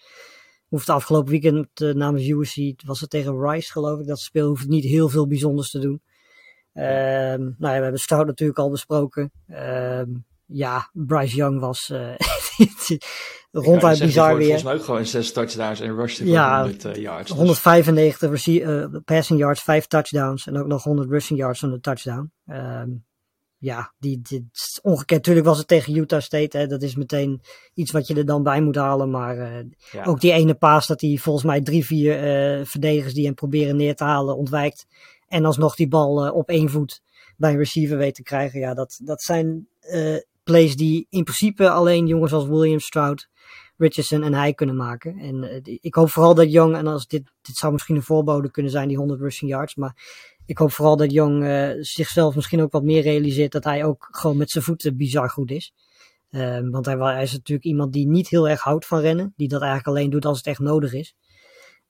hoeft 0.69 0.89
afgelopen 0.89 1.31
weekend 1.31 1.81
uh, 1.81 1.95
namens 1.95 2.29
USC, 2.29 2.83
was 2.87 3.01
het 3.01 3.11
tegen 3.11 3.41
Rice 3.41 3.73
geloof 3.73 4.01
ik, 4.01 4.07
dat 4.07 4.21
speel 4.21 4.49
hoeft 4.49 4.69
niet 4.69 4.85
heel 4.85 5.09
veel 5.09 5.27
bijzonders 5.27 5.71
te 5.71 5.79
doen. 5.79 6.03
Uh, 6.75 6.85
nou 6.85 7.55
ja, 7.59 7.77
we 7.77 7.83
hebben 7.83 8.01
Stout 8.01 8.27
natuurlijk 8.27 8.59
al 8.59 8.71
besproken. 8.71 9.33
Uh, 9.49 10.03
ja, 10.47 10.91
Bryce 10.93 11.37
Young 11.37 11.61
was 11.61 11.89
uh, 11.93 12.15
ronduit 13.51 13.99
bizar 13.99 14.37
weer. 14.37 14.43
Volgens 14.43 14.63
mij 14.63 14.75
ook 14.75 14.85
gewoon 14.85 15.07
zes 15.07 15.33
touchdowns 15.33 15.81
en 15.81 15.97
rush 15.97 16.19
ja, 16.19 16.63
100 16.63 16.85
uh, 16.85 16.95
yards. 16.95 17.29
Dus. 17.29 17.37
195 17.37 18.47
uh, 18.47 18.87
passing 19.05 19.39
yards, 19.39 19.63
5 19.63 19.87
touchdowns 19.87 20.47
en 20.47 20.59
ook 20.59 20.67
nog 20.67 20.83
100 20.83 21.11
rushing 21.11 21.39
yards 21.39 21.61
van 21.61 21.71
de 21.71 21.81
touchdown. 21.81 22.33
Um, 22.47 23.05
ja, 23.65 23.93
die, 23.99 24.21
die, 24.23 24.51
ongekend. 24.83 25.11
Natuurlijk 25.21 25.47
was 25.47 25.59
het 25.59 25.69
tegen 25.69 25.97
Utah 25.97 26.21
State. 26.21 26.59
Hè, 26.59 26.67
dat 26.67 26.83
is 26.83 26.95
meteen 26.95 27.41
iets 27.75 27.91
wat 27.91 28.07
je 28.07 28.15
er 28.15 28.27
dan 28.27 28.43
bij 28.43 28.61
moet 28.61 28.77
halen. 28.77 29.11
Maar 29.11 29.37
uh, 29.37 30.09
ook 30.09 30.21
die 30.21 30.33
ene 30.33 30.55
paas 30.55 30.87
dat 30.87 31.01
hij 31.01 31.17
volgens 31.17 31.45
mij 31.45 31.61
drie, 31.61 31.85
vier 31.85 32.17
uh, 32.59 32.65
verdedigers 32.65 33.15
die 33.15 33.25
hem 33.25 33.35
proberen 33.35 33.77
neer 33.77 33.95
te 33.95 34.05
halen 34.05 34.37
ontwijkt. 34.37 34.87
En 35.29 35.45
alsnog 35.45 35.77
die 35.77 35.89
bal 35.89 36.27
uh, 36.27 36.35
op 36.35 36.49
één 36.49 36.71
voet 36.71 37.03
bij 37.37 37.51
een 37.51 37.59
receiver 37.59 37.97
weet 37.97 38.15
te 38.15 38.23
krijgen. 38.23 38.61
Ja, 38.61 38.75
dat, 38.75 38.99
dat 39.03 39.23
zijn 39.23 39.69
plays 40.45 40.77
die 40.77 41.07
in 41.11 41.25
principe 41.25 41.71
alleen 41.71 42.07
jongens 42.07 42.33
als 42.33 42.47
William 42.47 42.81
Stroud, 42.81 43.29
Richardson 43.77 44.23
en 44.23 44.35
hij 44.35 44.55
kunnen 44.55 44.77
maken. 44.77 45.19
En 45.19 45.63
ik 45.81 45.95
hoop 45.95 46.11
vooral 46.11 46.35
dat 46.35 46.53
Young, 46.53 46.77
en 46.77 46.87
als 46.87 47.07
dit, 47.07 47.23
dit 47.43 47.57
zou 47.57 47.73
misschien 47.73 47.97
een 47.97 48.03
voorbode 48.03 48.51
kunnen 48.51 48.73
zijn, 48.73 48.89
die 48.89 48.97
100 48.97 49.21
rushing 49.21 49.51
yards. 49.51 49.75
Maar 49.75 49.97
ik 50.47 50.59
hoop 50.59 50.73
vooral 50.73 50.97
dat 50.97 51.13
Jong 51.13 51.45
uh, 51.45 51.71
zichzelf 51.81 52.35
misschien 52.35 52.63
ook 52.63 52.73
wat 52.73 52.83
meer 52.83 53.03
realiseert 53.03 53.53
dat 53.53 53.65
hij 53.65 53.85
ook 53.85 54.09
gewoon 54.11 54.37
met 54.37 54.51
zijn 54.51 54.65
voeten 54.65 54.97
bizar 54.97 55.31
goed 55.31 55.51
is. 55.51 55.75
Um, 56.31 56.71
want 56.71 56.87
hij, 56.87 56.97
hij, 56.97 57.23
is 57.23 57.33
natuurlijk 57.33 57.67
iemand 57.67 57.93
die 57.93 58.07
niet 58.07 58.29
heel 58.29 58.49
erg 58.49 58.61
houdt 58.61 58.87
van 58.87 59.01
rennen. 59.01 59.33
Die 59.37 59.49
dat 59.49 59.61
eigenlijk 59.61 59.97
alleen 59.97 60.11
doet 60.11 60.25
als 60.25 60.37
het 60.37 60.47
echt 60.47 60.59
nodig 60.59 60.93
is. 60.93 61.15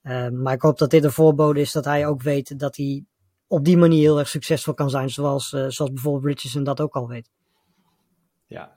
Um, 0.03 0.43
maar 0.43 0.55
ik 0.55 0.62
hoop 0.62 0.79
dat 0.79 0.90
dit 0.90 1.05
een 1.05 1.12
voorbode 1.12 1.61
is 1.61 1.73
dat 1.73 1.85
hij 1.85 2.07
ook 2.07 2.23
weet 2.23 2.59
dat 2.59 2.77
hij 2.77 3.05
op 3.47 3.64
die 3.64 3.77
manier 3.77 4.01
heel 4.01 4.19
erg 4.19 4.29
succesvol 4.29 4.75
kan 4.75 4.90
zijn. 4.90 5.11
Zoals, 5.11 5.53
uh, 5.53 5.64
zoals 5.69 5.93
bijvoorbeeld 5.93 6.25
Richardson 6.25 6.64
dat 6.64 6.81
ook 6.81 6.95
al 6.95 7.09
weet. 7.09 7.31
Ja, 8.47 8.73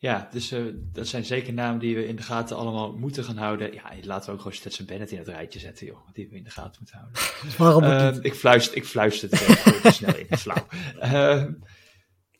ja, 0.00 0.28
dus 0.30 0.52
uh, 0.52 0.74
dat 0.92 1.06
zijn 1.06 1.24
zeker 1.24 1.52
namen 1.52 1.80
die 1.80 1.96
we 1.96 2.06
in 2.06 2.16
de 2.16 2.22
gaten 2.22 2.56
allemaal 2.56 2.92
moeten 2.92 3.24
gaan 3.24 3.36
houden. 3.36 3.72
Ja, 3.72 3.92
laten 4.02 4.26
we 4.26 4.32
ook 4.32 4.38
gewoon 4.38 4.56
Stetson 4.56 4.86
Bennett 4.86 5.10
in 5.10 5.18
het 5.18 5.28
rijtje 5.28 5.58
zetten, 5.58 5.86
joh. 5.86 6.08
Die 6.12 6.28
we 6.30 6.36
in 6.36 6.44
de 6.44 6.50
gaten 6.50 6.76
moeten 6.78 6.98
houden. 6.98 7.22
Waarom 7.58 7.84
uh, 7.84 8.24
ik, 8.24 8.34
fluister, 8.34 8.76
ik 8.76 8.84
fluister 8.84 9.30
het 9.30 9.40
even 9.40 9.92
snel 9.92 10.16
in, 10.16 10.38
flauw. 10.44 10.66
Uh, 11.02 11.42
Oké, 11.42 11.54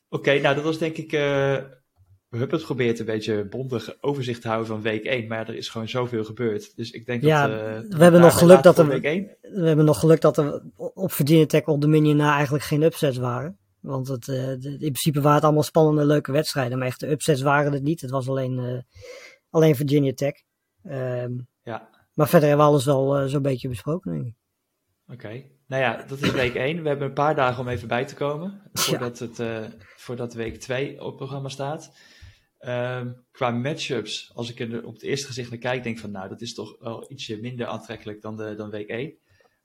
okay, 0.08 0.40
nou 0.40 0.54
dat 0.54 0.64
was 0.64 0.78
denk 0.78 0.96
ik... 0.96 1.10
We 1.10 2.36
hebben 2.38 2.58
het 2.58 2.66
geprobeerd 2.66 2.98
een 2.98 3.06
beetje 3.06 3.44
bondig 3.44 4.02
overzicht 4.02 4.42
te 4.42 4.48
houden 4.48 4.68
van 4.68 4.82
week 4.82 5.04
1. 5.04 5.28
Maar 5.28 5.48
er 5.48 5.56
is 5.56 5.68
gewoon 5.68 5.88
zoveel 5.88 6.24
gebeurd. 6.24 6.76
Dus 6.76 6.90
ik 6.90 7.06
denk 7.06 7.22
ja, 7.22 7.48
dat... 7.48 7.84
We 7.88 8.02
hebben 8.02 8.20
nog 8.20 8.38
geluk 8.38 8.62
dat 8.62 8.78
er... 8.78 9.00
We 9.40 9.66
hebben 9.66 9.84
nog 9.84 10.00
geluk 10.00 10.20
dat 10.20 10.38
er 10.38 10.62
op 10.76 11.12
Virginia 11.12 11.46
Tech 11.46 11.66
Old 11.66 11.80
Dominion 11.80 12.16
na 12.16 12.34
eigenlijk 12.34 12.64
geen 12.64 12.82
upsets 12.82 13.16
waren. 13.16 13.59
Want 13.80 14.08
het, 14.08 14.26
uh, 14.26 14.50
in 14.50 14.78
principe 14.78 15.20
waren 15.20 15.34
het 15.34 15.44
allemaal 15.44 15.62
spannende, 15.62 16.04
leuke 16.04 16.32
wedstrijden. 16.32 16.78
Maar 16.78 16.86
echte 16.86 17.10
upsets 17.10 17.40
waren 17.40 17.72
het 17.72 17.82
niet. 17.82 18.00
Het 18.00 18.10
was 18.10 18.28
alleen, 18.28 18.58
uh, 18.58 18.80
alleen 19.50 19.76
Virginia 19.76 20.12
Tech. 20.12 20.34
Um, 20.84 21.48
ja. 21.62 21.88
Maar 22.14 22.28
verder 22.28 22.48
hebben 22.48 22.66
we 22.66 22.72
alles 22.72 22.84
wel 22.84 23.22
uh, 23.22 23.28
zo'n 23.28 23.42
beetje 23.42 23.68
besproken, 23.68 24.12
denk 24.12 24.26
ik. 24.26 24.34
Oké. 25.06 25.14
Okay. 25.14 25.50
Nou 25.66 25.82
ja, 25.82 26.02
dat 26.02 26.20
is 26.22 26.30
week 26.30 26.54
1. 26.54 26.82
We 26.82 26.88
hebben 26.88 27.08
een 27.08 27.14
paar 27.14 27.34
dagen 27.34 27.60
om 27.60 27.68
even 27.68 27.88
bij 27.88 28.04
te 28.04 28.14
komen. 28.14 28.62
Voordat, 28.72 29.18
ja. 29.18 29.26
het, 29.26 29.74
voordat 29.96 30.34
week 30.34 30.60
2 30.60 31.00
op 31.00 31.06
het 31.06 31.16
programma 31.16 31.48
staat. 31.48 31.92
Um, 32.60 33.24
qua 33.30 33.50
matchups, 33.50 34.30
als 34.34 34.50
ik 34.50 34.60
er 34.60 34.84
op 34.84 34.92
het 34.92 35.02
eerste 35.02 35.26
gezicht 35.26 35.50
naar 35.50 35.58
kijk, 35.58 35.82
denk 35.82 35.94
ik 35.94 36.00
van 36.00 36.10
nou, 36.10 36.28
dat 36.28 36.40
is 36.40 36.54
toch 36.54 36.76
wel 36.78 37.10
ietsje 37.10 37.40
minder 37.40 37.66
aantrekkelijk 37.66 38.20
dan, 38.20 38.36
de, 38.36 38.54
dan 38.54 38.70
week 38.70 38.88
1. 38.88 39.18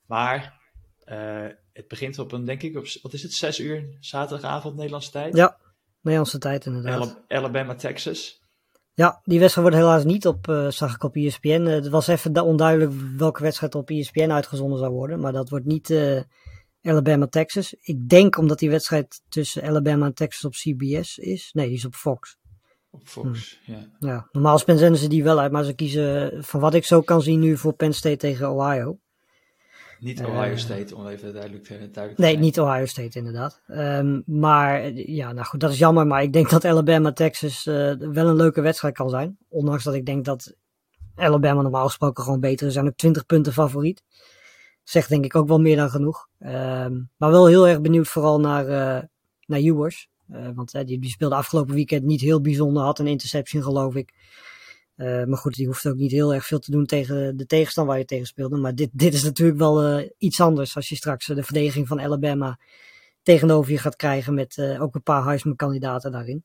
Maar 0.05 0.61
uh, 1.05 1.47
het 1.73 1.87
begint 1.87 2.19
op 2.19 2.31
een, 2.31 2.45
denk 2.45 2.61
ik, 2.61 2.77
op, 2.77 2.85
wat 3.01 3.13
is 3.13 3.23
het, 3.23 3.33
6 3.33 3.59
uur 3.59 3.97
zaterdagavond 3.99 4.75
Nederlandse 4.75 5.11
tijd? 5.11 5.35
Ja, 5.35 5.57
Nederlandse 6.01 6.37
tijd 6.37 6.65
inderdaad. 6.65 7.21
Alabama, 7.27 7.75
Texas. 7.75 8.43
Ja, 8.93 9.21
die 9.23 9.39
wedstrijd 9.39 9.67
wordt 9.67 9.83
helaas 9.83 10.03
niet 10.03 10.27
op, 10.27 10.47
uh, 10.47 10.69
zag 10.69 10.95
ik 10.95 11.03
op 11.03 11.15
ESPN. 11.15 11.47
Uh, 11.47 11.73
het 11.73 11.87
was 11.87 12.07
even 12.07 12.43
onduidelijk 12.43 12.91
welke 13.17 13.41
wedstrijd 13.41 13.75
op 13.75 13.89
ESPN 13.89 14.31
uitgezonden 14.31 14.79
zou 14.79 14.91
worden. 14.91 15.19
Maar 15.19 15.31
dat 15.31 15.49
wordt 15.49 15.65
niet 15.65 15.89
uh, 15.89 16.21
Alabama-Texas. 16.81 17.73
Ik 17.81 18.09
denk 18.09 18.37
omdat 18.37 18.59
die 18.59 18.69
wedstrijd 18.69 19.21
tussen 19.29 19.63
Alabama 19.63 20.05
en 20.05 20.13
Texas 20.13 20.45
op 20.45 20.51
CBS 20.51 21.17
is. 21.17 21.49
Nee, 21.53 21.67
die 21.67 21.75
is 21.75 21.85
op 21.85 21.95
Fox. 21.95 22.37
Op 22.89 23.07
Fox, 23.07 23.59
hm. 23.65 23.71
ja. 23.71 23.89
ja. 23.99 24.27
Normaal 24.31 24.59
zenden 24.59 24.97
ze 24.97 25.07
die 25.07 25.23
wel 25.23 25.39
uit, 25.39 25.51
maar 25.51 25.63
ze 25.63 25.73
kiezen 25.73 26.43
van 26.43 26.59
wat 26.59 26.73
ik 26.73 26.85
zo 26.85 27.01
kan 27.01 27.21
zien 27.21 27.39
nu 27.39 27.57
voor 27.57 27.73
Penn 27.73 27.93
State 27.93 28.17
tegen 28.17 28.51
Ohio. 28.51 28.99
Niet 29.99 30.23
Ohio 30.23 30.55
State, 30.55 30.95
om 30.95 31.07
even 31.07 31.33
duidelijk, 31.33 31.67
duidelijk 31.67 32.17
Nee, 32.17 32.37
niet 32.37 32.59
Ohio 32.59 32.85
State 32.85 33.17
inderdaad. 33.17 33.61
Um, 33.67 34.23
maar 34.25 34.91
ja, 34.93 35.31
nou 35.31 35.45
goed, 35.45 35.59
dat 35.59 35.71
is 35.71 35.77
jammer. 35.77 36.07
Maar 36.07 36.23
ik 36.23 36.33
denk 36.33 36.49
dat 36.49 36.65
Alabama-Texas 36.65 37.65
uh, 37.65 37.93
wel 37.93 38.27
een 38.27 38.35
leuke 38.35 38.61
wedstrijd 38.61 38.93
kan 38.93 39.09
zijn. 39.09 39.37
Ondanks 39.49 39.83
dat 39.83 39.93
ik 39.93 40.05
denk 40.05 40.25
dat 40.25 40.55
Alabama 41.15 41.61
normaal 41.61 41.85
gesproken 41.85 42.23
gewoon 42.23 42.39
beter 42.39 42.67
is. 42.67 42.73
zijn 42.73 42.87
ook 42.87 42.95
20 42.95 43.25
punten 43.25 43.53
favoriet. 43.53 44.03
Zegt 44.83 45.09
denk 45.09 45.25
ik 45.25 45.35
ook 45.35 45.47
wel 45.47 45.59
meer 45.61 45.75
dan 45.75 45.89
genoeg. 45.89 46.27
Um, 46.39 47.09
maar 47.17 47.31
wel 47.31 47.47
heel 47.47 47.67
erg 47.67 47.81
benieuwd 47.81 48.07
vooral 48.07 48.39
naar, 48.39 48.65
uh, 48.65 49.03
naar 49.45 49.59
Ewers. 49.59 50.09
Uh, 50.31 50.47
want 50.55 50.71
die, 50.71 50.99
die 50.99 51.09
speelde 51.09 51.35
afgelopen 51.35 51.75
weekend 51.75 52.03
niet 52.03 52.21
heel 52.21 52.41
bijzonder. 52.41 52.83
Had 52.83 52.99
een 52.99 53.07
interception 53.07 53.63
geloof 53.63 53.95
ik. 53.95 54.13
Uh, 54.97 55.23
maar 55.23 55.37
goed, 55.37 55.53
die 55.53 55.65
hoeft 55.65 55.87
ook 55.87 55.95
niet 55.95 56.11
heel 56.11 56.33
erg 56.33 56.45
veel 56.45 56.59
te 56.59 56.71
doen 56.71 56.85
tegen 56.85 57.37
de 57.37 57.45
tegenstander 57.45 57.93
waar 57.93 58.01
je 58.01 58.07
tegen 58.07 58.25
speelde. 58.25 58.57
Maar 58.57 58.75
dit, 58.75 58.89
dit 58.93 59.13
is 59.13 59.23
natuurlijk 59.23 59.57
wel 59.57 59.99
uh, 59.99 60.09
iets 60.17 60.41
anders 60.41 60.75
als 60.75 60.89
je 60.89 60.95
straks 60.95 61.25
de 61.25 61.43
verdediging 61.43 61.87
van 61.87 62.01
Alabama 62.01 62.59
tegenover 63.23 63.71
je 63.71 63.77
gaat 63.77 63.95
krijgen 63.95 64.33
met 64.33 64.57
uh, 64.57 64.81
ook 64.81 64.95
een 64.95 65.03
paar 65.03 65.23
Heisman-kandidaten 65.23 66.11
daarin. 66.11 66.43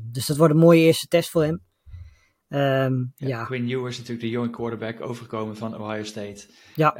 dus 0.00 0.26
dat 0.26 0.36
wordt 0.36 0.54
een 0.54 0.60
mooie 0.60 0.80
eerste 0.80 1.06
test 1.06 1.30
voor 1.30 1.42
hem. 1.42 1.62
Um, 2.48 3.12
ja, 3.16 3.28
ja. 3.28 3.44
Quinn 3.44 3.68
Ewers 3.68 3.90
is 3.90 3.98
natuurlijk 3.98 4.26
de 4.26 4.30
jonge 4.30 4.50
quarterback 4.50 5.00
overgekomen 5.00 5.56
van 5.56 5.80
Ohio 5.80 6.04
State. 6.04 6.46
Ja. 6.74 6.94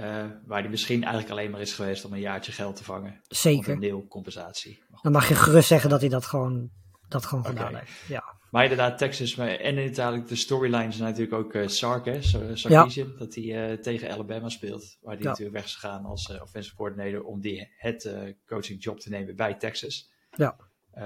waar 0.47 0.61
hij 0.61 0.71
misschien 0.71 1.03
eigenlijk 1.03 1.33
alleen 1.33 1.51
maar 1.51 1.61
is 1.61 1.75
geweest 1.75 2.05
om 2.05 2.13
een 2.13 2.21
jaartje 2.21 2.53
geld 2.53 2.77
te 2.77 2.85
vangen. 2.85 3.21
Zeker. 3.23 3.73
een 3.73 3.79
neel 3.79 4.07
compensatie. 4.09 4.83
Dan 5.03 5.13
mag 5.13 5.29
je 5.29 5.35
gerust 5.35 5.69
zeggen 5.69 5.91
dat 5.91 6.01
hij 6.01 6.09
dat 6.09 6.25
gewoon, 6.25 6.71
dat 7.09 7.27
gewoon 7.27 7.47
okay. 7.47 7.57
gedaan 7.57 7.75
heeft. 7.75 8.09
Ja. 8.09 8.41
Maar 8.53 8.63
inderdaad, 8.63 8.99
Texas. 8.99 9.35
Maar, 9.35 9.49
en 9.49 9.77
uiteindelijk 9.77 10.29
de 10.29 10.37
storylines 10.37 10.97
zijn 10.97 11.09
natuurlijk 11.09 11.37
ook 11.45 11.55
uh, 11.55 11.67
Sark, 11.67 12.05
hè, 12.05 12.19
ja. 12.55 12.87
dat 13.19 13.35
hij 13.35 13.45
uh, 13.45 13.79
tegen 13.79 14.11
Alabama 14.11 14.49
speelt. 14.49 14.99
Waar 15.01 15.19
ja. 15.19 15.25
natuurlijk 15.25 15.57
weg 15.57 15.65
is 15.65 15.75
gegaan 15.75 16.05
als 16.05 16.29
uh, 16.29 16.43
offensive 16.43 16.77
coordinator 16.77 17.23
om 17.23 17.41
die 17.41 17.69
het 17.77 18.15
coaching 18.47 18.83
job 18.83 19.01
te 19.01 19.09
nemen 19.09 19.37
bij 19.37 19.55
Texas. 19.55 20.11
Ja, 20.31 20.57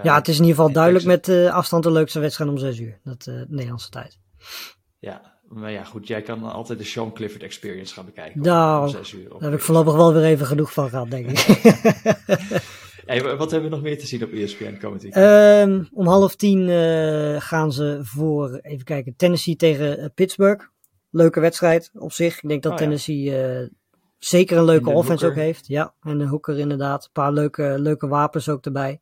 ja 0.03 0.15
het 0.15 0.29
is 0.29 0.39
in 0.39 0.43
ieder 0.43 0.57
geval 0.57 0.73
duidelijk 0.73 1.05
Texas. 1.05 1.37
met 1.45 1.53
afstand 1.53 1.83
de 1.83 1.91
leukste 1.91 2.21
wedstrijd 2.21 2.51
om 2.51 2.59
6 2.59 2.79
uur. 2.79 3.01
Dat 3.05 3.27
Nederlandse 3.27 3.91
tijd. 3.91 4.19
Ja, 4.99 5.39
maar 5.49 5.71
ja, 5.71 5.85
goed, 5.85 6.07
jij 6.07 6.23
kan 6.23 6.43
altijd 6.43 6.79
de 6.79 6.85
Sean 6.85 7.13
Clifford 7.13 7.43
Experience 7.43 7.95
gaan 7.95 8.05
bekijken. 8.05 8.41
Nou, 8.41 8.83
om 8.83 8.89
6 8.89 9.13
uur, 9.13 9.29
daar 9.29 9.41
heb 9.41 9.53
ik 9.53 9.61
voorlopig 9.61 9.95
wel 9.95 10.13
weer 10.13 10.25
even 10.25 10.47
genoeg 10.47 10.73
van 10.73 10.89
gehad, 10.89 11.11
denk 11.11 11.27
ik. 11.31 11.39
Hey, 13.07 13.37
wat 13.37 13.51
hebben 13.51 13.71
we 13.71 13.77
nog 13.77 13.85
meer 13.85 13.99
te 13.99 14.07
zien 14.07 14.25
op 14.25 14.33
ESPN 14.33 14.77
komend 14.77 15.17
um, 15.17 15.89
om 15.93 16.07
half 16.07 16.37
tien 16.37 16.69
uh, 16.69 17.41
gaan 17.41 17.73
ze 17.73 17.99
voor, 18.03 18.59
even 18.63 18.85
kijken, 18.85 19.17
Tennessee 19.17 19.57
tegen 19.57 19.99
uh, 19.99 20.05
Pittsburgh. 20.15 20.65
Leuke 21.11 21.41
wedstrijd 21.41 21.91
op 21.95 22.13
zich. 22.13 22.43
Ik 22.43 22.49
denk 22.49 22.63
dat 22.63 22.73
oh, 22.73 22.79
Tennessee 22.79 23.23
ja. 23.23 23.61
uh, 23.61 23.69
zeker 24.19 24.57
een 24.57 24.65
leuke 24.65 24.91
offense 24.91 25.25
hooker. 25.25 25.41
ook 25.41 25.47
heeft. 25.47 25.67
Ja, 25.67 25.95
en 26.01 26.19
de 26.19 26.27
hooker 26.27 26.59
inderdaad. 26.59 27.05
Een 27.05 27.13
paar 27.13 27.33
leuke, 27.33 27.75
leuke 27.79 28.09
wapens 28.09 28.49
ook 28.49 28.65
erbij. 28.65 29.01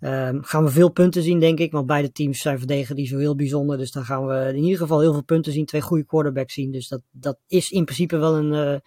Um, 0.00 0.44
gaan 0.44 0.64
we 0.64 0.70
veel 0.70 0.90
punten 0.90 1.22
zien, 1.22 1.40
denk 1.40 1.58
ik. 1.58 1.72
Want 1.72 1.86
beide 1.86 2.12
teams 2.12 2.40
zijn 2.40 2.58
verdedigen 2.58 2.96
die 2.96 3.06
zo 3.06 3.18
heel 3.18 3.36
bijzonder. 3.36 3.78
Dus 3.78 3.90
dan 3.90 4.04
gaan 4.04 4.26
we 4.26 4.48
in 4.48 4.62
ieder 4.62 4.78
geval 4.78 5.00
heel 5.00 5.12
veel 5.12 5.24
punten 5.24 5.52
zien. 5.52 5.66
Twee 5.66 5.80
goede 5.80 6.04
quarterbacks 6.04 6.54
zien. 6.54 6.72
Dus 6.72 6.88
dat, 6.88 7.02
dat 7.10 7.38
is 7.46 7.70
in 7.70 7.84
principe 7.84 8.16
wel 8.16 8.36
een 8.36 8.80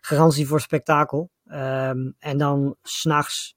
garantie 0.00 0.46
voor 0.46 0.60
spektakel. 0.60 1.30
Um, 1.46 2.14
en 2.18 2.38
dan 2.38 2.76
s'nachts 2.82 3.56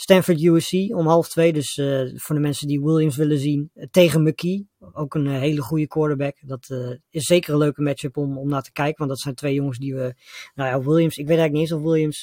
Stanford 0.00 0.42
USC 0.42 0.72
om 0.72 1.06
half 1.06 1.28
twee. 1.28 1.52
Dus 1.52 1.76
uh, 1.76 2.10
voor 2.14 2.34
de 2.34 2.40
mensen 2.40 2.66
die 2.66 2.80
Williams 2.80 3.16
willen 3.16 3.38
zien. 3.38 3.70
Uh, 3.74 3.84
tegen 3.90 4.22
McKee. 4.22 4.68
Ook 4.92 5.14
een 5.14 5.26
uh, 5.26 5.38
hele 5.38 5.60
goede 5.60 5.86
quarterback. 5.86 6.36
Dat 6.40 6.70
is 7.10 7.24
zeker 7.24 7.52
een 7.52 7.58
leuke 7.58 7.82
matchup 7.82 8.16
om, 8.16 8.38
om 8.38 8.48
naar 8.48 8.62
te 8.62 8.72
kijken. 8.72 8.98
Want 8.98 9.10
dat 9.10 9.20
zijn 9.20 9.34
twee 9.34 9.54
jongens 9.54 9.78
die 9.78 9.94
we. 9.94 10.14
Nou 10.54 10.68
ja, 10.68 10.88
Williams. 10.88 11.16
Ik 11.16 11.26
weet 11.26 11.38
eigenlijk 11.38 11.52
niet 11.52 11.62
eens 11.62 11.72
of 11.72 11.82
Williams 11.82 12.20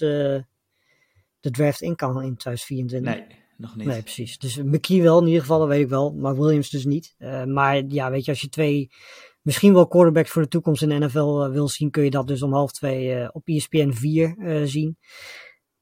de 1.40 1.52
draft 1.52 1.82
in 1.82 1.96
kan 1.96 2.22
in 2.22 2.38
2024. 2.38 3.16
Nee, 3.16 3.38
nog 3.58 3.76
niet. 3.76 3.88
Nee, 3.88 4.02
precies. 4.02 4.38
Dus 4.38 4.58
McKee 4.58 5.02
wel 5.02 5.20
in 5.20 5.26
ieder 5.26 5.42
geval, 5.42 5.60
dat 5.60 5.68
weet 5.68 5.84
ik 5.84 5.90
wel. 5.90 6.14
Maar 6.14 6.38
Williams 6.38 6.70
dus 6.70 6.86
niet. 6.86 7.16
maar 7.46 7.84
ja, 7.88 8.12
weet 8.12 8.26
je, 8.26 8.32
als 8.32 8.42
je 8.42 8.50
twee. 8.50 8.90
Misschien 9.42 9.74
wel 9.74 9.88
quarterbacks 9.88 10.30
voor 10.30 10.42
de 10.42 10.48
toekomst 10.48 10.82
in 10.82 10.90
de 10.90 11.06
NFL 11.06 11.50
wil 11.50 11.68
zien, 11.68 11.90
kun 11.90 12.04
je 12.04 12.10
dat 12.10 12.28
dus 12.28 12.42
om 12.42 12.54
half 12.54 12.72
twee 12.72 13.34
op 13.34 13.48
ESPN 13.48 13.92
4 13.92 14.62
zien. 14.66 14.98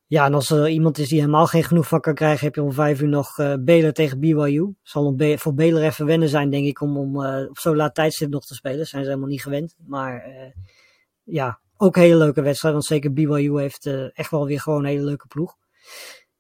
Ja, 0.08 0.26
en 0.26 0.34
als 0.34 0.50
er 0.50 0.70
iemand 0.70 0.98
is 0.98 1.10
die 1.10 1.20
helemaal 1.20 1.48
geen 1.48 1.64
genoeg 1.64 1.88
van 1.88 2.00
kan 2.00 2.14
krijgen, 2.14 2.46
heb 2.46 2.56
je 2.56 2.64
om 2.64 2.74
vijf 2.74 3.02
uur 3.02 3.08
nog 3.08 3.38
uh, 3.38 3.54
Baylor 3.60 3.92
tegen 3.92 4.20
BYU. 4.20 4.76
Zal 4.82 5.06
om 5.06 5.38
voor 5.38 5.54
Baylor 5.54 5.84
even 5.84 6.06
wennen 6.06 6.30
zijn, 6.30 6.50
denk 6.50 6.66
ik, 6.66 6.82
om, 6.82 6.98
om 6.98 7.22
uh, 7.22 7.50
op 7.50 7.58
zo'n 7.58 7.76
laat 7.76 7.96
tijdstip 7.96 8.30
nog 8.30 8.46
te 8.46 8.54
spelen. 8.54 8.88
Zijn 8.88 9.04
ze 9.04 9.10
helemaal 9.10 9.30
niet 9.30 9.42
gewend. 9.42 9.76
Maar 9.88 10.28
uh, 10.28 10.52
ja, 11.24 11.60
ook 11.78 11.96
een 11.96 12.02
hele 12.02 12.18
leuke 12.18 12.42
wedstrijd. 12.42 12.74
Want 12.74 12.86
zeker 12.86 13.14
BYU 13.14 13.60
heeft 13.60 13.86
echt 14.14 14.32
wel 14.32 14.46
weer 14.46 14.60
gewoon 14.60 14.80
een 14.80 14.90
hele 14.90 15.04
leuke 15.04 15.28
ploeg. 15.28 15.56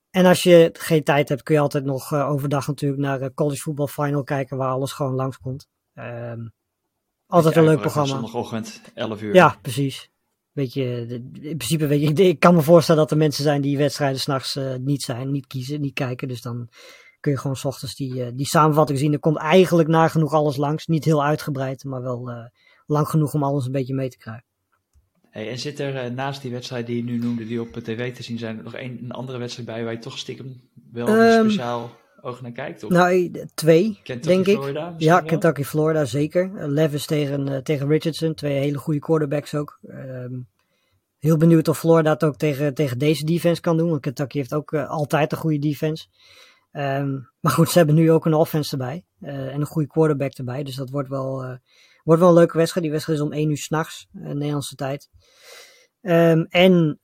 En 0.09 0.25
als 0.25 0.43
je 0.43 0.69
geen 0.73 1.03
tijd 1.03 1.29
hebt, 1.29 1.43
kun 1.43 1.55
je 1.55 1.61
altijd 1.61 1.85
nog 1.85 2.13
overdag 2.13 2.67
natuurlijk 2.67 3.01
naar 3.01 3.33
college 3.33 3.61
football 3.61 3.87
final 3.87 4.23
kijken, 4.23 4.57
waar 4.57 4.69
alles 4.71 4.91
gewoon 4.91 5.15
langskomt. 5.15 5.67
Um, 5.93 6.53
altijd 7.27 7.55
een 7.55 7.63
leuk 7.63 7.79
programma. 7.79 8.13
Zondagochtend, 8.13 8.81
11 8.93 9.21
uur. 9.21 9.33
Ja, 9.33 9.57
precies. 9.61 10.09
Weet 10.55 10.73
je, 10.73 11.05
in 11.41 11.57
principe 11.57 11.87
weet 11.87 12.01
je, 12.01 12.27
ik 12.27 12.39
kan 12.39 12.55
me 12.55 12.61
voorstellen 12.61 13.01
dat 13.01 13.11
er 13.11 13.17
mensen 13.17 13.43
zijn 13.43 13.61
die 13.61 13.77
wedstrijden 13.77 14.19
s'nachts 14.19 14.55
uh, 14.55 14.75
niet 14.75 15.01
zijn, 15.01 15.31
niet 15.31 15.47
kiezen, 15.47 15.81
niet 15.81 15.93
kijken. 15.93 16.27
Dus 16.27 16.41
dan 16.41 16.69
kun 17.19 17.31
je 17.31 17.37
gewoon 17.37 17.55
s 17.55 17.65
ochtends 17.65 17.95
die, 17.95 18.15
uh, 18.15 18.27
die 18.33 18.45
samenvatting 18.45 18.99
zien. 18.99 19.13
Er 19.13 19.19
komt 19.19 19.37
eigenlijk 19.37 19.89
nagenoeg 19.89 20.33
alles 20.33 20.57
langs. 20.57 20.85
Niet 20.85 21.05
heel 21.05 21.23
uitgebreid, 21.23 21.83
maar 21.83 22.01
wel 22.01 22.29
uh, 22.29 22.45
lang 22.85 23.07
genoeg 23.07 23.33
om 23.33 23.43
alles 23.43 23.65
een 23.65 23.71
beetje 23.71 23.93
mee 23.93 24.09
te 24.09 24.17
krijgen. 24.17 24.45
Hey, 25.29 25.49
en 25.49 25.59
zit 25.59 25.79
er 25.79 26.11
naast 26.13 26.41
die 26.41 26.51
wedstrijd 26.51 26.85
die 26.85 26.95
je 26.95 27.03
nu 27.03 27.17
noemde, 27.17 27.45
die 27.45 27.61
op 27.61 27.73
tv 27.73 28.13
te 28.15 28.23
zien 28.23 28.37
zijn, 28.37 28.63
nog 28.63 28.73
een, 28.73 28.99
een 29.03 29.11
andere 29.11 29.37
wedstrijd 29.37 29.67
bij 29.67 29.83
waar 29.83 29.93
je 29.93 29.99
toch 29.99 30.17
stiekem 30.17 30.69
wel 30.91 31.07
um, 31.07 31.49
speciaal 31.49 31.91
oog 32.25 32.41
naar 32.41 32.51
kijkt? 32.51 32.83
Of? 32.83 32.91
Nou, 32.91 33.31
twee, 33.53 33.99
Kentucky, 34.03 34.43
denk 34.43 34.57
Florida, 34.57 34.89
ik. 34.89 35.01
Ja, 35.01 35.21
Kentucky, 35.21 35.63
Florida, 35.63 36.05
zeker. 36.05 36.51
Uh, 36.55 36.65
Levis 36.67 37.05
tegen, 37.05 37.47
uh, 37.47 37.57
tegen 37.57 37.87
Richardson, 37.87 38.33
twee 38.33 38.57
hele 38.57 38.77
goede 38.77 38.99
quarterbacks 38.99 39.55
ook. 39.55 39.79
Um, 39.89 40.47
heel 41.19 41.37
benieuwd 41.37 41.67
of 41.67 41.79
Florida 41.79 42.11
het 42.11 42.23
ook 42.23 42.35
tegen, 42.35 42.73
tegen 42.73 42.97
deze 42.97 43.25
defense 43.25 43.61
kan 43.61 43.77
doen, 43.77 43.89
want 43.89 44.01
Kentucky 44.01 44.37
heeft 44.37 44.53
ook 44.53 44.71
uh, 44.71 44.89
altijd 44.89 45.31
een 45.31 45.37
goede 45.37 45.59
defense. 45.59 46.07
Um, 46.71 47.29
maar 47.39 47.51
goed, 47.51 47.69
ze 47.69 47.77
hebben 47.77 47.95
nu 47.95 48.11
ook 48.11 48.25
een 48.25 48.33
offense 48.33 48.71
erbij 48.71 49.05
en 49.19 49.59
een 49.59 49.65
goede 49.65 49.87
quarterback 49.87 50.33
erbij, 50.33 50.63
dus 50.63 50.75
dat 50.75 50.89
wordt 50.89 51.09
wel, 51.09 51.59
wordt 52.03 52.21
wel 52.21 52.29
een 52.29 52.35
leuke 52.35 52.57
wedstrijd. 52.57 52.85
Die 52.85 52.93
wedstrijd 52.93 53.19
is 53.19 53.25
om 53.25 53.33
1 53.33 53.49
uur 53.49 53.57
s'nachts, 53.57 54.07
Nederlandse 54.11 54.75
tijd. 54.75 55.09
Um, 56.01 56.45
en 56.49 56.99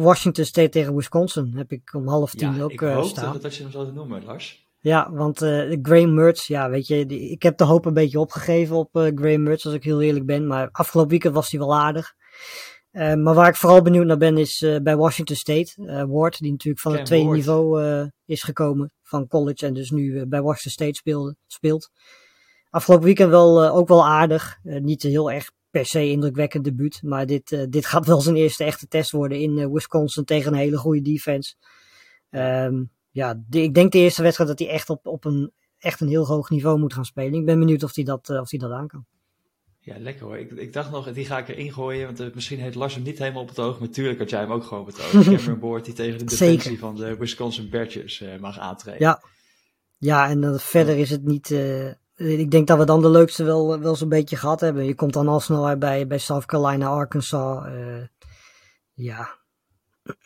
Washington 0.00 0.44
State 0.44 0.68
tegen 0.68 0.94
Wisconsin 0.94 1.52
heb 1.56 1.72
ik 1.72 1.94
om 1.94 2.08
half 2.08 2.30
tien 2.30 2.54
ja, 2.54 2.62
ook 2.62 2.70
ik 2.70 2.80
uh, 2.80 3.02
staan. 3.02 3.38
dat 3.40 3.54
je 3.54 3.62
hem 3.62 3.72
zou 3.72 3.92
noemen, 3.92 4.24
Lars. 4.24 4.68
Ja, 4.78 5.12
want 5.12 5.42
uh, 5.42 5.78
Graham 5.82 6.14
Mertz, 6.14 6.46
ja, 6.46 6.70
weet 6.70 6.86
je, 6.86 7.06
die, 7.06 7.30
ik 7.30 7.42
heb 7.42 7.56
de 7.56 7.64
hoop 7.64 7.84
een 7.84 7.94
beetje 7.94 8.20
opgegeven 8.20 8.76
op 8.76 8.96
uh, 8.96 9.10
Graham 9.14 9.42
Mertz, 9.42 9.64
als 9.64 9.74
ik 9.74 9.84
heel 9.84 10.02
eerlijk 10.02 10.26
ben. 10.26 10.46
Maar 10.46 10.68
afgelopen 10.72 11.10
weekend 11.10 11.34
was 11.34 11.50
hij 11.50 11.60
wel 11.60 11.76
aardig. 11.76 12.14
Uh, 12.92 13.14
maar 13.14 13.34
waar 13.34 13.48
ik 13.48 13.56
vooral 13.56 13.82
benieuwd 13.82 14.06
naar 14.06 14.16
ben, 14.16 14.38
is 14.38 14.66
bij 14.82 14.96
Washington 14.96 15.36
State. 15.36 16.06
Ward, 16.08 16.38
die 16.38 16.50
natuurlijk 16.50 16.82
van 16.82 16.92
Ken 16.92 17.00
het 17.00 17.08
tweede 17.08 17.26
Ward. 17.26 17.38
niveau 17.38 18.08
is 18.24 18.42
gekomen 18.42 18.92
van 19.02 19.26
college 19.26 19.66
en 19.66 19.74
dus 19.74 19.90
nu 19.90 20.26
bij 20.26 20.42
Washington 20.42 20.70
State 20.70 20.94
speelde, 20.94 21.36
speelt. 21.46 21.90
Afgelopen 22.70 23.06
weekend 23.06 23.30
wel, 23.30 23.68
ook 23.68 23.88
wel 23.88 24.06
aardig. 24.06 24.58
niet 24.62 25.02
heel 25.02 25.30
erg 25.30 25.50
per 25.70 25.86
se 25.86 26.10
indrukwekkend 26.10 26.64
debuut. 26.64 27.02
Maar 27.02 27.26
dit, 27.26 27.50
uh, 27.50 27.62
dit 27.68 27.86
gaat 27.86 28.06
wel 28.06 28.20
zijn 28.20 28.36
eerste 28.36 28.64
echte 28.64 28.88
test 28.88 29.10
worden 29.10 29.40
in 29.40 29.58
uh, 29.58 29.66
Wisconsin 29.66 30.24
tegen 30.24 30.52
een 30.52 30.58
hele 30.58 30.76
goede 30.76 31.02
defense. 31.02 31.54
Um, 32.30 32.90
ja, 33.10 33.42
de, 33.48 33.62
ik 33.62 33.74
denk 33.74 33.92
de 33.92 33.98
eerste 33.98 34.22
wedstrijd 34.22 34.50
dat 34.50 34.58
hij 34.58 34.68
echt 34.68 34.90
op, 34.90 35.06
op 35.06 35.24
een, 35.24 35.52
echt 35.78 36.00
een 36.00 36.08
heel 36.08 36.26
hoog 36.26 36.50
niveau 36.50 36.78
moet 36.78 36.94
gaan 36.94 37.04
spelen. 37.04 37.34
Ik 37.34 37.44
ben 37.44 37.58
benieuwd 37.58 37.82
of 37.82 37.94
hij 37.94 38.04
dat, 38.04 38.28
uh, 38.28 38.40
of 38.40 38.50
hij 38.50 38.58
dat 38.58 38.70
aan 38.70 38.86
kan. 38.86 39.04
Ja, 39.82 39.98
lekker 39.98 40.26
hoor. 40.26 40.38
Ik, 40.38 40.50
ik 40.50 40.72
dacht 40.72 40.90
nog, 40.90 41.12
die 41.12 41.24
ga 41.24 41.38
ik 41.38 41.48
erin 41.48 41.72
gooien. 41.72 42.14
Want 42.14 42.34
misschien 42.34 42.60
heeft 42.60 42.74
Lars 42.74 42.94
hem 42.94 43.02
niet 43.02 43.18
helemaal 43.18 43.42
op 43.42 43.48
het 43.48 43.58
oog. 43.58 43.78
Maar 43.78 43.88
natuurlijk 43.88 44.18
had 44.18 44.30
jij 44.30 44.40
hem 44.40 44.52
ook 44.52 44.64
gewoon 44.64 44.80
op 44.80 44.86
het 44.86 45.00
oog. 45.00 45.10
Cameron 45.24 45.58
Board 45.58 45.84
die 45.84 45.94
tegen 45.94 46.18
de 46.18 46.24
defensie 46.24 46.60
Zeker. 46.60 46.78
van 46.78 46.96
de 46.96 47.16
Wisconsin 47.16 47.68
Badgers 47.70 48.24
mag 48.40 48.58
aantreden. 48.58 49.00
Ja, 49.00 49.22
ja 49.98 50.28
en 50.28 50.60
verder 50.60 50.98
is 50.98 51.10
het 51.10 51.24
niet 51.24 51.50
ik 52.28 52.50
denk 52.50 52.66
dat 52.66 52.78
we 52.78 52.84
dan 52.84 53.02
de 53.02 53.10
leukste 53.10 53.44
wel, 53.44 53.80
wel 53.80 53.96
zo'n 53.96 54.08
beetje 54.08 54.36
gehad 54.36 54.60
hebben. 54.60 54.84
Je 54.84 54.94
komt 54.94 55.12
dan 55.12 55.28
al 55.28 55.40
snel 55.40 55.78
bij, 55.78 56.06
bij 56.06 56.18
South 56.18 56.46
Carolina, 56.46 56.86
Arkansas. 56.86 57.66
Uh, 57.66 58.04
ja. 58.92 59.38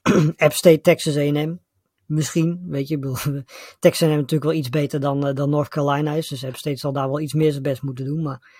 App 0.36 0.52
State, 0.52 0.80
Texas 0.80 1.16
A&M. 1.16 1.58
misschien. 2.06 2.64
Weet 2.66 2.88
je, 2.88 2.98
Texans 3.78 3.98
hebben 3.98 4.16
natuurlijk 4.16 4.50
wel 4.50 4.52
iets 4.52 4.68
beter 4.68 5.00
dan, 5.00 5.34
dan 5.34 5.50
North 5.50 5.68
Carolina 5.68 6.12
is. 6.12 6.28
Dus 6.28 6.38
ze 6.38 6.44
hebben 6.44 6.60
steeds 6.60 6.84
al 6.84 6.92
daar 6.92 7.08
wel 7.08 7.20
iets 7.20 7.34
meer 7.34 7.50
zijn 7.50 7.62
best 7.62 7.82
moeten 7.82 8.04
doen. 8.04 8.22
Maar 8.22 8.52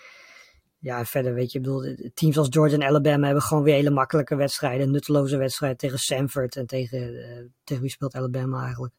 ja, 0.78 1.05
verder 1.05 1.35
weet 1.35 1.53
je, 1.53 1.59
ik 1.59 1.64
bedoel, 1.64 1.97
teams 2.14 2.39
als 2.39 2.49
Georgia 2.51 2.78
en 2.78 2.87
Alabama 2.87 3.24
hebben 3.24 3.43
gewoon 3.43 3.62
weer 3.62 3.74
hele 3.74 3.91
makkelijke 3.91 4.37
wedstrijden. 4.37 4.91
Nutteloze 4.91 5.37
wedstrijden 5.37 5.78
tegen 5.78 5.99
Sanford 5.99 6.57
en 6.57 6.66
tegen, 6.66 7.12
uh, 7.12 7.49
tegen 7.64 7.82
wie 7.82 7.93
speelt 7.93 8.14
Alabama 8.14 8.62
eigenlijk? 8.64 8.95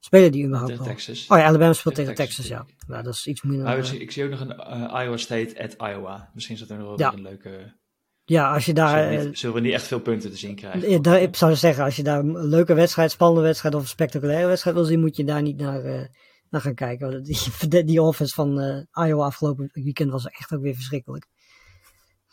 Spelen 0.00 0.32
die 0.32 0.44
überhaupt 0.44 0.70
tegen? 0.70 0.84
Texas. 0.84 1.26
Oh 1.28 1.38
ja, 1.38 1.44
Alabama 1.44 1.72
speelt 1.72 1.94
tegen, 1.94 2.14
tegen 2.14 2.28
Texas, 2.28 2.46
Texas 2.46 2.66
ja. 2.68 2.84
Nou, 2.86 3.02
dat 3.02 3.14
is 3.14 3.26
iets 3.26 3.42
minder. 3.42 3.64
Maar 3.64 3.94
ik 3.94 4.10
zie 4.10 4.24
ook 4.24 4.30
nog 4.30 4.40
een 4.40 4.54
uh, 4.58 5.02
Iowa 5.02 5.16
State 5.16 5.62
at 5.62 5.90
Iowa. 5.90 6.30
Misschien 6.34 6.54
is 6.54 6.60
dat 6.60 6.70
er 6.70 6.78
nog 6.78 6.86
wel 6.86 6.98
ja. 6.98 7.12
een 7.12 7.22
leuke... 7.22 7.76
Ja, 8.24 8.52
als 8.52 8.64
je 8.64 8.74
daar... 8.74 9.02
Zullen 9.02 9.18
we, 9.18 9.26
niet, 9.26 9.38
zullen 9.38 9.54
we 9.54 9.60
niet 9.60 9.72
echt 9.72 9.86
veel 9.86 10.00
punten 10.00 10.30
te 10.30 10.36
zien 10.36 10.54
krijgen? 10.54 10.90
Ja, 10.90 10.98
daar, 10.98 11.20
ik 11.20 11.36
zou 11.36 11.54
zeggen, 11.54 11.84
als 11.84 11.96
je 11.96 12.02
daar 12.02 12.18
een 12.18 12.48
leuke 12.48 12.74
wedstrijd, 12.74 13.10
spannende 13.10 13.42
wedstrijd 13.42 13.74
of 13.74 13.80
een 13.80 13.88
spectaculaire 13.88 14.46
wedstrijd 14.46 14.76
wil 14.76 14.84
zien, 14.84 15.00
moet 15.00 15.16
je 15.16 15.24
daar 15.24 15.42
niet 15.42 15.56
naar, 15.56 15.84
uh, 15.84 16.04
naar 16.50 16.60
gaan 16.60 16.74
kijken. 16.74 17.22
Die, 17.22 17.84
die 17.84 18.02
offense 18.02 18.34
van 18.34 18.60
uh, 18.60 19.06
Iowa 19.06 19.24
afgelopen 19.24 19.70
weekend 19.72 20.10
was 20.10 20.26
echt 20.26 20.54
ook 20.54 20.62
weer 20.62 20.74
verschrikkelijk. 20.74 21.26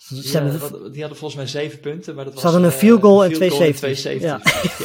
Ze 0.06 0.16
ja, 0.16 0.43
hebben, 0.43 0.60
wat, 0.60 0.72
die 0.93 1.01
hadden 1.01 1.18
volgens 1.18 1.36
mij 1.36 1.47
zeven 1.47 1.80
punten. 1.80 2.16
Maar 2.16 2.24
dat 2.24 2.34
ze 2.34 2.41
was, 2.41 2.51
hadden 2.51 2.72
een 2.72 2.78
field 2.78 3.01
goal 3.01 3.24
en 3.24 3.34
twee 3.34 3.51
safeties. 3.51 4.03
Ja. 4.03 4.41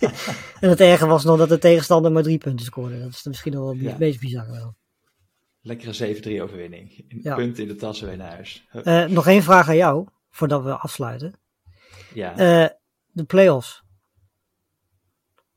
ja. 0.00 0.12
en 0.60 0.68
het 0.68 0.80
erge 0.80 1.06
was 1.06 1.24
nog 1.24 1.38
dat 1.38 1.48
de 1.48 1.58
tegenstander 1.58 2.12
maar 2.12 2.22
drie 2.22 2.38
punten 2.38 2.66
scoorde. 2.66 3.00
Dat 3.00 3.10
is 3.10 3.24
misschien 3.24 3.52
nog 3.52 3.62
wel 3.62 3.90
het 3.90 3.98
meest 3.98 4.20
bizar 4.20 4.50
wel. 4.50 4.76
Lekkere 5.60 6.38
7-3 6.38 6.42
overwinning. 6.42 7.06
Punten 7.22 7.62
in 7.62 7.68
de 7.68 7.76
tassen 7.76 8.06
weer 8.06 8.16
naar 8.16 8.30
huis. 8.30 8.66
Uh, 8.72 9.04
nog 9.04 9.26
één 9.26 9.42
vraag 9.42 9.68
aan 9.68 9.76
jou, 9.76 10.06
voordat 10.30 10.62
we 10.62 10.76
afsluiten. 10.76 11.34
Ja. 12.14 12.30
Uh, 12.30 12.68
de 13.06 13.24
playoffs. 13.24 13.82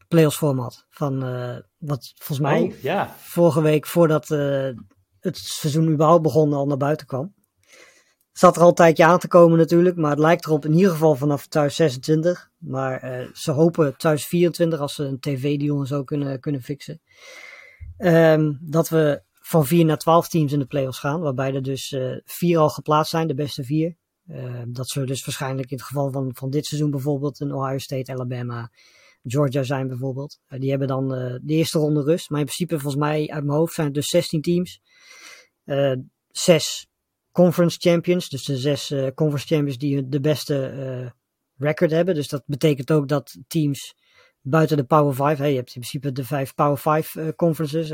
Playoffs 0.07 0.37
format. 0.37 0.85
Van 0.89 1.19
wat 1.77 2.13
volgens 2.15 2.39
mij 2.39 2.61
oh, 2.61 2.81
ja. 2.81 3.15
vorige 3.19 3.61
week, 3.61 3.87
voordat 3.87 4.27
het 5.19 5.37
seizoen 5.37 5.89
überhaupt 5.89 6.23
begon, 6.23 6.53
al 6.53 6.67
naar 6.67 6.77
buiten 6.77 7.07
kwam. 7.07 7.33
Zat 8.33 8.55
er 8.55 8.61
al 8.61 8.67
een 8.67 8.73
tijdje 8.73 9.05
aan 9.05 9.19
te 9.19 9.27
komen 9.27 9.57
natuurlijk, 9.57 9.95
maar 9.95 10.09
het 10.09 10.19
lijkt 10.19 10.45
erop 10.45 10.65
in 10.65 10.73
ieder 10.73 10.91
geval 10.91 11.15
vanaf 11.15 11.47
2026. 11.47 12.51
Maar 12.57 13.03
uh, 13.03 13.27
ze 13.33 13.51
hopen 13.51 13.97
2024 13.97 14.79
als 14.79 14.95
ze 14.95 15.03
een 15.03 15.19
tv-deal 15.19 15.79
en 15.79 15.87
zo 15.87 16.03
kunnen, 16.03 16.39
kunnen 16.39 16.61
fixen. 16.61 17.01
Um, 17.97 18.59
dat 18.61 18.89
we 18.89 19.21
van 19.33 19.65
4 19.65 19.85
naar 19.85 19.97
12 19.97 20.27
teams 20.27 20.51
in 20.51 20.59
de 20.59 20.65
playoffs 20.65 20.99
gaan, 20.99 21.19
waarbij 21.19 21.53
er 21.53 21.63
dus 21.63 21.91
uh, 21.91 22.17
vier 22.25 22.57
al 22.57 22.69
geplaatst 22.69 23.11
zijn, 23.11 23.27
de 23.27 23.33
beste 23.33 23.63
vier. 23.63 23.95
Uh, 24.27 24.61
dat 24.67 24.89
zullen 24.89 25.07
dus 25.07 25.25
waarschijnlijk 25.25 25.71
in 25.71 25.77
het 25.77 25.85
geval 25.85 26.11
van, 26.11 26.31
van 26.35 26.49
dit 26.49 26.65
seizoen 26.65 26.91
bijvoorbeeld 26.91 27.39
een 27.39 27.53
Ohio 27.53 27.77
State, 27.77 28.13
Alabama, 28.13 28.71
Georgia 29.23 29.63
zijn 29.63 29.87
bijvoorbeeld. 29.87 30.39
die 30.47 30.69
hebben 30.69 30.87
dan 30.87 31.07
de 31.07 31.41
eerste 31.53 31.79
ronde 31.79 32.01
rust. 32.03 32.29
Maar 32.29 32.39
in 32.39 32.45
principe 32.45 32.79
volgens 32.79 33.03
mij 33.03 33.27
uit 33.29 33.43
mijn 33.43 33.57
hoofd 33.57 33.73
zijn 33.73 33.87
het 33.87 33.95
dus 33.95 34.07
16 34.07 34.41
teams. 34.41 34.81
zes 36.31 36.87
conference 37.33 37.77
champions. 37.79 38.29
Dus 38.29 38.43
de 38.43 38.57
zes 38.57 38.91
uh, 38.91 39.07
conference 39.15 39.47
champions 39.47 39.77
die 39.77 40.09
de 40.09 40.19
beste 40.19 40.73
uh, 40.75 41.09
record 41.57 41.91
hebben. 41.91 42.15
Dus 42.15 42.27
dat 42.27 42.43
betekent 42.45 42.91
ook 42.91 43.07
dat 43.07 43.37
teams 43.47 43.95
buiten 44.41 44.77
de 44.77 44.83
Power 44.83 45.15
5. 45.15 45.37
Hey, 45.37 45.49
je 45.49 45.55
hebt 45.55 45.75
in 45.75 45.81
principe 45.81 46.11
de 46.11 46.25
vijf 46.25 46.53
Power 46.53 46.77
5 46.77 47.15
uh, 47.15 47.27
conferences. 47.35 47.89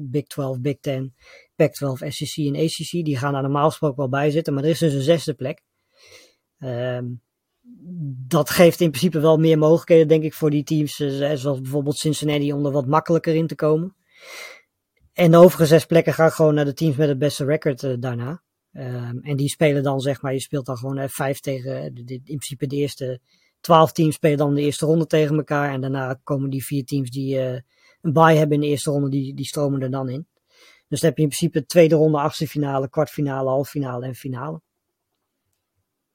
Big 0.00 0.26
12, 0.26 0.60
Big 0.60 0.78
10, 0.80 1.14
Pac 1.56 1.72
12, 1.72 2.02
SEC 2.08 2.46
en 2.46 2.56
ACC. 2.56 2.90
Die 2.90 3.16
gaan 3.16 3.32
daar 3.32 3.42
normaal 3.42 3.68
gesproken 3.68 3.96
wel 3.96 4.08
bij 4.08 4.30
zitten. 4.30 4.54
Maar 4.54 4.64
er 4.64 4.70
is 4.70 4.78
dus 4.78 4.94
een 4.94 5.00
zesde 5.00 5.34
plek. 5.34 5.62
Um, 6.58 7.22
dat 8.26 8.50
geeft 8.50 8.80
in 8.80 8.90
principe 8.90 9.20
wel 9.20 9.36
meer 9.36 9.58
mogelijkheden, 9.58 10.08
denk 10.08 10.22
ik, 10.22 10.34
voor 10.34 10.50
die 10.50 10.64
teams. 10.64 10.96
zoals 11.40 11.60
bijvoorbeeld 11.60 11.96
Cincinnati 11.96 12.52
om 12.52 12.66
er 12.66 12.72
wat 12.72 12.86
makkelijker 12.86 13.34
in 13.34 13.46
te 13.46 13.54
komen. 13.54 13.96
En 15.12 15.30
de 15.30 15.36
overige 15.36 15.66
zes 15.66 15.86
plekken 15.86 16.12
gaan 16.12 16.32
gewoon 16.32 16.54
naar 16.54 16.64
de 16.64 16.74
teams 16.74 16.96
met 16.96 17.08
het 17.08 17.18
beste 17.18 17.44
record 17.44 18.02
daarna. 18.02 18.42
Um, 18.72 19.20
en 19.22 19.36
die 19.36 19.48
spelen 19.48 19.82
dan, 19.82 20.00
zeg 20.00 20.22
maar, 20.22 20.32
je 20.32 20.40
speelt 20.40 20.66
dan 20.66 20.76
gewoon 20.76 20.98
uh, 20.98 21.04
vijf 21.08 21.40
tegen, 21.40 21.94
de, 21.94 22.04
de, 22.04 22.14
in 22.14 22.20
principe 22.24 22.66
de 22.66 22.76
eerste 22.76 23.20
twaalf 23.60 23.92
teams 23.92 24.14
spelen 24.14 24.36
dan 24.36 24.54
de 24.54 24.60
eerste 24.60 24.86
ronde 24.86 25.06
tegen 25.06 25.36
elkaar. 25.36 25.72
En 25.72 25.80
daarna 25.80 26.20
komen 26.24 26.50
die 26.50 26.64
vier 26.64 26.84
teams 26.84 27.10
die 27.10 27.36
uh, 27.36 27.52
een 28.00 28.12
bye 28.12 28.36
hebben 28.36 28.54
in 28.54 28.60
de 28.60 28.66
eerste 28.66 28.90
ronde, 28.90 29.08
die, 29.08 29.34
die 29.34 29.46
stromen 29.46 29.82
er 29.82 29.90
dan 29.90 30.08
in. 30.08 30.26
Dus 30.88 31.00
dan 31.00 31.08
heb 31.08 31.18
je 31.18 31.24
in 31.24 31.28
principe 31.28 31.66
tweede 31.66 31.94
ronde, 31.94 32.18
achtste 32.18 32.48
finale, 32.48 32.88
kwartfinale, 32.88 33.48
halffinale 33.48 34.06
en 34.06 34.14
finale. 34.14 34.60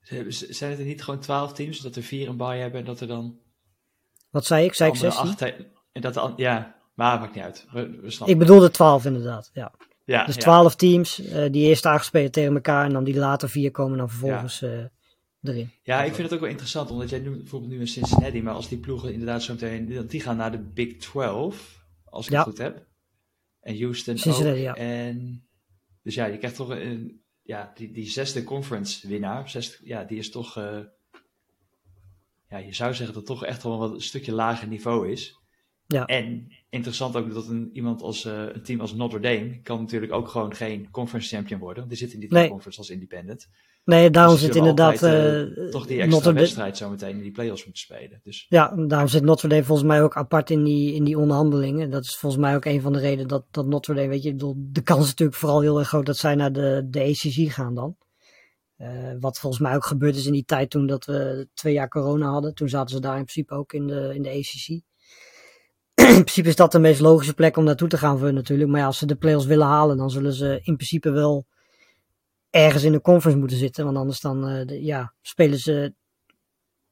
Zijn 0.01 0.71
het 0.71 0.79
er 0.79 0.85
niet 0.85 1.03
gewoon 1.03 1.19
twaalf 1.19 1.53
teams, 1.53 1.79
dat 1.79 1.95
er 1.95 2.03
vier 2.03 2.27
een 2.27 2.37
bye 2.37 2.47
hebben 2.47 2.79
en 2.79 2.85
dat 2.85 2.99
er 2.99 3.07
dan... 3.07 3.39
Wat 4.29 4.45
zei 4.45 4.65
ik? 4.65 4.73
Zei 4.73 4.91
ik 4.91 4.97
16? 4.97 5.71
En 5.91 6.01
dat 6.01 6.13
de, 6.13 6.33
ja, 6.35 6.75
maar 6.93 7.19
maakt 7.19 7.35
niet 7.35 7.43
uit. 7.43 7.65
We, 7.71 7.89
we 7.89 8.25
ik 8.25 8.37
bedoelde 8.37 8.71
twaalf 8.71 9.05
inderdaad, 9.05 9.49
ja. 9.53 9.73
Ja, 10.05 10.25
dus 10.25 10.35
twaalf 10.35 10.75
teams, 10.75 11.19
uh, 11.19 11.51
die 11.51 11.67
eerst 11.67 11.85
aangespeeld 11.85 12.33
tegen 12.33 12.53
elkaar 12.53 12.85
en 12.85 12.93
dan 12.93 13.03
die 13.03 13.15
later 13.15 13.49
vier 13.49 13.71
komen 13.71 13.97
dan 13.97 14.09
vervolgens 14.09 14.59
ja. 14.59 14.67
uh, 14.67 14.83
erin. 15.41 15.71
Ja, 15.83 16.03
ik 16.03 16.13
vind 16.13 16.23
het 16.23 16.33
ook 16.33 16.39
wel 16.39 16.49
interessant, 16.49 16.91
omdat 16.91 17.09
jij 17.09 17.19
nu 17.19 17.37
bijvoorbeeld 17.37 17.71
nu 17.71 17.79
in 17.79 17.87
Cincinnati, 17.87 18.43
maar 18.43 18.53
als 18.53 18.67
die 18.67 18.77
ploegen 18.77 19.11
inderdaad 19.11 19.43
zo 19.43 19.53
meteen, 19.53 20.07
die 20.07 20.21
gaan 20.21 20.37
naar 20.37 20.51
de 20.51 20.59
Big 20.73 20.97
12, 20.97 21.85
als 22.05 22.25
ik 22.25 22.31
ja. 22.31 22.37
het 22.37 22.47
goed 22.47 22.57
heb. 22.57 22.85
En 23.61 23.79
Houston 23.79 24.17
Cincinnati, 24.17 24.69
ook. 24.69 24.75
Ja. 24.75 24.75
En, 24.75 25.47
dus 26.01 26.15
ja, 26.15 26.25
je 26.25 26.37
krijgt 26.37 26.55
toch 26.55 26.69
een, 26.69 27.21
ja, 27.41 27.71
die, 27.75 27.91
die 27.91 28.09
zesde 28.09 28.43
conference 28.43 29.07
winnaar, 29.07 29.49
zesde, 29.49 29.77
ja, 29.83 30.03
die 30.03 30.17
is 30.17 30.31
toch, 30.31 30.57
uh, 30.57 30.79
ja, 32.49 32.57
je 32.57 32.73
zou 32.73 32.93
zeggen 32.93 33.05
dat 33.05 33.15
het 33.15 33.25
toch 33.25 33.45
echt 33.45 33.63
wel 33.63 33.77
wat 33.77 33.93
een 33.93 34.01
stukje 34.01 34.33
lager 34.33 34.67
niveau 34.67 35.11
is. 35.11 35.37
Ja. 35.93 36.05
En 36.05 36.47
interessant 36.69 37.15
ook 37.15 37.33
dat 37.33 37.47
een, 37.47 37.69
iemand 37.73 38.01
als 38.01 38.25
uh, 38.25 38.43
een 38.53 38.63
team 38.63 38.79
als 38.79 38.93
Notre 38.93 39.19
Dame 39.19 39.61
kan 39.61 39.79
natuurlijk 39.79 40.13
ook 40.13 40.27
gewoon 40.27 40.55
geen 40.55 40.91
conference 40.91 41.35
champion 41.35 41.59
worden. 41.59 41.77
Want 41.77 41.89
die 41.89 41.97
zit 41.97 42.13
in 42.13 42.19
die 42.19 42.33
nee. 42.33 42.49
conference 42.49 42.79
als 42.79 42.89
independent. 42.89 43.47
Nee, 43.85 44.09
daarom 44.09 44.33
dus 44.33 44.43
zit 44.43 44.55
inderdaad. 44.55 44.91
Altijd, 44.91 45.57
uh, 45.57 45.69
toch 45.69 45.85
die 45.85 45.97
extra 45.97 46.15
Notre 46.15 46.33
wedstrijd 46.33 46.77
zo 46.77 46.89
meteen 46.89 47.15
in 47.15 47.21
die 47.21 47.31
playoffs 47.31 47.65
moeten 47.65 47.81
spelen. 47.81 48.19
Dus. 48.23 48.45
Ja, 48.49 48.75
daarom 48.87 49.07
zit 49.07 49.23
Notre 49.23 49.47
Dame 49.47 49.63
volgens 49.63 49.87
mij 49.87 50.03
ook 50.03 50.15
apart 50.15 50.49
in 50.49 50.63
die, 50.63 50.93
in 50.93 51.03
die 51.03 51.17
onderhandelingen. 51.17 51.89
Dat 51.89 52.03
is 52.03 52.15
volgens 52.15 52.41
mij 52.41 52.55
ook 52.55 52.65
een 52.65 52.81
van 52.81 52.93
de 52.93 52.99
redenen 52.99 53.27
dat, 53.27 53.45
dat 53.51 53.65
Notre 53.65 53.93
Dame, 53.93 54.07
weet 54.07 54.23
je, 54.23 54.35
de 54.55 54.81
kans 54.81 55.03
is 55.03 55.09
natuurlijk 55.09 55.37
vooral 55.37 55.61
heel 55.61 55.79
erg 55.79 55.87
groot 55.87 56.05
dat 56.05 56.17
zij 56.17 56.35
naar 56.35 56.53
de, 56.53 56.87
de 56.89 57.01
ACC 57.01 57.51
gaan 57.51 57.75
dan. 57.75 57.95
Uh, 58.77 59.13
wat 59.19 59.39
volgens 59.39 59.61
mij 59.61 59.75
ook 59.75 59.85
gebeurd 59.85 60.15
is 60.15 60.25
in 60.25 60.33
die 60.33 60.45
tijd 60.45 60.69
toen 60.69 60.87
dat 60.87 61.05
we 61.05 61.47
twee 61.53 61.73
jaar 61.73 61.87
corona 61.87 62.29
hadden. 62.29 62.53
Toen 62.53 62.69
zaten 62.69 62.95
ze 62.95 63.01
daar 63.01 63.17
in 63.17 63.25
principe 63.25 63.53
ook 63.53 63.73
in 63.73 63.87
de, 63.87 64.11
in 64.15 64.21
de 64.21 64.29
ACC 64.29 64.81
in 66.07 66.23
principe 66.23 66.47
is 66.47 66.55
dat 66.55 66.71
de 66.71 66.79
meest 66.79 66.99
logische 66.99 67.33
plek 67.33 67.57
om 67.57 67.63
naartoe 67.63 67.87
te 67.87 67.97
gaan 67.97 68.19
voor 68.19 68.33
natuurlijk. 68.33 68.69
Maar 68.69 68.79
ja, 68.79 68.85
als 68.85 68.97
ze 68.97 69.05
de 69.05 69.15
playoffs 69.15 69.45
willen 69.45 69.67
halen, 69.67 69.97
dan 69.97 70.09
zullen 70.09 70.33
ze 70.33 70.59
in 70.63 70.75
principe 70.75 71.11
wel 71.11 71.45
ergens 72.49 72.83
in 72.83 72.91
de 72.91 73.01
conference 73.01 73.39
moeten 73.39 73.57
zitten. 73.57 73.85
Want 73.85 73.97
anders 73.97 74.19
dan 74.19 74.49
uh, 74.49 74.65
de, 74.65 74.83
ja, 74.83 75.13
spelen 75.21 75.59
ze 75.59 75.93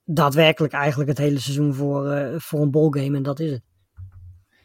daadwerkelijk 0.04 0.74
eigenlijk 0.74 1.10
het 1.10 1.18
hele 1.18 1.40
seizoen 1.40 1.74
voor, 1.74 2.16
uh, 2.16 2.40
voor 2.40 2.62
een 2.62 2.72
ballgame 2.72 3.18
en 3.18 3.24
dat 3.24 3.40
is 3.40 3.52
het. 3.52 3.64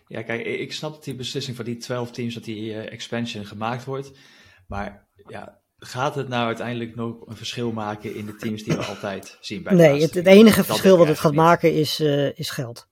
Ja, 0.06 0.22
kijk, 0.22 0.46
ik 0.46 0.72
snap 0.72 0.92
dat 0.92 1.04
die 1.04 1.14
beslissing 1.14 1.56
van 1.56 1.64
die 1.64 1.76
12 1.76 2.10
teams, 2.10 2.34
dat 2.34 2.44
die 2.44 2.70
uh, 2.70 2.92
expansion 2.92 3.44
gemaakt 3.44 3.84
wordt. 3.84 4.12
Maar 4.66 5.08
ja, 5.28 5.60
gaat 5.78 6.14
het 6.14 6.28
nou 6.28 6.46
uiteindelijk 6.46 6.94
nog 6.94 7.26
een 7.26 7.36
verschil 7.36 7.72
maken 7.72 8.14
in 8.14 8.26
de 8.26 8.36
teams 8.36 8.62
die 8.62 8.76
we 8.76 8.84
altijd 8.94 9.38
zien 9.40 9.62
bij 9.62 9.74
Nee, 9.74 10.00
het, 10.00 10.14
het, 10.14 10.26
enige 10.26 10.64
verschil 10.64 10.98
wat 10.98 11.08
het 11.08 11.18
gaat 11.18 11.30
niet. 11.30 11.40
maken 11.40 11.74
is, 11.74 12.00
is 12.34 12.50
geld. 12.50 12.88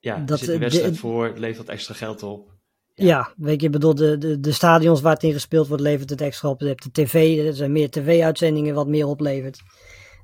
Ja, 0.00 0.18
dat, 0.18 0.38
zit 0.38 0.58
wedstrijd 0.58 0.92
de, 0.92 0.98
voor, 0.98 1.24
het 1.24 1.38
levert 1.38 1.68
extra 1.68 1.94
geld 1.94 2.22
op. 2.22 2.48
Ja, 2.94 3.06
ja 3.06 3.32
weet 3.36 3.60
je, 3.60 3.70
bedoel, 3.70 3.94
de, 3.94 4.18
de, 4.18 4.40
de 4.40 4.52
stadions 4.52 5.00
waar 5.00 5.12
het 5.12 5.22
in 5.22 5.32
gespeeld 5.32 5.68
wordt, 5.68 5.82
levert 5.82 6.10
het 6.10 6.20
extra 6.20 6.48
op. 6.48 6.60
Je 6.60 6.66
hebt 6.66 6.82
de 6.82 6.90
tv, 7.02 7.46
er 7.46 7.54
zijn 7.54 7.72
meer 7.72 7.90
tv-uitzendingen 7.90 8.74
wat 8.74 8.88
meer 8.88 9.06
oplevert. 9.06 9.60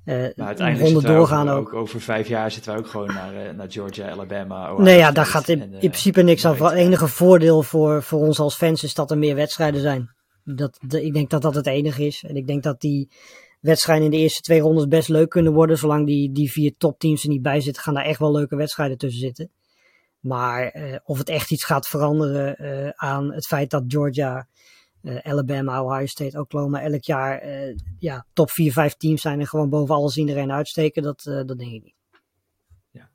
Uh, 0.04 0.28
maar 0.36 0.46
uiteindelijk 0.46 1.06
doorgaan 1.06 1.48
ook, 1.48 1.58
ook. 1.58 1.74
Over 1.74 2.00
vijf 2.00 2.28
jaar 2.28 2.50
zitten 2.50 2.72
we 2.72 2.78
ook 2.78 2.86
gewoon 2.86 3.14
naar, 3.14 3.34
uh, 3.34 3.50
naar 3.50 3.70
Georgia, 3.70 4.10
Alabama. 4.10 4.72
Ohio 4.72 4.84
nee, 4.84 4.96
ja, 4.96 5.10
daar 5.10 5.26
gaat 5.26 5.48
in, 5.48 5.60
en, 5.60 5.68
uh, 5.68 5.74
in 5.74 5.90
principe 5.90 6.22
niks 6.22 6.44
aan. 6.44 6.56
Het 6.56 6.72
enige 6.72 7.08
voordeel 7.08 7.62
voor, 7.62 8.02
voor 8.02 8.20
ons 8.20 8.38
als 8.38 8.56
fans 8.56 8.82
is 8.82 8.94
dat 8.94 9.10
er 9.10 9.18
meer 9.18 9.34
wedstrijden 9.34 9.80
zijn. 9.80 10.14
Dat, 10.44 10.78
de, 10.86 11.04
ik 11.04 11.12
denk 11.12 11.30
dat 11.30 11.42
dat 11.42 11.54
het 11.54 11.66
enige 11.66 12.06
is. 12.06 12.24
En 12.26 12.36
ik 12.36 12.46
denk 12.46 12.62
dat 12.62 12.80
die 12.80 13.10
wedstrijden 13.60 14.04
in 14.04 14.10
de 14.10 14.16
eerste 14.16 14.40
twee 14.40 14.60
rondes 14.60 14.86
best 14.86 15.08
leuk 15.08 15.28
kunnen 15.28 15.52
worden. 15.52 15.78
Zolang 15.78 16.06
die, 16.06 16.32
die 16.32 16.50
vier 16.50 16.74
topteams 16.78 17.22
er 17.22 17.28
niet 17.28 17.42
bij 17.42 17.60
zitten, 17.60 17.82
gaan 17.82 17.94
daar 17.94 18.04
echt 18.04 18.18
wel 18.18 18.32
leuke 18.32 18.56
wedstrijden 18.56 18.98
tussen 18.98 19.20
zitten. 19.20 19.50
Maar 20.20 20.76
uh, 20.76 20.96
of 21.04 21.18
het 21.18 21.28
echt 21.28 21.50
iets 21.50 21.64
gaat 21.64 21.88
veranderen 21.88 22.56
uh, 22.60 22.88
aan 22.94 23.32
het 23.32 23.46
feit 23.46 23.70
dat 23.70 23.84
Georgia, 23.88 24.48
uh, 25.02 25.18
Alabama, 25.22 25.82
Ohio 25.82 26.06
State, 26.06 26.40
Oklahoma 26.40 26.80
elk 26.80 27.04
jaar 27.04 27.42
ja, 27.98 28.26
top 28.32 28.50
4, 28.50 28.72
5 28.72 28.94
teams 28.94 29.20
zijn 29.20 29.40
en 29.40 29.46
gewoon 29.46 29.70
boven 29.70 29.94
alles 29.94 30.16
iedereen 30.16 30.52
uitsteken, 30.52 31.02
dat, 31.02 31.22
dat 31.22 31.58
denk 31.58 31.72
ik 31.72 31.82
niet. 31.82 31.94
Ja. 32.90 33.08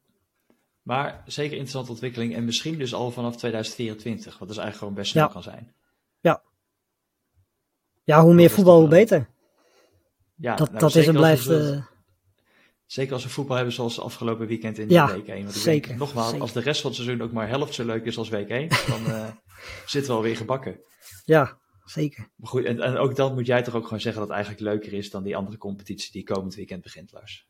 Maar 0.81 1.23
zeker 1.25 1.51
interessante 1.51 1.91
ontwikkeling 1.91 2.35
en 2.35 2.45
misschien 2.45 2.77
dus 2.77 2.93
al 2.93 3.11
vanaf 3.11 3.37
2024, 3.37 4.37
wat 4.37 4.47
dus 4.47 4.57
eigenlijk 4.57 4.77
gewoon 4.77 4.93
best 4.93 5.11
snel 5.11 5.25
ja. 5.25 5.31
kan 5.31 5.43
zijn. 5.43 5.73
Ja. 6.19 6.41
Ja, 8.03 8.21
hoe 8.21 8.33
meer 8.33 8.49
voetbal, 8.49 8.79
hoe 8.79 8.89
beter. 8.89 9.29
Ja, 10.35 10.55
dat, 10.55 10.67
nou, 10.67 10.79
dat 10.79 10.95
is 10.95 11.07
en 11.07 11.13
blijft. 11.13 11.47
Zeker 12.91 13.13
als 13.13 13.23
we 13.23 13.29
voetbal 13.29 13.55
hebben 13.55 13.73
zoals 13.73 13.99
afgelopen 13.99 14.47
weekend 14.47 14.77
in 14.77 14.89
ja, 14.89 15.13
week 15.13 15.27
1. 15.27 15.43
Want 15.43 15.55
zeker, 15.55 15.87
denk, 15.87 15.99
nogmaals, 15.99 16.27
zeker. 16.27 16.41
als 16.41 16.53
de 16.53 16.59
rest 16.59 16.81
van 16.81 16.91
het 16.91 16.99
seizoen 16.99 17.21
ook 17.21 17.31
maar 17.31 17.47
helft 17.47 17.73
zo 17.73 17.85
leuk 17.85 18.05
is 18.05 18.17
als 18.17 18.29
week 18.29 18.49
1, 18.49 18.69
dan 18.87 19.05
uh, 19.07 19.27
zitten 19.85 20.11
we 20.11 20.17
alweer 20.17 20.35
gebakken. 20.35 20.79
Ja, 21.25 21.57
zeker. 21.85 22.29
Maar 22.35 22.49
goed, 22.49 22.65
en, 22.65 22.79
en, 22.79 22.97
ook 22.97 23.15
dan 23.15 23.33
moet 23.33 23.45
jij 23.45 23.63
toch 23.63 23.75
ook 23.75 23.83
gewoon 23.83 23.99
zeggen 23.99 24.19
dat 24.21 24.29
het 24.29 24.37
eigenlijk 24.37 24.67
leuker 24.73 24.93
is 24.93 25.09
dan 25.09 25.23
die 25.23 25.35
andere 25.35 25.57
competitie 25.57 26.11
die 26.11 26.23
komend 26.23 26.55
weekend 26.55 26.81
begint, 26.81 27.11
Lars. 27.11 27.47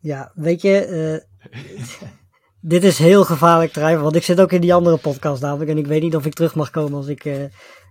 Ja, 0.00 0.32
weet 0.34 0.62
je, 0.62 1.22
uh, 1.42 2.00
dit 2.72 2.84
is 2.84 2.98
heel 2.98 3.24
gevaarlijk 3.24 3.72
terrein, 3.72 4.00
want 4.00 4.16
ik 4.16 4.22
zit 4.22 4.40
ook 4.40 4.52
in 4.52 4.60
die 4.60 4.74
andere 4.74 4.96
podcast 4.96 5.42
namelijk 5.42 5.70
en 5.70 5.78
ik 5.78 5.86
weet 5.86 6.02
niet 6.02 6.16
of 6.16 6.26
ik 6.26 6.34
terug 6.34 6.54
mag 6.54 6.70
komen 6.70 6.94
als 6.94 7.06
ik 7.06 7.24
uh, 7.24 7.44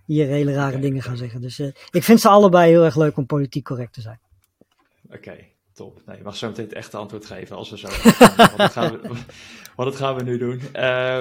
hier 0.04 0.26
hele 0.26 0.52
rare 0.52 0.68
okay, 0.68 0.80
dingen 0.80 1.02
ga 1.02 1.14
zeggen. 1.14 1.40
Dus 1.40 1.58
ik 1.90 2.02
vind 2.02 2.20
ze 2.20 2.28
allebei 2.28 2.70
heel 2.70 2.84
erg 2.84 2.96
leuk 2.96 3.16
om 3.16 3.26
politiek 3.26 3.64
correct 3.64 3.92
te 3.92 4.00
zijn. 4.00 4.20
Oké, 5.04 5.16
okay, 5.16 5.55
top. 5.76 6.00
Nee, 6.06 6.16
je 6.16 6.22
mag 6.22 6.36
zo 6.36 6.46
meteen 6.46 6.64
het 6.64 6.74
echte 6.74 6.96
antwoord 6.96 7.26
geven 7.26 7.56
als 7.56 7.70
we 7.70 7.78
zo. 7.78 7.88
want, 8.36 8.56
dat 8.56 8.72
gaan 8.72 8.92
we, 8.92 9.00
want 9.76 9.90
dat 9.90 9.96
gaan 9.96 10.16
we 10.16 10.22
nu 10.22 10.38
doen. 10.38 10.60
Uh, 10.76 11.20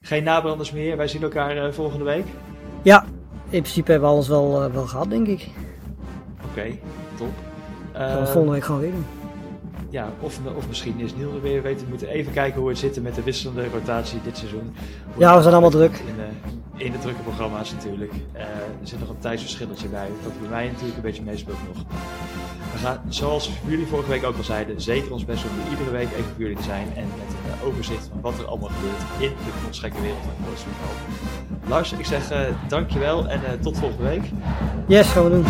geen 0.00 0.24
nabranders 0.24 0.72
meer. 0.72 0.96
Wij 0.96 1.08
zien 1.08 1.22
elkaar 1.22 1.56
uh, 1.56 1.72
volgende 1.72 2.04
week. 2.04 2.26
Ja, 2.82 3.04
in 3.50 3.60
principe 3.62 3.90
hebben 3.90 4.08
we 4.08 4.14
alles 4.14 4.28
wel, 4.28 4.64
uh, 4.64 4.72
wel 4.72 4.86
gehad, 4.86 5.10
denk 5.10 5.26
ik. 5.26 5.48
Oké, 6.36 6.48
okay, 6.50 6.80
top. 7.18 7.34
Gaan 7.92 8.20
we 8.20 8.26
volgende 8.26 8.52
week 8.52 8.64
gewoon 8.64 8.80
weer 8.80 8.90
doen. 8.90 9.15
Ja, 9.96 10.12
of, 10.20 10.40
of 10.56 10.68
misschien 10.68 11.00
is 11.00 11.14
Niels 11.14 11.34
er 11.34 11.42
weer. 11.42 11.62
Weet, 11.62 11.80
we 11.80 11.86
moeten 11.88 12.08
even 12.08 12.32
kijken 12.32 12.60
hoe 12.60 12.68
het 12.68 12.78
zit 12.78 13.02
met 13.02 13.14
de 13.14 13.22
wisselende 13.22 13.68
rotatie 13.68 14.20
dit 14.24 14.36
seizoen. 14.36 14.74
Hoe 15.12 15.22
ja, 15.22 15.36
we 15.36 15.40
zijn 15.42 15.52
allemaal 15.52 15.70
druk. 15.70 15.96
In, 15.96 16.14
uh, 16.18 16.86
in 16.86 16.92
de 16.92 16.98
drukke 16.98 17.22
programma's 17.22 17.72
natuurlijk. 17.72 18.12
Uh, 18.12 18.40
er 18.40 18.48
zit 18.82 19.00
nog 19.00 19.08
een 19.08 19.18
tijdsverschilletje 19.18 19.88
bij. 19.88 20.08
Dat 20.22 20.40
bij 20.40 20.48
mij 20.48 20.66
natuurlijk 20.66 20.96
een 20.96 21.02
beetje 21.02 21.22
meespeelt 21.22 21.58
nog. 21.66 21.84
We 22.72 22.78
gaan, 22.78 23.00
zoals 23.08 23.50
jullie 23.66 23.86
vorige 23.86 24.08
week 24.08 24.24
ook 24.24 24.36
al 24.36 24.42
zeiden, 24.42 24.80
zeker 24.80 25.12
ons 25.12 25.24
best 25.24 25.44
om 25.44 25.70
iedere 25.70 25.90
week 25.90 26.08
even 26.12 26.32
voor 26.32 26.42
jullie 26.42 26.56
te 26.56 26.62
zijn. 26.62 26.86
En 26.96 27.04
met 27.04 27.28
een 27.28 27.60
uh, 27.60 27.66
overzicht 27.66 28.08
van 28.10 28.20
wat 28.20 28.38
er 28.38 28.46
allemaal 28.46 28.70
gebeurt 28.70 29.30
in 29.30 29.36
de 29.44 29.52
knotsgekke 29.60 30.00
wereld 30.00 30.20
van 30.22 30.56
voetbal. 30.56 30.94
Lars, 31.68 31.92
ik 31.92 32.04
zeg 32.04 32.32
dankjewel 32.68 33.28
en 33.28 33.40
tot 33.60 33.78
volgende 33.78 34.08
week. 34.08 34.24
Yes, 34.86 35.08
gaan 35.08 35.24
we 35.24 35.30
doen. 35.30 35.44